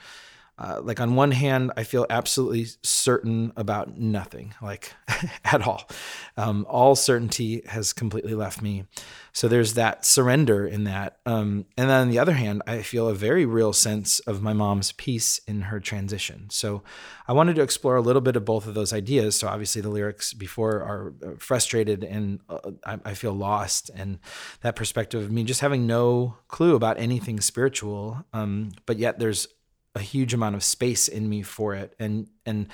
Uh, 0.58 0.80
like 0.84 0.99
on 0.99 1.16
one 1.16 1.32
hand, 1.32 1.72
I 1.76 1.84
feel 1.84 2.06
absolutely 2.10 2.68
certain 2.84 3.51
about 3.58 3.97
nothing, 3.97 4.54
like 4.62 4.93
at 5.45 5.66
all. 5.66 5.89
Um, 6.38 6.66
all 6.70 6.95
certainty 6.95 7.64
has 7.66 7.91
completely 7.91 8.36
left 8.36 8.62
me. 8.62 8.86
So 9.32 9.47
there's 9.47 9.74
that 9.74 10.06
surrender 10.06 10.68
in 10.68 10.84
that. 10.84 11.18
Um, 11.26 11.66
and 11.76 11.89
then 11.89 12.01
on 12.01 12.10
the 12.10 12.20
other 12.20 12.34
hand, 12.34 12.62
I 12.68 12.84
feel 12.84 13.08
a 13.08 13.16
very 13.16 13.47
real 13.47 13.74
sense 13.74 14.20
of 14.20 14.43
my 14.43 14.54
mom's 14.54 14.91
peace 14.91 15.39
in 15.47 15.62
her 15.64 15.80
transition. 15.80 16.47
So 16.51 16.84
I 17.28 17.34
wanted 17.34 17.56
to 17.56 17.64
explore 17.64 17.95
a 17.95 18.01
little 18.01 18.22
bit 18.22 18.36
of 18.36 18.45
both 18.45 18.68
of 18.68 18.76
those 18.76 18.93
ideas. 18.93 19.36
So 19.36 19.47
obviously 19.47 19.82
the 19.82 19.89
lyrics 19.89 20.34
before 20.34 20.84
are 20.84 21.14
frustrated 21.39 22.04
and 22.04 22.41
uh, 22.47 22.60
I, 22.86 22.99
I 23.06 23.14
feel 23.16 23.34
lost, 23.34 23.89
and 23.95 24.20
that 24.62 24.76
perspective 24.76 25.24
of 25.24 25.32
me 25.32 25.43
just 25.43 25.62
having 25.62 25.88
no 25.88 26.38
clue 26.47 26.76
about 26.76 26.99
anything 26.99 27.41
spiritual. 27.41 28.24
Um, 28.34 28.72
but 28.86 28.99
yet 28.99 29.18
there's 29.18 29.47
a 29.96 30.00
huge 30.00 30.34
amount 30.34 30.56
of 30.56 30.64
space 30.64 31.08
in 31.08 31.30
me 31.30 31.41
for 31.41 31.76
it. 31.76 31.96
And 32.00 32.28
and 32.46 32.68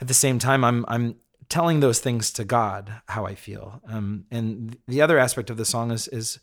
at 0.00 0.08
the 0.08 0.14
same 0.14 0.38
time 0.38 0.64
i'm 0.64 0.84
i'm 0.88 1.16
telling 1.48 1.80
those 1.80 2.00
things 2.00 2.32
to 2.32 2.44
god 2.44 3.00
how 3.08 3.26
i 3.26 3.34
feel. 3.34 3.80
Um, 3.86 4.24
and 4.30 4.76
the 4.88 5.02
other 5.02 5.18
aspect 5.18 5.50
of 5.50 5.56
the 5.56 5.64
song 5.64 5.90
is 5.90 6.08
is 6.08 6.38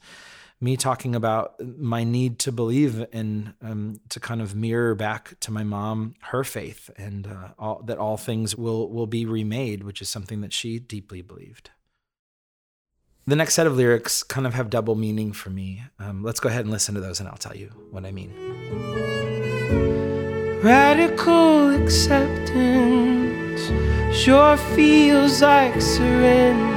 me 0.62 0.76
talking 0.76 1.16
about 1.16 1.56
my 1.78 2.04
need 2.04 2.38
to 2.40 2.52
believe 2.52 3.06
and 3.14 3.54
um, 3.62 4.02
to 4.10 4.20
kind 4.20 4.42
of 4.42 4.56
mirror 4.56 4.94
back 4.94 5.40
to 5.40 5.52
my 5.52 5.64
mom 5.64 6.16
her 6.22 6.44
faith 6.44 6.90
and 6.98 7.28
uh, 7.28 7.50
all, 7.58 7.82
that 7.84 7.98
all 7.98 8.18
things 8.18 8.56
will 8.56 8.90
will 8.90 9.08
be 9.08 9.26
remade 9.26 9.84
which 9.84 10.02
is 10.02 10.10
something 10.10 10.42
that 10.42 10.54
she 10.54 10.80
deeply 10.80 11.22
believed. 11.22 11.72
The 13.26 13.36
next 13.36 13.54
set 13.54 13.68
of 13.68 13.78
lyrics 13.78 14.24
kind 14.24 14.48
of 14.48 14.56
have 14.56 14.72
double 14.72 14.96
meaning 14.96 15.34
for 15.34 15.52
me. 15.52 15.84
Um, 16.00 16.24
let's 16.24 16.40
go 16.40 16.50
ahead 16.50 16.62
and 16.62 16.72
listen 16.72 16.96
to 16.96 17.02
those 17.02 17.20
and 17.20 17.30
i'll 17.30 17.38
tell 17.38 17.56
you 17.56 17.68
what 17.92 18.06
i 18.06 18.12
mean 18.12 18.34
Radical 20.62 21.74
acceptance 21.82 23.62
sure 24.14 24.58
feels 24.58 25.42
like 25.42 25.80
surrender, 25.80 26.74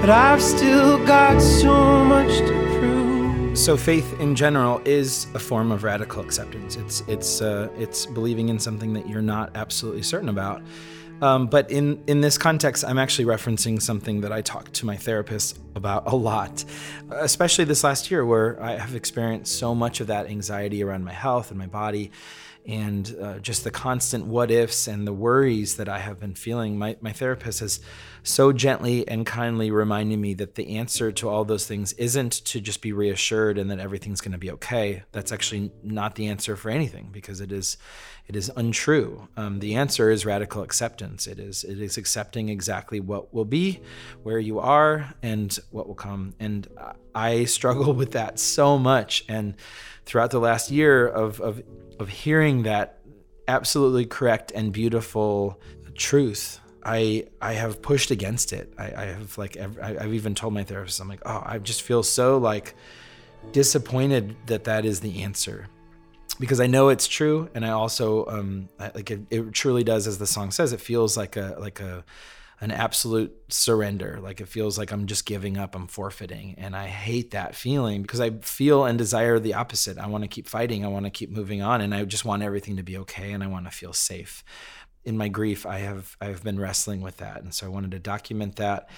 but 0.00 0.08
I've 0.08 0.40
still 0.40 0.96
got 1.04 1.42
so 1.42 2.02
much 2.06 2.38
to 2.38 2.78
prove. 2.78 3.58
So 3.58 3.76
faith 3.76 4.18
in 4.18 4.34
general 4.34 4.80
is 4.86 5.26
a 5.34 5.38
form 5.38 5.70
of 5.70 5.84
radical 5.84 6.22
acceptance. 6.22 6.76
It's 6.76 7.02
it's 7.06 7.42
uh, 7.42 7.68
it's 7.76 8.06
believing 8.06 8.48
in 8.48 8.58
something 8.58 8.94
that 8.94 9.06
you're 9.06 9.20
not 9.20 9.50
absolutely 9.54 10.02
certain 10.02 10.30
about. 10.30 10.62
Um, 11.22 11.46
but 11.46 11.70
in, 11.70 12.02
in 12.06 12.20
this 12.20 12.36
context, 12.36 12.84
I'm 12.84 12.98
actually 12.98 13.24
referencing 13.24 13.80
something 13.80 14.20
that 14.20 14.32
I 14.32 14.42
talked 14.42 14.74
to 14.74 14.86
my 14.86 14.96
therapist 14.96 15.58
about 15.74 16.06
a 16.06 16.14
lot, 16.14 16.64
especially 17.10 17.64
this 17.64 17.82
last 17.84 18.10
year 18.10 18.24
where 18.24 18.62
I 18.62 18.76
have 18.76 18.94
experienced 18.94 19.58
so 19.58 19.74
much 19.74 20.00
of 20.00 20.08
that 20.08 20.26
anxiety 20.26 20.82
around 20.82 21.04
my 21.04 21.12
health 21.12 21.50
and 21.50 21.58
my 21.58 21.66
body 21.66 22.10
and 22.66 23.16
uh, 23.22 23.38
just 23.38 23.64
the 23.64 23.70
constant 23.70 24.26
what 24.26 24.50
ifs 24.50 24.88
and 24.88 25.06
the 25.06 25.12
worries 25.12 25.76
that 25.76 25.88
I 25.88 25.98
have 25.98 26.18
been 26.18 26.34
feeling. 26.34 26.78
My, 26.78 26.96
my 27.00 27.12
therapist 27.12 27.60
has 27.60 27.80
so 28.22 28.52
gently 28.52 29.06
and 29.06 29.24
kindly 29.24 29.70
reminded 29.70 30.18
me 30.18 30.34
that 30.34 30.56
the 30.56 30.76
answer 30.76 31.12
to 31.12 31.28
all 31.28 31.44
those 31.44 31.66
things 31.66 31.92
isn't 31.92 32.32
to 32.46 32.60
just 32.60 32.82
be 32.82 32.92
reassured 32.92 33.56
and 33.56 33.70
that 33.70 33.78
everything's 33.78 34.20
going 34.20 34.32
to 34.32 34.38
be 34.38 34.50
okay. 34.50 35.04
That's 35.12 35.30
actually 35.30 35.70
not 35.84 36.16
the 36.16 36.26
answer 36.26 36.56
for 36.56 36.70
anything 36.70 37.10
because 37.12 37.40
it 37.40 37.52
is 37.52 37.76
it 38.28 38.34
is 38.34 38.50
untrue. 38.56 39.28
Um, 39.36 39.60
the 39.60 39.76
answer 39.76 40.10
is 40.10 40.26
radical 40.26 40.62
acceptance. 40.62 41.28
It 41.28 41.38
is 41.38 41.62
it 41.62 41.80
is 41.80 41.96
accepting 41.96 42.48
exactly 42.48 42.98
what 42.98 43.32
will 43.32 43.44
be, 43.44 43.80
where 44.24 44.40
you 44.40 44.58
are, 44.58 45.14
and 45.22 45.56
what 45.70 45.86
will 45.86 45.94
come. 45.94 46.34
And 46.40 46.66
I 47.14 47.44
struggle 47.44 47.92
with 48.00 48.12
that 48.12 48.40
so 48.40 48.76
much. 48.76 49.24
And 49.28 49.54
throughout 50.04 50.32
the 50.32 50.40
last 50.40 50.72
year 50.72 51.06
of 51.06 51.40
of 51.40 51.62
of 51.98 52.08
hearing 52.08 52.62
that 52.64 53.00
absolutely 53.48 54.06
correct 54.06 54.52
and 54.54 54.72
beautiful 54.72 55.60
truth 55.94 56.60
I 56.86 57.26
I 57.42 57.54
have 57.54 57.82
pushed 57.82 58.12
against 58.12 58.52
it. 58.52 58.72
I, 58.78 58.84
I 58.84 59.04
have 59.06 59.36
like 59.36 59.56
I've 59.56 60.14
even 60.14 60.36
told 60.36 60.54
my 60.54 60.62
therapist 60.62 61.00
I'm 61.00 61.08
like 61.08 61.22
oh 61.26 61.42
I 61.44 61.58
just 61.58 61.82
feel 61.82 62.04
so 62.04 62.38
like 62.38 62.76
disappointed 63.50 64.36
that 64.46 64.64
that 64.64 64.84
is 64.84 65.00
the 65.00 65.22
answer 65.22 65.66
because 66.38 66.60
I 66.60 66.68
know 66.68 66.88
it's 66.90 67.08
true 67.08 67.50
and 67.54 67.66
I 67.66 67.70
also 67.70 68.26
um 68.26 68.68
like 68.78 69.10
it, 69.10 69.22
it 69.30 69.52
truly 69.52 69.82
does 69.82 70.06
as 70.06 70.18
the 70.18 70.26
song 70.28 70.52
says 70.52 70.72
it 70.72 70.80
feels 70.80 71.16
like 71.16 71.36
a 71.36 71.56
like 71.58 71.80
a 71.80 72.04
an 72.60 72.70
absolute 72.70 73.34
surrender. 73.48 74.18
Like 74.22 74.40
it 74.40 74.48
feels 74.48 74.78
like 74.78 74.90
I'm 74.90 75.06
just 75.06 75.26
giving 75.26 75.58
up 75.58 75.74
I'm 75.74 75.86
forfeiting. 75.86 76.54
And 76.58 76.74
I 76.74 76.86
hate 76.86 77.32
that 77.32 77.54
feeling 77.54 78.02
because 78.02 78.20
I 78.20 78.30
feel 78.30 78.84
and 78.84 78.98
desire 78.98 79.38
the 79.38 79.54
opposite. 79.54 79.98
I 79.98 80.06
want 80.06 80.24
to 80.24 80.28
keep 80.28 80.48
fighting 80.48 80.84
I 80.84 80.88
want 80.88 81.04
to 81.04 81.10
keep 81.10 81.30
moving 81.30 81.62
on 81.62 81.80
and 81.80 81.94
I 81.94 82.04
just 82.04 82.24
want 82.24 82.42
everything 82.42 82.76
to 82.76 82.82
be 82.82 82.96
okay 82.98 83.32
and 83.32 83.42
I 83.42 83.46
want 83.46 83.66
to 83.66 83.70
feel 83.70 83.92
safe. 83.92 84.42
In 85.04 85.16
my 85.16 85.28
grief, 85.28 85.66
I 85.66 85.78
have 85.78 86.16
I've 86.20 86.42
been 86.42 86.58
wrestling 86.58 87.00
with 87.00 87.18
that, 87.18 87.40
and 87.40 87.54
so 87.54 87.64
I 87.64 87.68
wanted 87.68 87.92
to 87.92 88.00
document 88.00 88.56
that. 88.56 88.88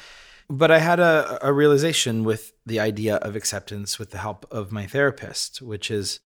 But 0.48 0.70
I 0.70 0.78
had 0.78 1.00
a, 1.00 1.38
a 1.42 1.52
realization 1.52 2.24
with 2.24 2.54
the 2.64 2.80
idea 2.80 3.16
of 3.16 3.36
acceptance 3.36 3.98
with 3.98 4.10
the 4.12 4.16
help 4.16 4.46
of 4.50 4.72
my 4.72 4.86
therapist, 4.86 5.60
which 5.60 5.90
is 5.90 6.20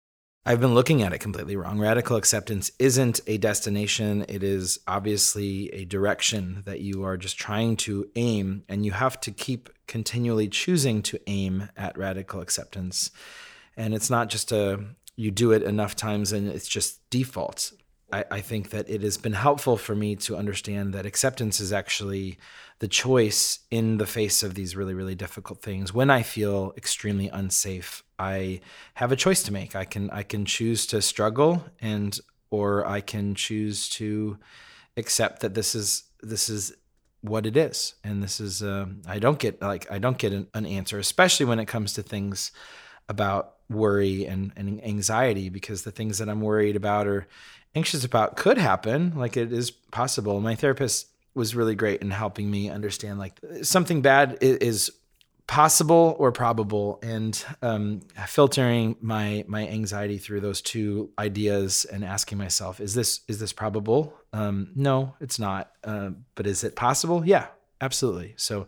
I've 0.45 0.61
been 0.61 0.73
looking 0.73 1.03
at 1.03 1.13
it 1.13 1.19
completely 1.19 1.55
wrong. 1.55 1.79
Radical 1.79 2.15
acceptance 2.15 2.71
isn't 2.79 3.19
a 3.27 3.37
destination, 3.37 4.25
it 4.27 4.41
is 4.41 4.79
obviously 4.87 5.71
a 5.73 5.85
direction 5.85 6.63
that 6.65 6.79
you 6.79 7.03
are 7.03 7.17
just 7.17 7.37
trying 7.37 7.75
to 7.77 8.09
aim, 8.15 8.63
and 8.69 8.85
you 8.85 8.91
have 8.93 9.19
to 9.21 9.31
keep 9.31 9.69
continually 9.87 10.47
choosing 10.47 11.01
to 11.03 11.19
aim 11.27 11.69
at 11.75 11.97
radical 11.97 12.41
acceptance. 12.41 13.11
And 13.75 13.93
it's 13.93 14.09
not 14.09 14.29
just 14.29 14.51
a 14.51 14.95
you 15.19 15.31
do 15.31 15.51
it 15.51 15.63
enough 15.63 15.97
times 15.97 16.31
and 16.31 16.47
it's 16.47 16.67
just 16.67 17.07
default. 17.09 17.73
I, 18.12 18.26
I 18.32 18.41
think 18.41 18.70
that 18.72 18.89
it 18.89 19.01
has 19.01 19.18
been 19.18 19.34
helpful 19.34 19.78
for 19.78 19.95
me 19.95 20.16
to 20.18 20.36
understand 20.36 20.93
that 20.93 21.05
acceptance 21.05 21.60
is 21.60 21.72
actually 21.72 22.38
the 22.80 22.88
choice 22.88 23.60
in 23.70 23.97
the 23.97 24.05
face 24.05 24.41
of 24.43 24.55
these 24.55 24.76
really, 24.76 24.93
really 24.93 25.16
difficult 25.16 25.62
things. 25.62 25.93
When 25.93 26.10
I 26.10 26.24
feel 26.24 26.74
extremely 26.78 27.30
unsafe, 27.30 28.03
I 28.18 28.62
have 28.95 29.12
a 29.12 29.16
choice 29.16 29.43
to 29.43 29.53
make. 29.53 29.76
I 29.76 29.86
can 29.86 30.10
I 30.10 30.24
can 30.24 30.45
choose 30.45 30.86
to 30.88 31.01
struggle 31.01 31.66
and 31.82 32.20
or 32.51 32.86
I 32.86 33.01
can 33.01 33.36
choose 33.36 33.89
to 33.89 34.38
accept 34.97 35.41
that 35.41 35.53
this 35.53 35.76
is 35.76 36.03
this 36.22 36.49
is 36.49 36.74
what 37.22 37.45
it 37.45 37.57
is 37.57 37.95
and 38.03 38.24
this 38.24 38.39
is 38.39 38.64
uh, 38.64 38.86
i 39.05 39.20
don't 39.20 39.39
get 39.39 39.62
like 39.62 39.91
i 39.91 39.97
don't 39.97 40.18
get 40.18 40.32
an, 40.32 40.47
an, 40.53 40.66
answer 40.66 40.97
especially 40.97 41.45
when 41.45 41.60
it 41.60 41.66
comes 41.66 41.93
to 41.93 42.01
things 42.01 42.51
about 43.10 43.55
worry 43.70 44.26
and, 44.26 44.53
and 44.55 44.84
anxiety 44.84 45.49
because 45.49 45.84
the 45.84 45.91
things 45.91 46.18
that 46.18 46.30
i'm 46.30 46.39
worried 46.39 46.78
about 46.78 47.07
are 47.07 47.28
anxious 47.76 48.03
about 48.03 48.38
could 48.38 48.57
happen. 48.57 49.13
Like 49.15 49.38
it 49.38 49.51
is 49.51 49.72
possible. 49.72 50.39
My 50.39 50.55
therapist 50.55 51.07
was 51.34 51.55
really 51.55 51.76
great 51.76 52.01
in 52.01 52.11
helping 52.11 52.49
me 52.49 52.70
understand 52.70 53.20
like 53.20 53.39
something 53.61 54.01
bad 54.01 54.38
is 54.41 54.91
possible 55.47 56.15
or 56.20 56.32
probable 56.32 56.99
and 57.01 57.43
um, 57.63 58.01
filtering 58.28 58.95
my 59.01 59.43
my 59.47 59.67
anxiety 59.67 60.20
through 60.20 60.39
those 60.39 60.61
two 60.61 61.09
ideas 61.17 61.86
and 61.86 62.05
asking 62.05 62.38
myself 62.38 62.80
is 62.80 62.93
this 62.93 63.22
is 63.28 63.39
this 63.39 63.51
probable 63.51 64.13
um, 64.32 64.70
no 64.76 65.15
it's 65.20 65.39
not 65.39 65.72
uh, 65.86 66.11
but 66.36 66.45
is 66.45 66.63
it 66.63 66.76
possible 66.76 67.26
yeah 67.26 67.47
absolutely 67.82 68.36
so 68.38 68.67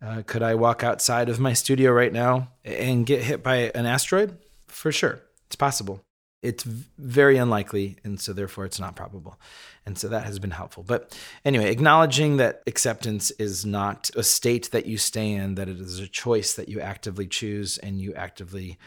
uh, 0.00 0.22
could 0.26 0.42
i 0.42 0.54
walk 0.54 0.82
outside 0.82 1.28
of 1.28 1.38
my 1.38 1.52
studio 1.52 1.92
right 1.92 2.12
now 2.12 2.48
and 2.64 3.04
get 3.04 3.22
hit 3.22 3.42
by 3.42 3.70
an 3.74 3.84
asteroid 3.84 4.38
for 4.66 4.90
sure 4.90 5.20
it's 5.46 5.56
possible 5.56 6.00
it's 6.44 6.62
very 6.62 7.36
unlikely 7.38 7.96
and 8.04 8.20
so 8.20 8.32
therefore 8.32 8.64
it's 8.64 8.78
not 8.78 8.94
probable. 8.94 9.40
And 9.86 9.98
so 9.98 10.08
that 10.08 10.24
has 10.24 10.38
been 10.38 10.50
helpful. 10.52 10.82
But 10.82 11.18
anyway 11.44 11.70
acknowledging 11.70 12.36
that 12.36 12.62
acceptance 12.66 13.30
is 13.32 13.64
not 13.64 14.10
a 14.14 14.22
state 14.22 14.70
that 14.70 14.86
you 14.86 14.98
stay 14.98 15.32
in 15.32 15.54
that 15.56 15.68
it 15.68 15.80
is 15.80 15.98
a 15.98 16.06
choice 16.06 16.54
that 16.54 16.68
you 16.68 16.80
actively 16.80 17.26
choose 17.26 17.78
and 17.78 18.00
you 18.00 18.14
actively 18.14 18.78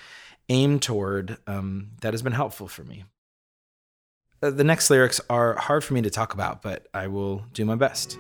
aim 0.49 0.79
toward 0.79 1.37
um, 1.47 1.89
that 2.01 2.13
has 2.13 2.21
been 2.21 2.33
helpful 2.33 2.67
for 2.67 2.83
me. 2.83 3.03
Uh, 4.41 4.51
the 4.51 4.63
next 4.63 4.89
lyrics 4.89 5.19
are 5.29 5.55
hard 5.55 5.83
for 5.83 5.95
me 5.95 6.01
to 6.01 6.11
talk 6.11 6.33
about 6.33 6.61
but 6.61 6.87
i 6.93 7.07
will 7.07 7.43
do 7.53 7.65
my 7.65 7.75
best. 7.75 8.17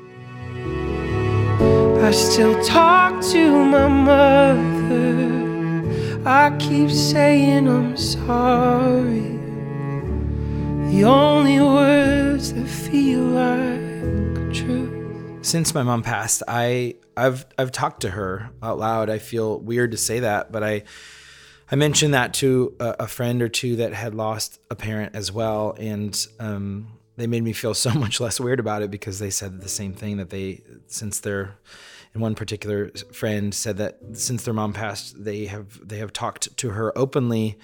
I 2.07 2.11
still 2.11 2.63
talk 2.63 3.21
to 3.31 3.65
my 3.65 3.87
mother 3.87 5.36
I 6.29 6.53
keep 6.57 6.91
saying 6.91 7.69
I'm 7.69 7.95
sorry. 7.95 9.37
The 10.91 11.05
only 11.05 11.61
words 11.61 12.51
that 12.51 12.67
feel 12.67 13.21
like 13.21 14.53
truth. 14.53 15.45
Since 15.45 15.73
my 15.73 15.83
mom 15.83 16.03
passed, 16.03 16.43
I 16.45 16.95
I've 17.15 17.45
I've 17.57 17.71
talked 17.71 18.01
to 18.01 18.09
her 18.09 18.49
out 18.61 18.77
loud. 18.77 19.09
I 19.09 19.19
feel 19.19 19.57
weird 19.57 19.91
to 19.91 19.97
say 19.97 20.19
that, 20.19 20.51
but 20.51 20.65
I 20.65 20.83
I 21.71 21.77
mentioned 21.77 22.13
that 22.13 22.33
to 22.35 22.75
a, 22.81 22.95
a, 22.99 23.07
friend 23.07 23.41
or 23.41 23.47
two 23.47 23.77
that 23.77 23.93
had 23.93 24.13
lost 24.13 24.59
a 24.69 24.75
parent 24.75 25.15
as 25.15 25.31
well, 25.31 25.77
and 25.79 26.27
um, 26.41 26.89
they 27.15 27.27
made 27.27 27.43
me 27.43 27.53
feel 27.53 27.73
so 27.85 27.93
much 27.93 28.19
less 28.19 28.37
weird 28.37 28.59
about 28.59 28.81
it 28.81 28.91
because 28.91 29.19
they 29.19 29.29
said 29.29 29.61
the 29.61 29.69
same 29.69 29.93
thing 29.93 30.17
that 30.17 30.29
they, 30.29 30.61
since 30.87 31.21
their, 31.21 31.55
and 32.17 32.21
one 32.23 32.33
particular 32.33 32.89
friend 33.13 33.53
said 33.53 33.77
that 33.77 33.99
since 34.13 34.43
their 34.43 34.53
mom 34.53 34.73
passed, 34.73 35.23
they 35.23 35.45
have 35.45 35.87
they 35.87 35.99
have 35.99 36.11
talked 36.11 36.57
to 36.57 36.71
her 36.71 36.97
openly 36.97 37.59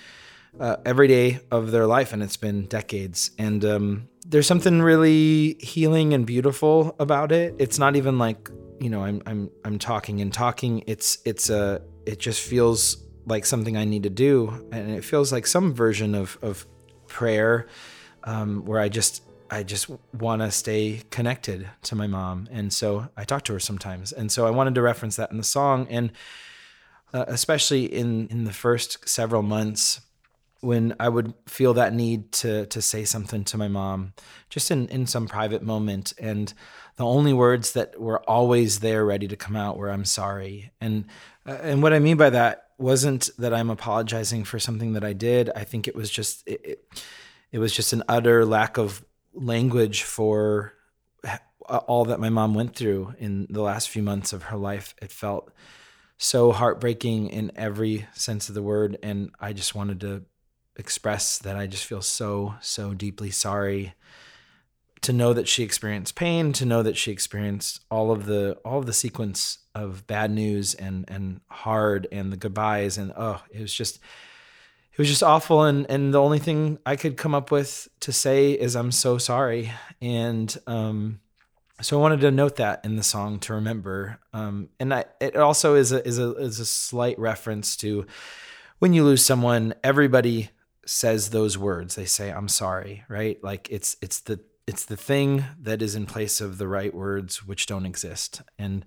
uh, 0.60 0.76
every 0.86 1.08
day 1.08 1.40
of 1.50 1.72
their 1.72 1.88
life, 1.88 2.14
and 2.14 2.22
it's 2.22 2.38
been 2.38 2.68
decades. 2.68 3.32
And 3.40 3.66
um, 3.66 4.08
there's 4.28 4.46
something 4.46 4.82
really 4.82 5.56
healing 5.56 6.14
and 6.14 6.24
beautiful 6.26 6.96
about 7.00 7.32
it. 7.32 7.56
It's 7.58 7.80
not 7.80 7.96
even 7.96 8.20
like 8.20 8.50
you 8.80 8.92
know 8.92 9.04
I'm 9.04 9.24
I'm 9.26 9.50
I'm 9.66 9.80
talking 9.80 10.22
and 10.22 10.32
talking. 10.32 10.84
It's 10.86 11.18
it's 11.26 11.50
a 11.50 11.82
it 12.06 12.20
just 12.20 12.42
feels 12.42 12.98
like 13.26 13.46
something 13.48 13.76
I 13.76 13.86
need 13.86 14.04
to 14.04 14.12
do, 14.12 14.68
and 14.72 14.92
it 14.92 15.04
feels 15.04 15.32
like 15.32 15.48
some 15.48 15.74
version 15.74 16.14
of 16.14 16.38
of 16.44 16.68
prayer 17.08 17.68
um, 18.24 18.66
where 18.66 18.80
I 18.80 18.88
just 18.88 19.24
I 19.54 19.62
just 19.62 19.88
want 20.14 20.42
to 20.42 20.50
stay 20.50 21.04
connected 21.12 21.70
to 21.84 21.96
my 21.96 22.08
mom, 22.08 22.48
and 22.52 22.74
so 22.74 23.10
I 23.16 23.24
talk 23.24 23.44
to 23.46 23.54
her 23.54 23.60
sometimes, 23.60 24.12
and 24.12 24.32
so 24.32 24.48
I 24.48 24.50
wanted 24.50 24.74
to 24.76 24.82
reference 24.82 25.16
that 25.18 25.30
in 25.30 25.38
the 25.38 25.44
song, 25.44 25.86
and 25.92 26.12
uh, 27.14 27.26
especially 27.28 27.86
in 27.86 28.28
in 28.30 28.46
the 28.46 28.52
first 28.54 29.08
several 29.08 29.44
months 29.44 30.02
when 30.62 30.96
I 31.00 31.10
would 31.10 31.34
feel 31.46 31.76
that 31.76 31.94
need 31.94 32.32
to 32.32 32.66
to 32.66 32.82
say 32.82 33.06
something 33.06 33.44
to 33.44 33.58
my 33.58 33.68
mom, 33.68 34.14
just 34.50 34.72
in 34.72 34.88
in 34.88 35.06
some 35.06 35.28
private 35.28 35.62
moment, 35.62 36.14
and 36.18 36.52
the 36.96 37.06
only 37.06 37.34
words 37.34 37.74
that 37.74 38.00
were 38.02 38.28
always 38.28 38.80
there, 38.80 39.06
ready 39.06 39.28
to 39.28 39.36
come 39.36 39.56
out, 39.56 39.78
were 39.78 39.92
"I'm 39.92 40.06
sorry," 40.06 40.72
and 40.82 41.06
uh, 41.46 41.60
and 41.62 41.84
what 41.84 41.94
I 41.94 42.00
mean 42.00 42.18
by 42.18 42.32
that 42.32 42.70
wasn't 42.80 43.30
that 43.38 43.54
I'm 43.54 43.70
apologizing 43.70 44.46
for 44.46 44.58
something 44.58 44.94
that 44.94 45.04
I 45.04 45.14
did. 45.14 45.52
I 45.56 45.64
think 45.64 45.88
it 45.88 45.96
was 45.96 46.10
just 46.10 46.48
it, 46.48 46.62
it, 46.64 47.04
it 47.52 47.60
was 47.60 47.72
just 47.72 47.94
an 47.94 48.02
utter 48.10 48.46
lack 48.46 48.80
of 48.80 49.06
language 49.34 50.04
for 50.04 50.74
all 51.70 52.06
that 52.06 52.20
my 52.20 52.30
mom 52.30 52.54
went 52.54 52.76
through 52.76 53.16
in 53.20 53.48
the 53.50 53.62
last 53.62 53.90
few 53.90 54.04
months 54.04 54.34
of 54.34 54.44
her 54.44 54.58
life. 54.58 54.96
It 55.02 55.12
felt 55.12 55.52
so 56.18 56.52
heartbreaking 56.52 57.30
in 57.30 57.52
every 57.56 58.08
sense 58.14 58.50
of 58.50 58.56
the 58.56 58.62
word, 58.62 58.98
and 59.02 59.32
I 59.40 59.54
just 59.54 59.76
wanted 59.76 60.02
to 60.02 60.24
express 60.76 61.38
that 61.40 61.56
I 61.56 61.68
just 61.68 61.86
feel 61.86 62.02
so, 62.02 62.56
so 62.62 62.94
deeply 62.94 63.32
sorry 63.32 63.94
to 65.02 65.14
know 65.14 65.34
that 65.34 65.48
she 65.48 65.64
experienced 65.64 66.16
pain, 66.16 66.54
to 66.54 66.66
know 66.66 66.82
that 66.82 66.98
she 66.98 67.12
experienced 67.12 67.84
all 67.92 68.12
of 68.12 68.26
the 68.26 68.58
all 68.64 68.80
of 68.80 68.86
the 68.86 68.94
sequence 68.94 69.60
of 69.76 70.08
bad 70.08 70.32
news 70.32 70.74
and 70.74 71.06
and 71.10 71.42
hard 71.50 72.08
and 72.12 72.32
the 72.32 72.38
goodbyes 72.38 72.98
and 72.98 73.12
oh, 73.18 73.42
it 73.52 73.62
was 73.62 73.74
just 73.74 74.00
it 74.94 75.00
was 75.00 75.10
just 75.10 75.24
awful 75.24 75.64
and 75.64 75.90
and 75.90 76.14
the 76.14 76.22
only 76.22 76.38
thing 76.40 76.78
I 76.86 76.96
could 76.96 77.18
come 77.18 77.34
up 77.34 77.50
with 77.50 77.88
to 78.02 78.12
say 78.12 78.52
is 78.52 78.76
I'm 78.76 78.92
so 78.92 79.18
sorry. 79.18 79.72
And 80.02 80.56
um 80.68 81.20
so 81.82 81.98
I 81.98 82.02
wanted 82.02 82.22
to 82.22 82.32
note 82.32 82.58
that 82.58 82.86
in 82.86 82.96
the 82.96 83.04
song 83.04 83.40
to 83.40 83.56
remember. 83.56 84.20
Um 84.34 84.70
and 84.80 84.94
I 84.94 85.06
it 85.20 85.36
also 85.36 85.74
is 85.76 85.92
a 85.92 86.08
is 86.08 86.20
a 86.20 86.34
is 86.36 86.60
a 86.60 86.66
slight 86.66 87.18
reference 87.18 87.76
to 87.78 88.06
when 88.78 88.94
you 88.94 89.04
lose 89.04 89.26
someone 89.26 89.74
everybody 89.84 90.52
says 90.86 91.32
those 91.32 91.58
words. 91.58 91.96
They 91.96 92.06
say 92.06 92.30
i'm 92.30 92.48
sorry 92.48 93.04
right? 93.10 93.44
Like 93.44 93.70
it's 93.72 93.98
it's 94.02 94.20
the 94.20 94.42
it's 94.68 94.86
the 94.86 94.98
thing 94.98 95.44
that 95.60 95.82
is 95.82 95.96
in 95.96 96.06
place 96.06 96.40
of 96.40 96.60
the 96.60 96.68
right 96.68 96.94
words 96.94 97.44
which 97.44 97.66
don't 97.66 97.88
exist. 97.88 98.44
And 98.60 98.86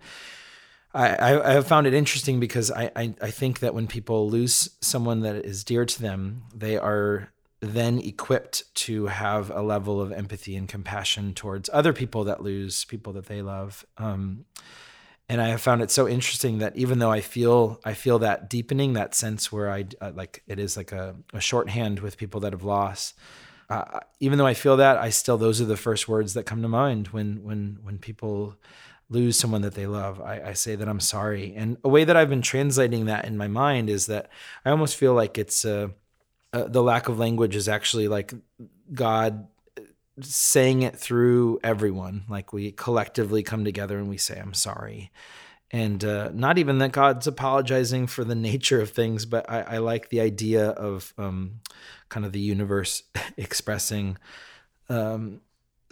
I, 0.96 1.50
I 1.50 1.52
have 1.52 1.66
found 1.66 1.86
it 1.86 1.94
interesting 1.94 2.40
because 2.40 2.70
I, 2.70 2.90
I, 2.96 3.14
I 3.20 3.30
think 3.30 3.60
that 3.60 3.74
when 3.74 3.86
people 3.86 4.30
lose 4.30 4.70
someone 4.80 5.20
that 5.20 5.44
is 5.44 5.62
dear 5.62 5.84
to 5.84 6.02
them, 6.02 6.44
they 6.54 6.78
are 6.78 7.32
then 7.60 7.98
equipped 7.98 8.74
to 8.74 9.06
have 9.06 9.50
a 9.50 9.62
level 9.62 10.00
of 10.00 10.12
empathy 10.12 10.56
and 10.56 10.68
compassion 10.68 11.34
towards 11.34 11.68
other 11.72 11.92
people 11.92 12.24
that 12.24 12.42
lose 12.42 12.84
people 12.84 13.12
that 13.14 13.26
they 13.26 13.42
love. 13.42 13.84
Um, 13.98 14.46
and 15.28 15.40
I 15.40 15.48
have 15.48 15.60
found 15.60 15.82
it 15.82 15.90
so 15.90 16.08
interesting 16.08 16.58
that 16.58 16.76
even 16.76 16.98
though 16.98 17.10
I 17.10 17.20
feel 17.20 17.80
I 17.84 17.94
feel 17.94 18.20
that 18.20 18.48
deepening, 18.48 18.92
that 18.92 19.14
sense 19.14 19.50
where 19.50 19.70
I 19.70 19.86
uh, 20.00 20.12
like 20.14 20.42
it 20.46 20.58
is 20.58 20.76
like 20.76 20.92
a, 20.92 21.16
a 21.32 21.40
shorthand 21.40 22.00
with 22.00 22.16
people 22.16 22.40
that 22.40 22.52
have 22.52 22.62
lost. 22.62 23.14
Uh, 23.68 23.98
even 24.20 24.38
though 24.38 24.46
I 24.46 24.54
feel 24.54 24.76
that, 24.76 24.96
I 24.98 25.10
still 25.10 25.36
those 25.36 25.60
are 25.60 25.64
the 25.64 25.76
first 25.76 26.06
words 26.06 26.34
that 26.34 26.46
come 26.46 26.62
to 26.62 26.68
mind 26.68 27.08
when 27.08 27.42
when 27.42 27.80
when 27.82 27.98
people 27.98 28.54
lose 29.08 29.38
someone 29.38 29.62
that 29.62 29.74
they 29.74 29.86
love. 29.86 30.20
I, 30.20 30.40
I 30.40 30.52
say 30.54 30.76
that 30.76 30.88
I'm 30.88 31.00
sorry, 31.00 31.54
and 31.56 31.76
a 31.84 31.88
way 31.88 32.04
that 32.04 32.16
I've 32.16 32.30
been 32.30 32.42
translating 32.42 33.06
that 33.06 33.24
in 33.24 33.36
my 33.36 33.48
mind 33.48 33.90
is 33.90 34.06
that 34.06 34.30
I 34.64 34.70
almost 34.70 34.96
feel 34.96 35.14
like 35.14 35.38
it's 35.38 35.64
uh, 35.64 35.88
uh 36.52 36.64
the 36.64 36.82
lack 36.82 37.08
of 37.08 37.18
language 37.18 37.56
is 37.56 37.68
actually 37.68 38.08
like 38.08 38.32
God 38.92 39.48
saying 40.20 40.82
it 40.82 40.96
through 40.96 41.60
everyone. 41.62 42.24
Like 42.28 42.52
we 42.52 42.72
collectively 42.72 43.42
come 43.42 43.64
together 43.64 43.98
and 43.98 44.08
we 44.08 44.18
say, 44.18 44.38
I'm 44.38 44.54
sorry. 44.54 45.10
And 45.70 46.04
uh, 46.04 46.30
not 46.32 46.58
even 46.58 46.78
that 46.78 46.92
God's 46.92 47.26
apologizing 47.26 48.06
for 48.06 48.24
the 48.24 48.34
nature 48.50 48.80
of 48.80 48.90
things, 48.90 49.26
but 49.26 49.50
I, 49.50 49.62
I 49.62 49.78
like 49.78 50.08
the 50.08 50.20
idea 50.20 50.70
of 50.70 51.12
um, 51.18 51.60
kind 52.08 52.24
of 52.24 52.32
the 52.32 52.40
universe 52.40 53.02
expressing 53.36 54.16
um, 54.88 55.40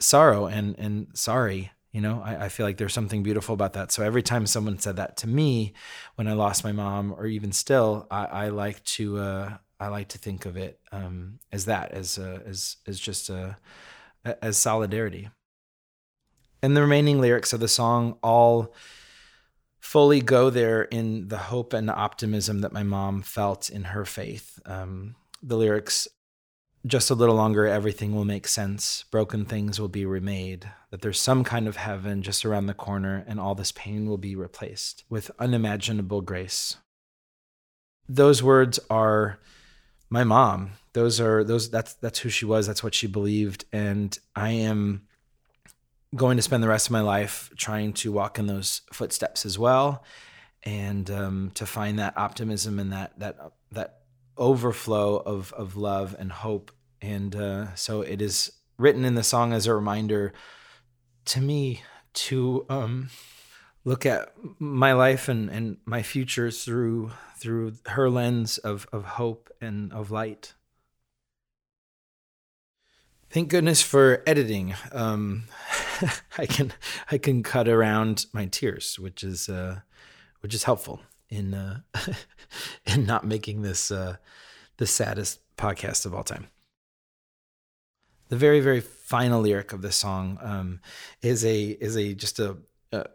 sorrow 0.00 0.46
and, 0.46 0.78
and 0.78 1.08
sorry. 1.14 1.72
You 1.94 2.00
know, 2.00 2.20
I, 2.24 2.46
I, 2.46 2.48
feel 2.48 2.66
like 2.66 2.76
there's 2.76 2.92
something 2.92 3.22
beautiful 3.22 3.54
about 3.54 3.74
that. 3.74 3.92
So 3.92 4.02
every 4.02 4.22
time 4.22 4.48
someone 4.48 4.80
said 4.80 4.96
that 4.96 5.16
to 5.18 5.28
me 5.28 5.74
when 6.16 6.26
I 6.26 6.32
lost 6.32 6.64
my 6.64 6.72
mom, 6.72 7.12
or 7.12 7.24
even 7.24 7.52
still, 7.52 8.08
I, 8.10 8.24
I 8.24 8.48
like 8.48 8.82
to 8.96 9.18
uh, 9.18 9.56
I 9.78 9.86
like 9.88 10.08
to 10.08 10.18
think 10.18 10.44
of 10.44 10.56
it 10.56 10.80
um, 10.90 11.38
as 11.52 11.66
that, 11.66 11.92
as 11.92 12.18
uh, 12.18 12.40
as 12.44 12.78
as 12.88 12.98
just 12.98 13.30
a 13.30 13.56
as 14.42 14.58
solidarity. 14.58 15.30
And 16.62 16.76
the 16.76 16.80
remaining 16.80 17.20
lyrics 17.20 17.52
of 17.52 17.60
the 17.60 17.68
song 17.68 18.18
all 18.24 18.74
fully 19.78 20.20
go 20.20 20.50
there 20.50 20.82
in 20.82 21.28
the 21.28 21.38
hope 21.38 21.72
and 21.72 21.88
optimism 21.88 22.62
that 22.62 22.72
my 22.72 22.82
mom 22.82 23.22
felt 23.22 23.70
in 23.70 23.84
her 23.84 24.04
faith. 24.04 24.58
Um, 24.66 25.14
the 25.42 25.56
lyrics, 25.56 26.08
just 26.86 27.10
a 27.10 27.14
little 27.14 27.34
longer, 27.34 27.66
everything 27.66 28.14
will 28.14 28.24
make 28.24 28.46
sense. 28.46 29.04
Broken 29.10 29.44
things 29.44 29.80
will 29.80 29.88
be 29.88 30.04
remade. 30.04 30.70
That 30.90 31.02
there's 31.02 31.20
some 31.20 31.44
kind 31.44 31.66
of 31.66 31.76
heaven 31.76 32.22
just 32.22 32.44
around 32.44 32.66
the 32.66 32.74
corner, 32.74 33.24
and 33.26 33.40
all 33.40 33.54
this 33.54 33.72
pain 33.72 34.06
will 34.06 34.18
be 34.18 34.36
replaced 34.36 35.04
with 35.08 35.30
unimaginable 35.38 36.20
grace. 36.20 36.76
Those 38.08 38.42
words 38.42 38.78
are 38.90 39.38
my 40.10 40.24
mom 40.24 40.72
those 40.94 41.20
are 41.20 41.44
those 41.44 41.68
that's 41.68 41.94
that's 41.94 42.20
who 42.20 42.30
she 42.30 42.44
was 42.44 42.66
that's 42.66 42.82
what 42.82 42.94
she 42.94 43.06
believed 43.06 43.64
and 43.72 44.18
i 44.34 44.50
am 44.50 45.02
going 46.14 46.36
to 46.36 46.42
spend 46.42 46.62
the 46.62 46.68
rest 46.68 46.86
of 46.86 46.92
my 46.92 47.00
life 47.00 47.50
trying 47.56 47.92
to 47.92 48.12
walk 48.12 48.38
in 48.38 48.46
those 48.46 48.82
footsteps 48.92 49.44
as 49.44 49.58
well 49.58 50.04
and 50.62 51.10
um, 51.10 51.50
to 51.54 51.66
find 51.66 51.98
that 51.98 52.16
optimism 52.16 52.78
and 52.78 52.92
that 52.92 53.18
that 53.18 53.36
that 53.72 53.98
overflow 54.38 55.16
of 55.16 55.52
of 55.54 55.76
love 55.76 56.16
and 56.18 56.30
hope 56.30 56.70
and 57.04 57.36
uh, 57.36 57.74
so 57.74 58.00
it 58.00 58.20
is 58.20 58.52
written 58.78 59.04
in 59.04 59.14
the 59.14 59.22
song 59.22 59.52
as 59.52 59.66
a 59.66 59.74
reminder 59.74 60.32
to 61.26 61.40
me 61.40 61.82
to 62.12 62.66
um, 62.68 63.10
look 63.84 64.04
at 64.06 64.32
my 64.58 64.92
life 64.92 65.28
and, 65.28 65.48
and 65.50 65.76
my 65.84 66.02
future 66.02 66.50
through 66.50 67.12
through 67.36 67.74
her 67.86 68.08
lens 68.08 68.58
of, 68.58 68.86
of 68.92 69.04
hope 69.04 69.50
and 69.60 69.92
of 69.92 70.10
light 70.10 70.54
Thank 73.34 73.48
goodness 73.48 73.82
for 73.82 74.22
editing. 74.28 74.74
Um, 74.92 75.46
I 76.38 76.46
can 76.46 76.72
I 77.10 77.18
can 77.18 77.42
cut 77.42 77.66
around 77.66 78.26
my 78.32 78.46
tears, 78.46 78.96
which 78.96 79.24
is 79.24 79.48
uh, 79.48 79.80
which 80.38 80.54
is 80.54 80.62
helpful 80.62 81.00
in 81.28 81.52
uh, 81.52 81.80
in 82.86 83.06
not 83.06 83.26
making 83.26 83.62
this 83.62 83.90
uh, 83.90 84.18
the 84.76 84.86
saddest 84.86 85.40
podcast 85.56 86.06
of 86.06 86.14
all 86.14 86.22
time. 86.22 86.46
The 88.28 88.36
very 88.36 88.60
very 88.60 88.80
final 88.80 89.40
lyric 89.40 89.72
of 89.72 89.82
this 89.82 89.96
song 89.96 90.38
um, 90.40 90.80
is 91.22 91.44
a 91.44 91.62
is 91.62 91.96
a 91.96 92.14
just 92.14 92.38
a 92.38 92.58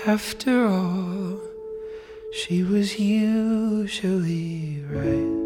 after 0.06 0.68
all 0.68 1.39
she 2.34 2.64
was 2.64 2.99
usually 2.99 4.84
right. 4.89 5.43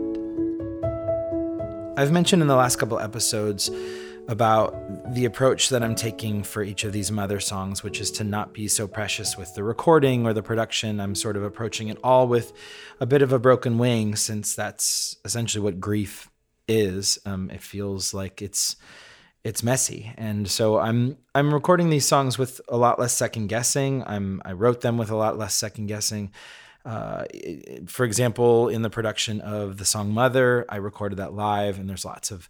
I've 1.98 2.12
mentioned 2.12 2.42
in 2.42 2.48
the 2.48 2.56
last 2.56 2.78
couple 2.78 3.00
episodes 3.00 3.70
about 4.28 4.74
the 5.14 5.26
approach 5.26 5.70
that 5.70 5.84
I'm 5.84 5.96
taking 5.96 6.44
for 6.44 6.64
each 6.64 6.84
of 6.84 6.92
these 6.92 7.12
mother 7.12 7.40
songs, 7.40 7.84
which 7.84 8.02
is 8.02 8.10
to 8.12 8.24
not 8.24 8.54
be 8.54 8.68
so 8.68 8.88
precious 8.88 9.38
with 9.38 9.54
the 9.54 9.64
recording 9.64 10.26
or 10.26 10.34
the 10.34 10.44
production. 10.44 11.00
I'm 11.00 11.14
sort 11.16 11.38
of 11.38 11.44
approaching 11.44 11.90
it 11.90 11.98
all 12.04 12.28
with 12.28 12.52
a 13.00 13.06
bit 13.06 13.22
of 13.22 13.32
a 13.32 13.40
broken 13.40 13.78
wing, 13.78 14.16
since 14.16 14.56
that's 14.56 15.18
essentially 15.24 15.64
what 15.64 15.80
grief 15.80 16.30
is. 16.68 17.20
Um, 17.26 17.52
it 17.52 17.62
feels 17.62 18.14
like 18.14 18.42
it's 18.42 18.76
it's 19.44 19.64
messy, 19.64 20.14
and 20.18 20.50
so 20.50 20.80
I'm 20.80 21.18
I'm 21.34 21.54
recording 21.54 21.90
these 21.90 22.06
songs 22.06 22.38
with 22.38 22.60
a 22.68 22.78
lot 22.78 23.00
less 23.00 23.14
second 23.14 23.48
guessing. 23.48 24.04
I'm 24.06 24.42
I 24.44 24.52
wrote 24.54 24.82
them 24.82 24.98
with 24.98 25.10
a 25.10 25.16
lot 25.16 25.38
less 25.38 25.56
second 25.56 25.88
guessing. 25.88 26.32
Uh, 26.88 27.26
for 27.86 28.06
example, 28.06 28.70
in 28.70 28.82
the 28.82 28.90
production 28.90 29.42
of 29.42 29.78
the 29.78 29.84
song 29.84 30.12
Mother, 30.14 30.66
I 30.70 30.78
recorded 30.78 31.18
that 31.18 31.34
live, 31.34 31.80
and 31.80 31.90
there's 31.90 32.06
lots 32.06 32.32
of, 32.32 32.50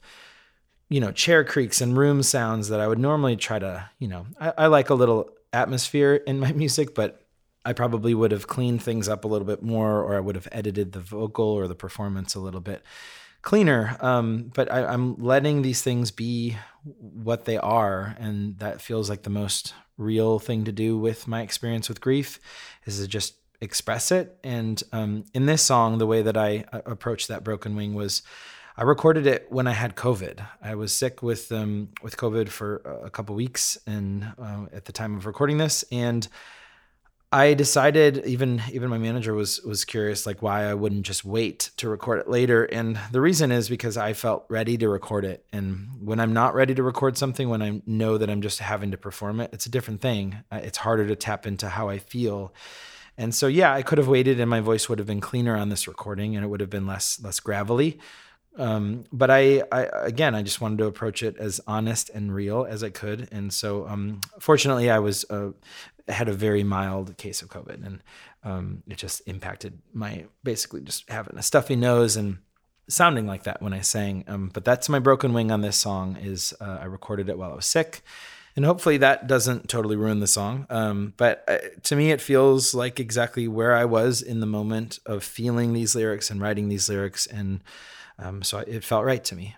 you 0.90 1.00
know, 1.00 1.12
chair 1.12 1.44
creaks 1.44 1.82
and 1.82 1.98
room 1.98 2.22
sounds 2.22 2.70
that 2.70 2.80
I 2.80 2.88
would 2.88 3.00
normally 3.00 3.36
try 3.36 3.58
to, 3.58 3.90
you 3.98 4.08
know, 4.08 4.28
I, 4.40 4.54
I 4.58 4.68
like 4.68 4.92
a 4.92 4.94
little 4.94 5.32
atmosphere 5.54 6.16
in 6.16 6.40
my 6.40 6.52
music, 6.54 6.94
but 6.94 7.26
I 7.66 7.74
probably 7.74 8.14
would 8.14 8.32
have 8.32 8.46
cleaned 8.46 8.84
things 8.84 9.10
up 9.10 9.26
a 9.26 9.28
little 9.28 9.48
bit 9.48 9.64
more, 9.64 10.04
or 10.04 10.16
I 10.16 10.20
would 10.20 10.36
have 10.36 10.48
edited 10.52 10.92
the 10.92 11.00
vocal 11.00 11.48
or 11.48 11.68
the 11.68 11.76
performance 11.76 12.36
a 12.36 12.40
little 12.40 12.62
bit 12.62 12.84
cleaner. 13.42 13.98
Um, 14.02 14.52
but 14.54 14.72
I, 14.72 14.86
I'm 14.86 15.16
letting 15.16 15.64
these 15.64 15.82
things 15.82 16.12
be 16.12 16.58
what 17.00 17.46
they 17.46 17.58
are, 17.58 18.16
and 18.20 18.58
that 18.60 18.82
feels 18.82 19.10
like 19.10 19.24
the 19.24 19.30
most 19.30 19.74
real 19.98 20.40
thing 20.40 20.64
to 20.66 20.72
do 20.72 20.98
with 20.98 21.28
my 21.28 21.42
experience 21.42 21.90
with 21.90 22.02
grief 22.02 22.40
is 22.86 23.00
to 23.00 23.08
just 23.08 23.36
express 23.62 24.12
it. 24.12 24.38
And 24.44 24.82
um, 24.92 25.26
in 25.34 25.46
this 25.46 25.64
song, 25.64 25.98
the 25.98 26.08
way 26.08 26.22
that 26.22 26.38
I 26.38 26.66
uh, 26.72 26.82
approached 26.86 27.28
that 27.28 27.44
broken 27.44 27.76
wing 27.76 27.94
was 27.96 28.22
I 28.80 28.84
recorded 28.84 29.26
it 29.26 29.48
when 29.50 29.66
I 29.66 29.72
had 29.72 29.96
COVID. 29.96 30.46
I 30.62 30.76
was 30.76 30.94
sick 30.94 31.24
with 31.24 31.52
um, 31.52 31.90
with 32.04 32.16
COVID 32.18 32.50
for 32.50 32.78
a 33.04 33.10
couple 33.10 33.36
weeks, 33.36 33.78
and 33.88 34.34
uh, 34.40 34.66
at 34.72 34.86
the 34.86 34.92
time 34.92 35.18
of 35.18 35.26
recording 35.26 35.58
this, 35.58 35.84
and 35.92 36.28
I 37.30 37.56
decided 37.56 38.26
even 38.26 38.62
even 38.72 38.90
my 38.90 38.98
manager 38.98 39.34
was 39.34 39.62
was 39.64 39.84
curious 39.84 40.26
like 40.26 40.42
why 40.42 40.64
I 40.64 40.74
wouldn't 40.74 41.06
just 41.06 41.26
wait 41.26 41.72
to 41.76 41.90
record 41.90 42.20
it 42.20 42.30
later. 42.30 42.64
And 42.64 42.98
the 43.12 43.20
reason 43.20 43.52
is 43.52 43.68
because 43.68 43.98
I 43.98 44.14
felt 44.14 44.46
ready 44.48 44.78
to 44.78 44.88
record 44.88 45.26
it. 45.26 45.46
And 45.52 45.90
when 46.00 46.22
I'm 46.22 46.32
not 46.32 46.56
ready 46.56 46.74
to 46.76 46.84
record 46.84 47.18
something 47.18 47.50
when 47.50 47.62
I 47.62 47.82
know 47.86 48.18
that 48.18 48.30
I'm 48.30 48.42
just 48.42 48.60
having 48.60 48.92
to 48.92 48.98
perform 48.98 49.42
it 49.42 49.50
it's 49.52 49.66
a 49.66 49.70
different 49.72 50.00
thing. 50.00 50.38
Uh, 50.52 50.62
it's 50.64 50.78
harder 50.78 51.06
to 51.06 51.18
tap 51.18 51.46
into 51.46 51.68
how 51.68 51.90
I 51.90 52.00
feel. 52.00 52.54
And 53.18 53.34
so, 53.34 53.48
yeah, 53.48 53.74
I 53.74 53.82
could 53.82 53.98
have 53.98 54.08
waited, 54.08 54.40
and 54.40 54.50
my 54.50 54.60
voice 54.60 54.88
would 54.88 55.00
have 55.00 55.08
been 55.08 55.22
cleaner 55.22 55.58
on 55.58 55.70
this 55.70 55.88
recording, 55.88 56.36
and 56.36 56.46
it 56.46 56.48
would 56.48 56.62
have 56.62 56.70
been 56.70 56.86
less 56.86 57.20
less 57.22 57.40
gravelly. 57.40 58.00
Um, 58.58 59.06
but 59.12 59.30
I, 59.30 59.64
I, 59.72 59.84
again, 59.94 60.34
I 60.34 60.42
just 60.44 60.62
wanted 60.62 60.80
to 60.80 60.86
approach 60.86 61.22
it 61.24 61.36
as 61.38 61.60
honest 61.68 62.10
and 62.10 62.34
real 62.34 62.66
as 62.66 62.84
I 62.84 62.90
could, 62.90 63.28
and 63.32 63.52
so 63.52 63.88
um, 63.88 64.22
fortunately, 64.40 64.90
I 64.90 65.00
was 65.00 65.26
uh, 65.30 65.52
had 66.08 66.30
a 66.30 66.34
very 66.34 66.64
mild 66.64 67.18
case 67.18 67.42
of 67.42 67.50
COVID, 67.50 67.86
and 67.86 68.04
um, 68.44 68.84
it 68.88 68.98
just 68.98 69.22
impacted 69.28 69.80
my 69.94 70.26
basically 70.44 70.82
just 70.82 71.10
having 71.10 71.38
a 71.38 71.44
stuffy 71.44 71.76
nose 71.76 72.16
and 72.16 72.38
sounding 72.90 73.28
like 73.28 73.44
that 73.44 73.62
when 73.62 73.74
I 73.74 73.82
sang. 73.82 74.24
Um, 74.28 74.50
but 74.54 74.64
that's 74.64 74.90
my 74.90 75.00
broken 75.00 75.34
wing 75.34 75.52
on 75.52 75.62
this 75.62 75.78
song. 75.78 76.18
Is 76.22 76.54
uh, 76.62 76.80
I 76.82 76.86
recorded 76.86 77.30
it 77.30 77.38
while 77.38 77.52
I 77.52 77.56
was 77.56 77.66
sick 77.66 78.04
and 78.58 78.66
hopefully 78.66 78.98
that 78.98 79.28
doesn't 79.28 79.70
totally 79.70 79.96
ruin 79.96 80.20
the 80.20 80.28
song. 80.28 80.66
Um, 80.72 81.14
but 81.16 81.44
uh, 81.48 81.60
to 81.84 81.96
me, 81.96 82.10
it 82.12 82.20
feels 82.20 82.74
like 82.74 83.00
exactly 83.00 83.48
where 83.48 83.76
I 83.76 83.86
was 83.86 84.24
in 84.24 84.40
the 84.40 84.48
moment 84.48 84.98
of 85.06 85.24
feeling 85.24 85.74
these 85.74 85.96
lyrics 85.96 86.32
and 86.32 86.42
writing 86.42 86.68
these 86.68 86.90
lyrics, 86.90 87.28
and 87.28 87.64
um, 88.18 88.42
so 88.42 88.58
it 88.58 88.84
felt 88.84 89.06
right 89.06 89.24
to 89.26 89.36
me. 89.36 89.56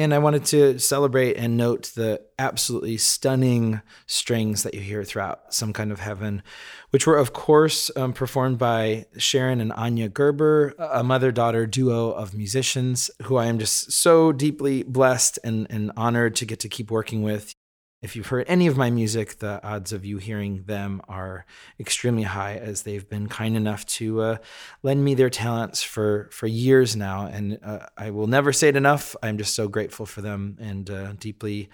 And 0.00 0.14
I 0.14 0.18
wanted 0.18 0.46
to 0.46 0.78
celebrate 0.78 1.36
and 1.36 1.58
note 1.58 1.92
the 1.94 2.22
absolutely 2.38 2.96
stunning 2.96 3.82
strings 4.06 4.62
that 4.62 4.72
you 4.72 4.80
hear 4.80 5.04
throughout 5.04 5.52
Some 5.52 5.74
Kind 5.74 5.92
of 5.92 6.00
Heaven, 6.00 6.42
which 6.88 7.06
were, 7.06 7.18
of 7.18 7.34
course, 7.34 7.90
um, 7.96 8.14
performed 8.14 8.56
by 8.56 9.04
Sharon 9.18 9.60
and 9.60 9.74
Anya 9.74 10.08
Gerber, 10.08 10.74
a 10.78 11.04
mother 11.04 11.30
daughter 11.30 11.66
duo 11.66 12.12
of 12.12 12.32
musicians 12.32 13.10
who 13.24 13.36
I 13.36 13.44
am 13.44 13.58
just 13.58 13.92
so 13.92 14.32
deeply 14.32 14.84
blessed 14.84 15.38
and, 15.44 15.66
and 15.68 15.92
honored 15.98 16.34
to 16.36 16.46
get 16.46 16.60
to 16.60 16.70
keep 16.70 16.90
working 16.90 17.22
with. 17.22 17.54
If 18.02 18.16
you've 18.16 18.28
heard 18.28 18.46
any 18.48 18.66
of 18.66 18.78
my 18.78 18.88
music, 18.88 19.40
the 19.40 19.62
odds 19.62 19.92
of 19.92 20.06
you 20.06 20.16
hearing 20.16 20.62
them 20.62 21.02
are 21.06 21.44
extremely 21.78 22.22
high, 22.22 22.56
as 22.56 22.82
they've 22.82 23.06
been 23.06 23.28
kind 23.28 23.56
enough 23.56 23.84
to 23.86 24.22
uh, 24.22 24.36
lend 24.82 25.04
me 25.04 25.14
their 25.14 25.28
talents 25.28 25.82
for 25.82 26.30
for 26.32 26.46
years 26.46 26.96
now, 26.96 27.26
and 27.26 27.58
uh, 27.62 27.86
I 27.98 28.10
will 28.10 28.26
never 28.26 28.54
say 28.54 28.68
it 28.68 28.76
enough. 28.76 29.14
I'm 29.22 29.36
just 29.36 29.54
so 29.54 29.68
grateful 29.68 30.06
for 30.06 30.22
them 30.22 30.56
and 30.58 30.88
uh, 30.88 31.12
deeply 31.18 31.68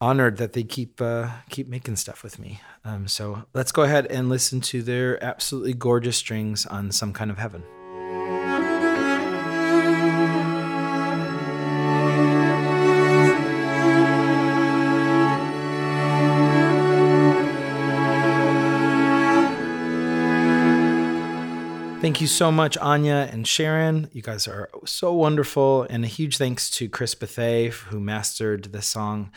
honored 0.00 0.36
that 0.36 0.52
they 0.52 0.62
keep 0.62 1.00
uh, 1.00 1.28
keep 1.48 1.66
making 1.66 1.96
stuff 1.96 2.22
with 2.22 2.38
me. 2.38 2.60
Um, 2.84 3.08
so 3.08 3.42
let's 3.52 3.72
go 3.72 3.82
ahead 3.82 4.06
and 4.06 4.28
listen 4.28 4.60
to 4.60 4.82
their 4.82 5.22
absolutely 5.22 5.74
gorgeous 5.74 6.16
strings 6.16 6.64
on 6.64 6.92
some 6.92 7.12
kind 7.12 7.30
of 7.30 7.38
heaven. 7.38 7.64
Thank 22.10 22.22
you 22.22 22.26
so 22.26 22.50
much, 22.50 22.76
Anya 22.78 23.28
and 23.30 23.46
Sharon. 23.46 24.10
You 24.12 24.20
guys 24.20 24.48
are 24.48 24.68
so 24.84 25.14
wonderful. 25.14 25.86
And 25.88 26.02
a 26.02 26.08
huge 26.08 26.38
thanks 26.38 26.68
to 26.70 26.88
Chris 26.88 27.14
Bethay, 27.14 27.70
who 27.70 28.00
mastered 28.00 28.64
the 28.72 28.82
song. 28.82 29.30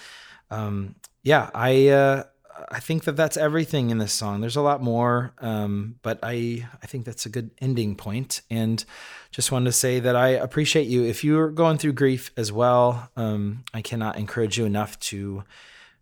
Um, 0.49 0.95
yeah, 1.21 1.51
I 1.53 1.89
uh, 1.89 2.23
I 2.71 2.79
think 2.79 3.03
that 3.03 3.15
that's 3.15 3.37
everything 3.37 3.91
in 3.91 3.99
this 3.99 4.11
song. 4.11 4.41
There's 4.41 4.55
a 4.55 4.63
lot 4.63 4.81
more, 4.81 5.35
um, 5.37 5.99
but 6.01 6.17
I 6.23 6.67
I 6.81 6.87
think 6.87 7.05
that's 7.05 7.27
a 7.27 7.29
good 7.29 7.51
ending 7.61 7.95
point. 7.95 8.41
And 8.49 8.83
just 9.29 9.51
wanted 9.51 9.65
to 9.65 9.71
say 9.73 9.99
that 9.99 10.15
I 10.15 10.29
appreciate 10.29 10.87
you. 10.87 11.03
If 11.03 11.23
you're 11.23 11.51
going 11.51 11.77
through 11.77 11.93
grief 11.93 12.31
as 12.37 12.51
well, 12.51 13.07
um, 13.15 13.65
I 13.71 13.83
cannot 13.83 14.17
encourage 14.17 14.57
you 14.57 14.65
enough 14.65 14.99
to 15.11 15.43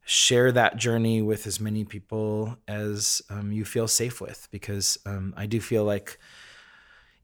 share 0.05 0.53
that 0.53 0.77
journey 0.77 1.21
with 1.21 1.45
as 1.47 1.59
many 1.59 1.83
people 1.83 2.57
as 2.65 3.21
um, 3.29 3.51
you 3.51 3.65
feel 3.65 3.89
safe 3.89 4.21
with, 4.21 4.47
because 4.51 4.97
um, 5.05 5.33
I 5.35 5.47
do 5.47 5.59
feel 5.59 5.83
like 5.83 6.17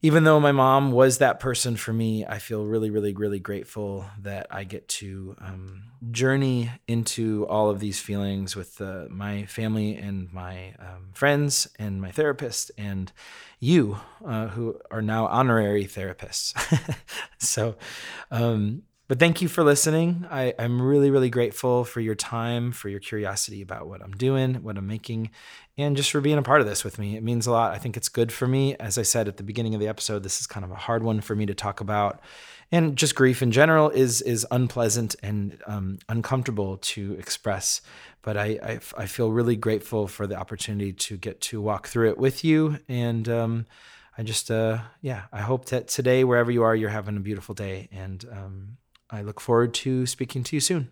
even 0.02 0.24
though 0.24 0.40
my 0.40 0.52
mom 0.52 0.92
was 0.92 1.18
that 1.18 1.40
person 1.40 1.76
for 1.76 1.92
me, 1.92 2.26
I 2.26 2.38
feel 2.38 2.66
really, 2.66 2.90
really, 2.90 3.14
really 3.14 3.40
grateful 3.40 4.06
that 4.22 4.48
I 4.52 4.64
get 4.64 4.88
to 4.90 5.36
um, 5.42 5.84
journey 6.12 6.70
into 6.88 7.48
all 7.48 7.70
of 7.70 7.80
these 7.80 8.00
feelings 8.00 8.56
with 8.56 8.80
uh, 8.80 9.06
my 9.10 9.46
family 9.46 9.96
and 9.96 10.32
my 10.32 10.76
um, 10.80 11.10
friends 11.14 11.68
and 11.80 12.00
my 12.00 12.12
therapist 12.12 12.72
and 12.78 13.12
you, 13.60 13.98
uh, 14.24 14.48
who 14.50 14.80
are 14.92 15.02
now 15.02 15.26
honorary 15.28 15.86
therapists. 15.86 16.54
so, 17.40 17.76
um, 18.30 18.84
but 19.08 19.20
thank 19.20 19.42
you 19.42 19.48
for 19.48 19.64
listening. 19.64 20.26
I, 20.30 20.54
am 20.60 20.82
really, 20.82 21.10
really 21.10 21.30
grateful 21.30 21.86
for 21.86 22.02
your 22.02 22.16
time, 22.16 22.74
for 22.74 22.90
your 22.90 23.00
curiosity 23.00 23.62
about 23.62 23.88
what 23.88 24.02
I'm 24.02 24.12
doing, 24.12 24.56
what 24.56 24.78
I'm 24.78 24.88
making, 24.88 25.32
and 25.78 25.96
just 25.96 26.12
for 26.12 26.20
being 26.20 26.38
a 26.38 26.44
part 26.44 26.60
of 26.60 26.68
this 26.68 26.84
with 26.84 27.00
me. 27.00 27.16
It 27.16 27.24
means 27.24 27.48
a 27.48 27.52
lot. 27.52 27.74
I 27.74 27.78
think 27.78 27.96
it's 27.96 28.10
good 28.10 28.34
for 28.34 28.48
me. 28.48 28.76
As 28.76 28.98
I 28.98 29.04
said 29.04 29.30
at 29.30 29.38
the 29.38 29.44
beginning 29.44 29.74
of 29.74 29.80
the 29.80 29.88
episode, 29.88 30.24
this 30.24 30.42
is 30.42 30.48
kind 30.48 30.66
of 30.66 30.72
a 30.72 30.76
hard 30.76 31.04
one 31.04 31.22
for 31.22 31.36
me 31.36 31.46
to 31.46 31.54
talk 31.54 31.80
about. 31.80 32.20
And 32.70 32.98
just 32.98 33.16
grief 33.16 33.42
in 33.42 33.52
general 33.52 33.90
is 33.92 34.22
is 34.22 34.46
unpleasant 34.52 35.16
and 35.24 35.58
um, 35.68 36.00
uncomfortable 36.10 36.78
to 36.78 37.14
express. 37.14 37.82
But 38.24 38.36
I, 38.36 38.60
I, 38.62 38.80
I 38.98 39.06
feel 39.06 39.32
really 39.32 39.56
grateful 39.56 40.08
for 40.10 40.28
the 40.28 40.36
opportunity 40.36 40.92
to 40.92 41.16
get 41.16 41.40
to 41.42 41.62
walk 41.62 41.88
through 41.88 42.10
it 42.10 42.18
with 42.18 42.44
you. 42.44 42.80
And 42.90 43.30
um, 43.30 43.68
I 44.18 44.24
just 44.24 44.52
uh, 44.52 44.80
yeah, 45.02 45.24
I 45.32 45.40
hope 45.40 45.66
that 45.66 45.88
today, 45.88 46.26
wherever 46.26 46.52
you 46.52 46.64
are, 46.64 46.76
you're 46.76 46.90
having 46.90 47.16
a 47.16 47.22
beautiful 47.22 47.56
day. 47.56 47.88
And 47.94 48.26
um, 48.30 48.78
I 49.10 49.22
look 49.22 49.40
forward 49.40 49.74
to 49.76 50.06
speaking 50.06 50.44
to 50.44 50.56
you 50.56 50.60
soon. 50.60 50.92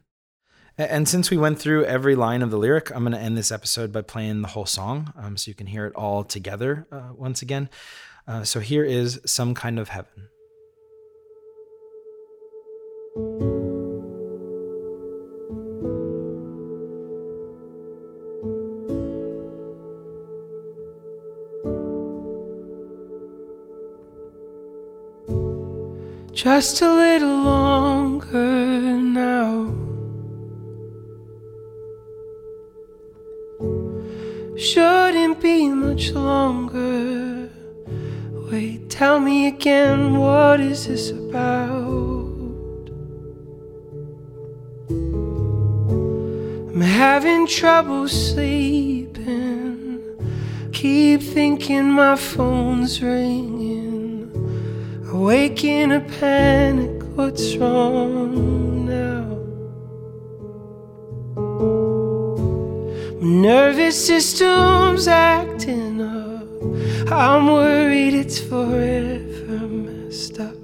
And 0.77 1.07
since 1.07 1.29
we 1.29 1.37
went 1.37 1.57
through 1.57 1.85
every 1.85 2.15
line 2.15 2.41
of 2.41 2.51
the 2.51 2.57
lyric, 2.57 2.91
I'm 2.91 3.03
going 3.03 3.13
to 3.13 3.19
end 3.19 3.37
this 3.37 3.51
episode 3.51 3.93
by 3.93 4.01
playing 4.01 4.41
the 4.41 4.49
whole 4.49 4.65
song 4.65 5.13
um, 5.17 5.37
so 5.37 5.49
you 5.49 5.55
can 5.55 5.67
hear 5.67 5.85
it 5.85 5.95
all 5.95 6.23
together 6.25 6.85
uh, 6.91 7.11
once 7.15 7.41
again. 7.41 7.69
Uh, 8.27 8.43
so 8.43 8.59
here 8.59 8.83
is 8.83 9.21
Some 9.25 9.53
Kind 9.53 9.79
of 9.79 9.89
Heaven. 9.89 10.29
Just 26.33 26.81
a 26.81 26.93
little 26.93 27.29
longer 27.29 27.94
now. 28.23 29.73
Shouldn't 34.57 35.41
be 35.41 35.69
much 35.69 36.11
longer. 36.11 37.49
Wait, 38.51 38.89
tell 38.89 39.19
me 39.19 39.47
again, 39.47 40.17
what 40.17 40.59
is 40.59 40.87
this 40.87 41.11
about? 41.11 42.25
I'm 46.69 46.81
having 46.81 47.47
trouble 47.47 48.07
sleeping. 48.07 50.01
Keep 50.71 51.21
thinking 51.21 51.89
my 51.91 52.15
phone's 52.15 53.01
ringing. 53.01 54.31
Awake 55.11 55.63
in 55.63 55.91
a 55.93 56.01
panic, 56.01 56.94
what's 57.15 57.55
wrong 57.55 58.85
now? 58.85 59.25
My 63.21 63.27
nervous 63.27 64.05
system's 64.05 65.07
acting 65.07 66.01
up. 66.01 67.11
I'm 67.11 67.47
worried 67.47 68.13
it's 68.13 68.39
forever 68.39 69.67
messed 69.67 70.39
up. 70.39 70.55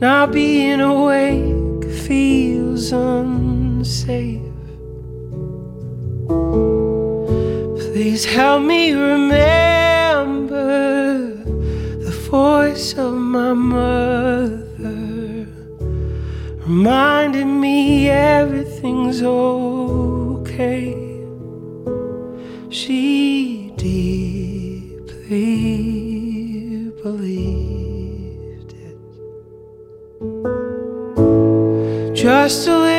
Not 0.00 0.32
being 0.32 0.80
awake 0.80 1.84
feels 2.06 2.92
unsafe. 2.92 4.42
Please 7.78 8.24
help 8.24 8.62
me 8.62 8.92
remember 8.92 9.53
okay. 19.24 20.94
She 22.70 23.72
deeply 23.76 25.00
believed 27.02 28.72
it. 28.72 28.96
Just 32.14 32.68
a 32.68 32.93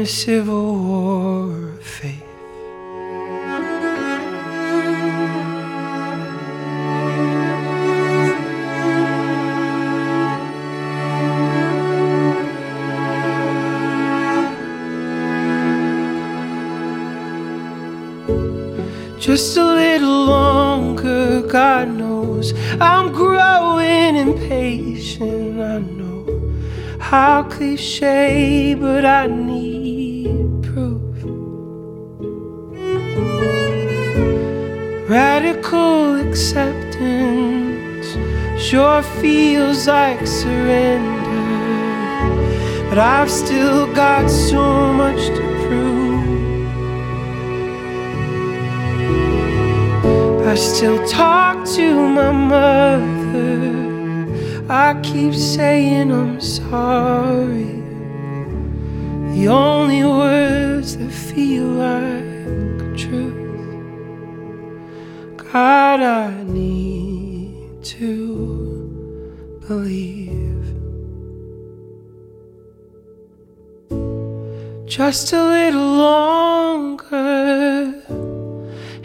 a 0.00 0.06
civil 0.06 0.76
war 0.76 1.68
of 1.68 1.82
faith. 1.82 2.24
Just 19.18 19.58
a 19.58 19.64
little 19.64 20.24
longer, 20.24 21.42
God 21.42 21.88
knows 21.88 22.54
I'm 22.80 23.12
growing 23.12 24.16
impatient. 24.16 25.60
I 25.60 25.78
know 25.80 26.24
how 26.98 27.42
cliche, 27.42 28.74
but 28.74 29.04
I 29.04 29.26
need 29.26 29.69
Radical 35.42 36.20
acceptance 36.28 38.08
sure 38.62 39.02
feels 39.22 39.86
like 39.86 40.26
surrender, 40.26 41.64
but 42.90 42.98
I've 42.98 43.30
still 43.30 43.86
got 43.94 44.28
so 44.28 44.92
much 44.92 45.16
to 45.16 45.42
prove. 45.64 46.66
I 50.46 50.54
still 50.56 51.08
talk 51.08 51.64
to 51.76 51.94
my 52.18 52.32
mother. 52.32 53.64
I 54.68 55.00
keep 55.02 55.32
saying 55.34 56.12
I'm 56.12 56.38
sorry. 56.38 57.80
The 59.34 59.48
only 59.48 60.04
words 60.04 60.98
that 60.98 61.10
feel 61.10 61.64
like 61.64 62.19
God, 65.52 66.00
I 66.00 66.44
need 66.44 67.82
to 67.82 69.58
believe. 69.66 70.64
Just 74.86 75.32
a 75.32 75.42
little 75.42 75.80
longer 75.80 77.94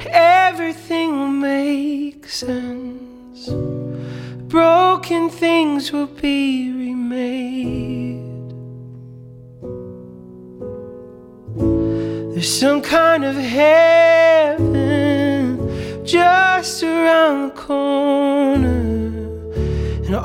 everything 0.08 1.18
will 1.18 1.28
make 1.28 2.28
sense. 2.28 3.50
Broken 4.48 5.32
things 5.32 5.92
will 5.92 6.06
be 6.06 6.72
remade. 6.72 8.22
There's 12.36 12.60
some 12.60 12.84
kind 12.84 13.26
of 13.26 13.36
heaven 13.36 13.85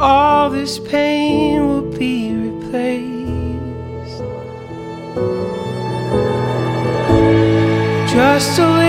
all 0.00 0.48
this 0.48 0.78
pain 0.78 1.68
will 1.68 1.82
be 1.82 2.32
replaced. 2.32 3.10
Just 8.10 8.58
a 8.58 8.79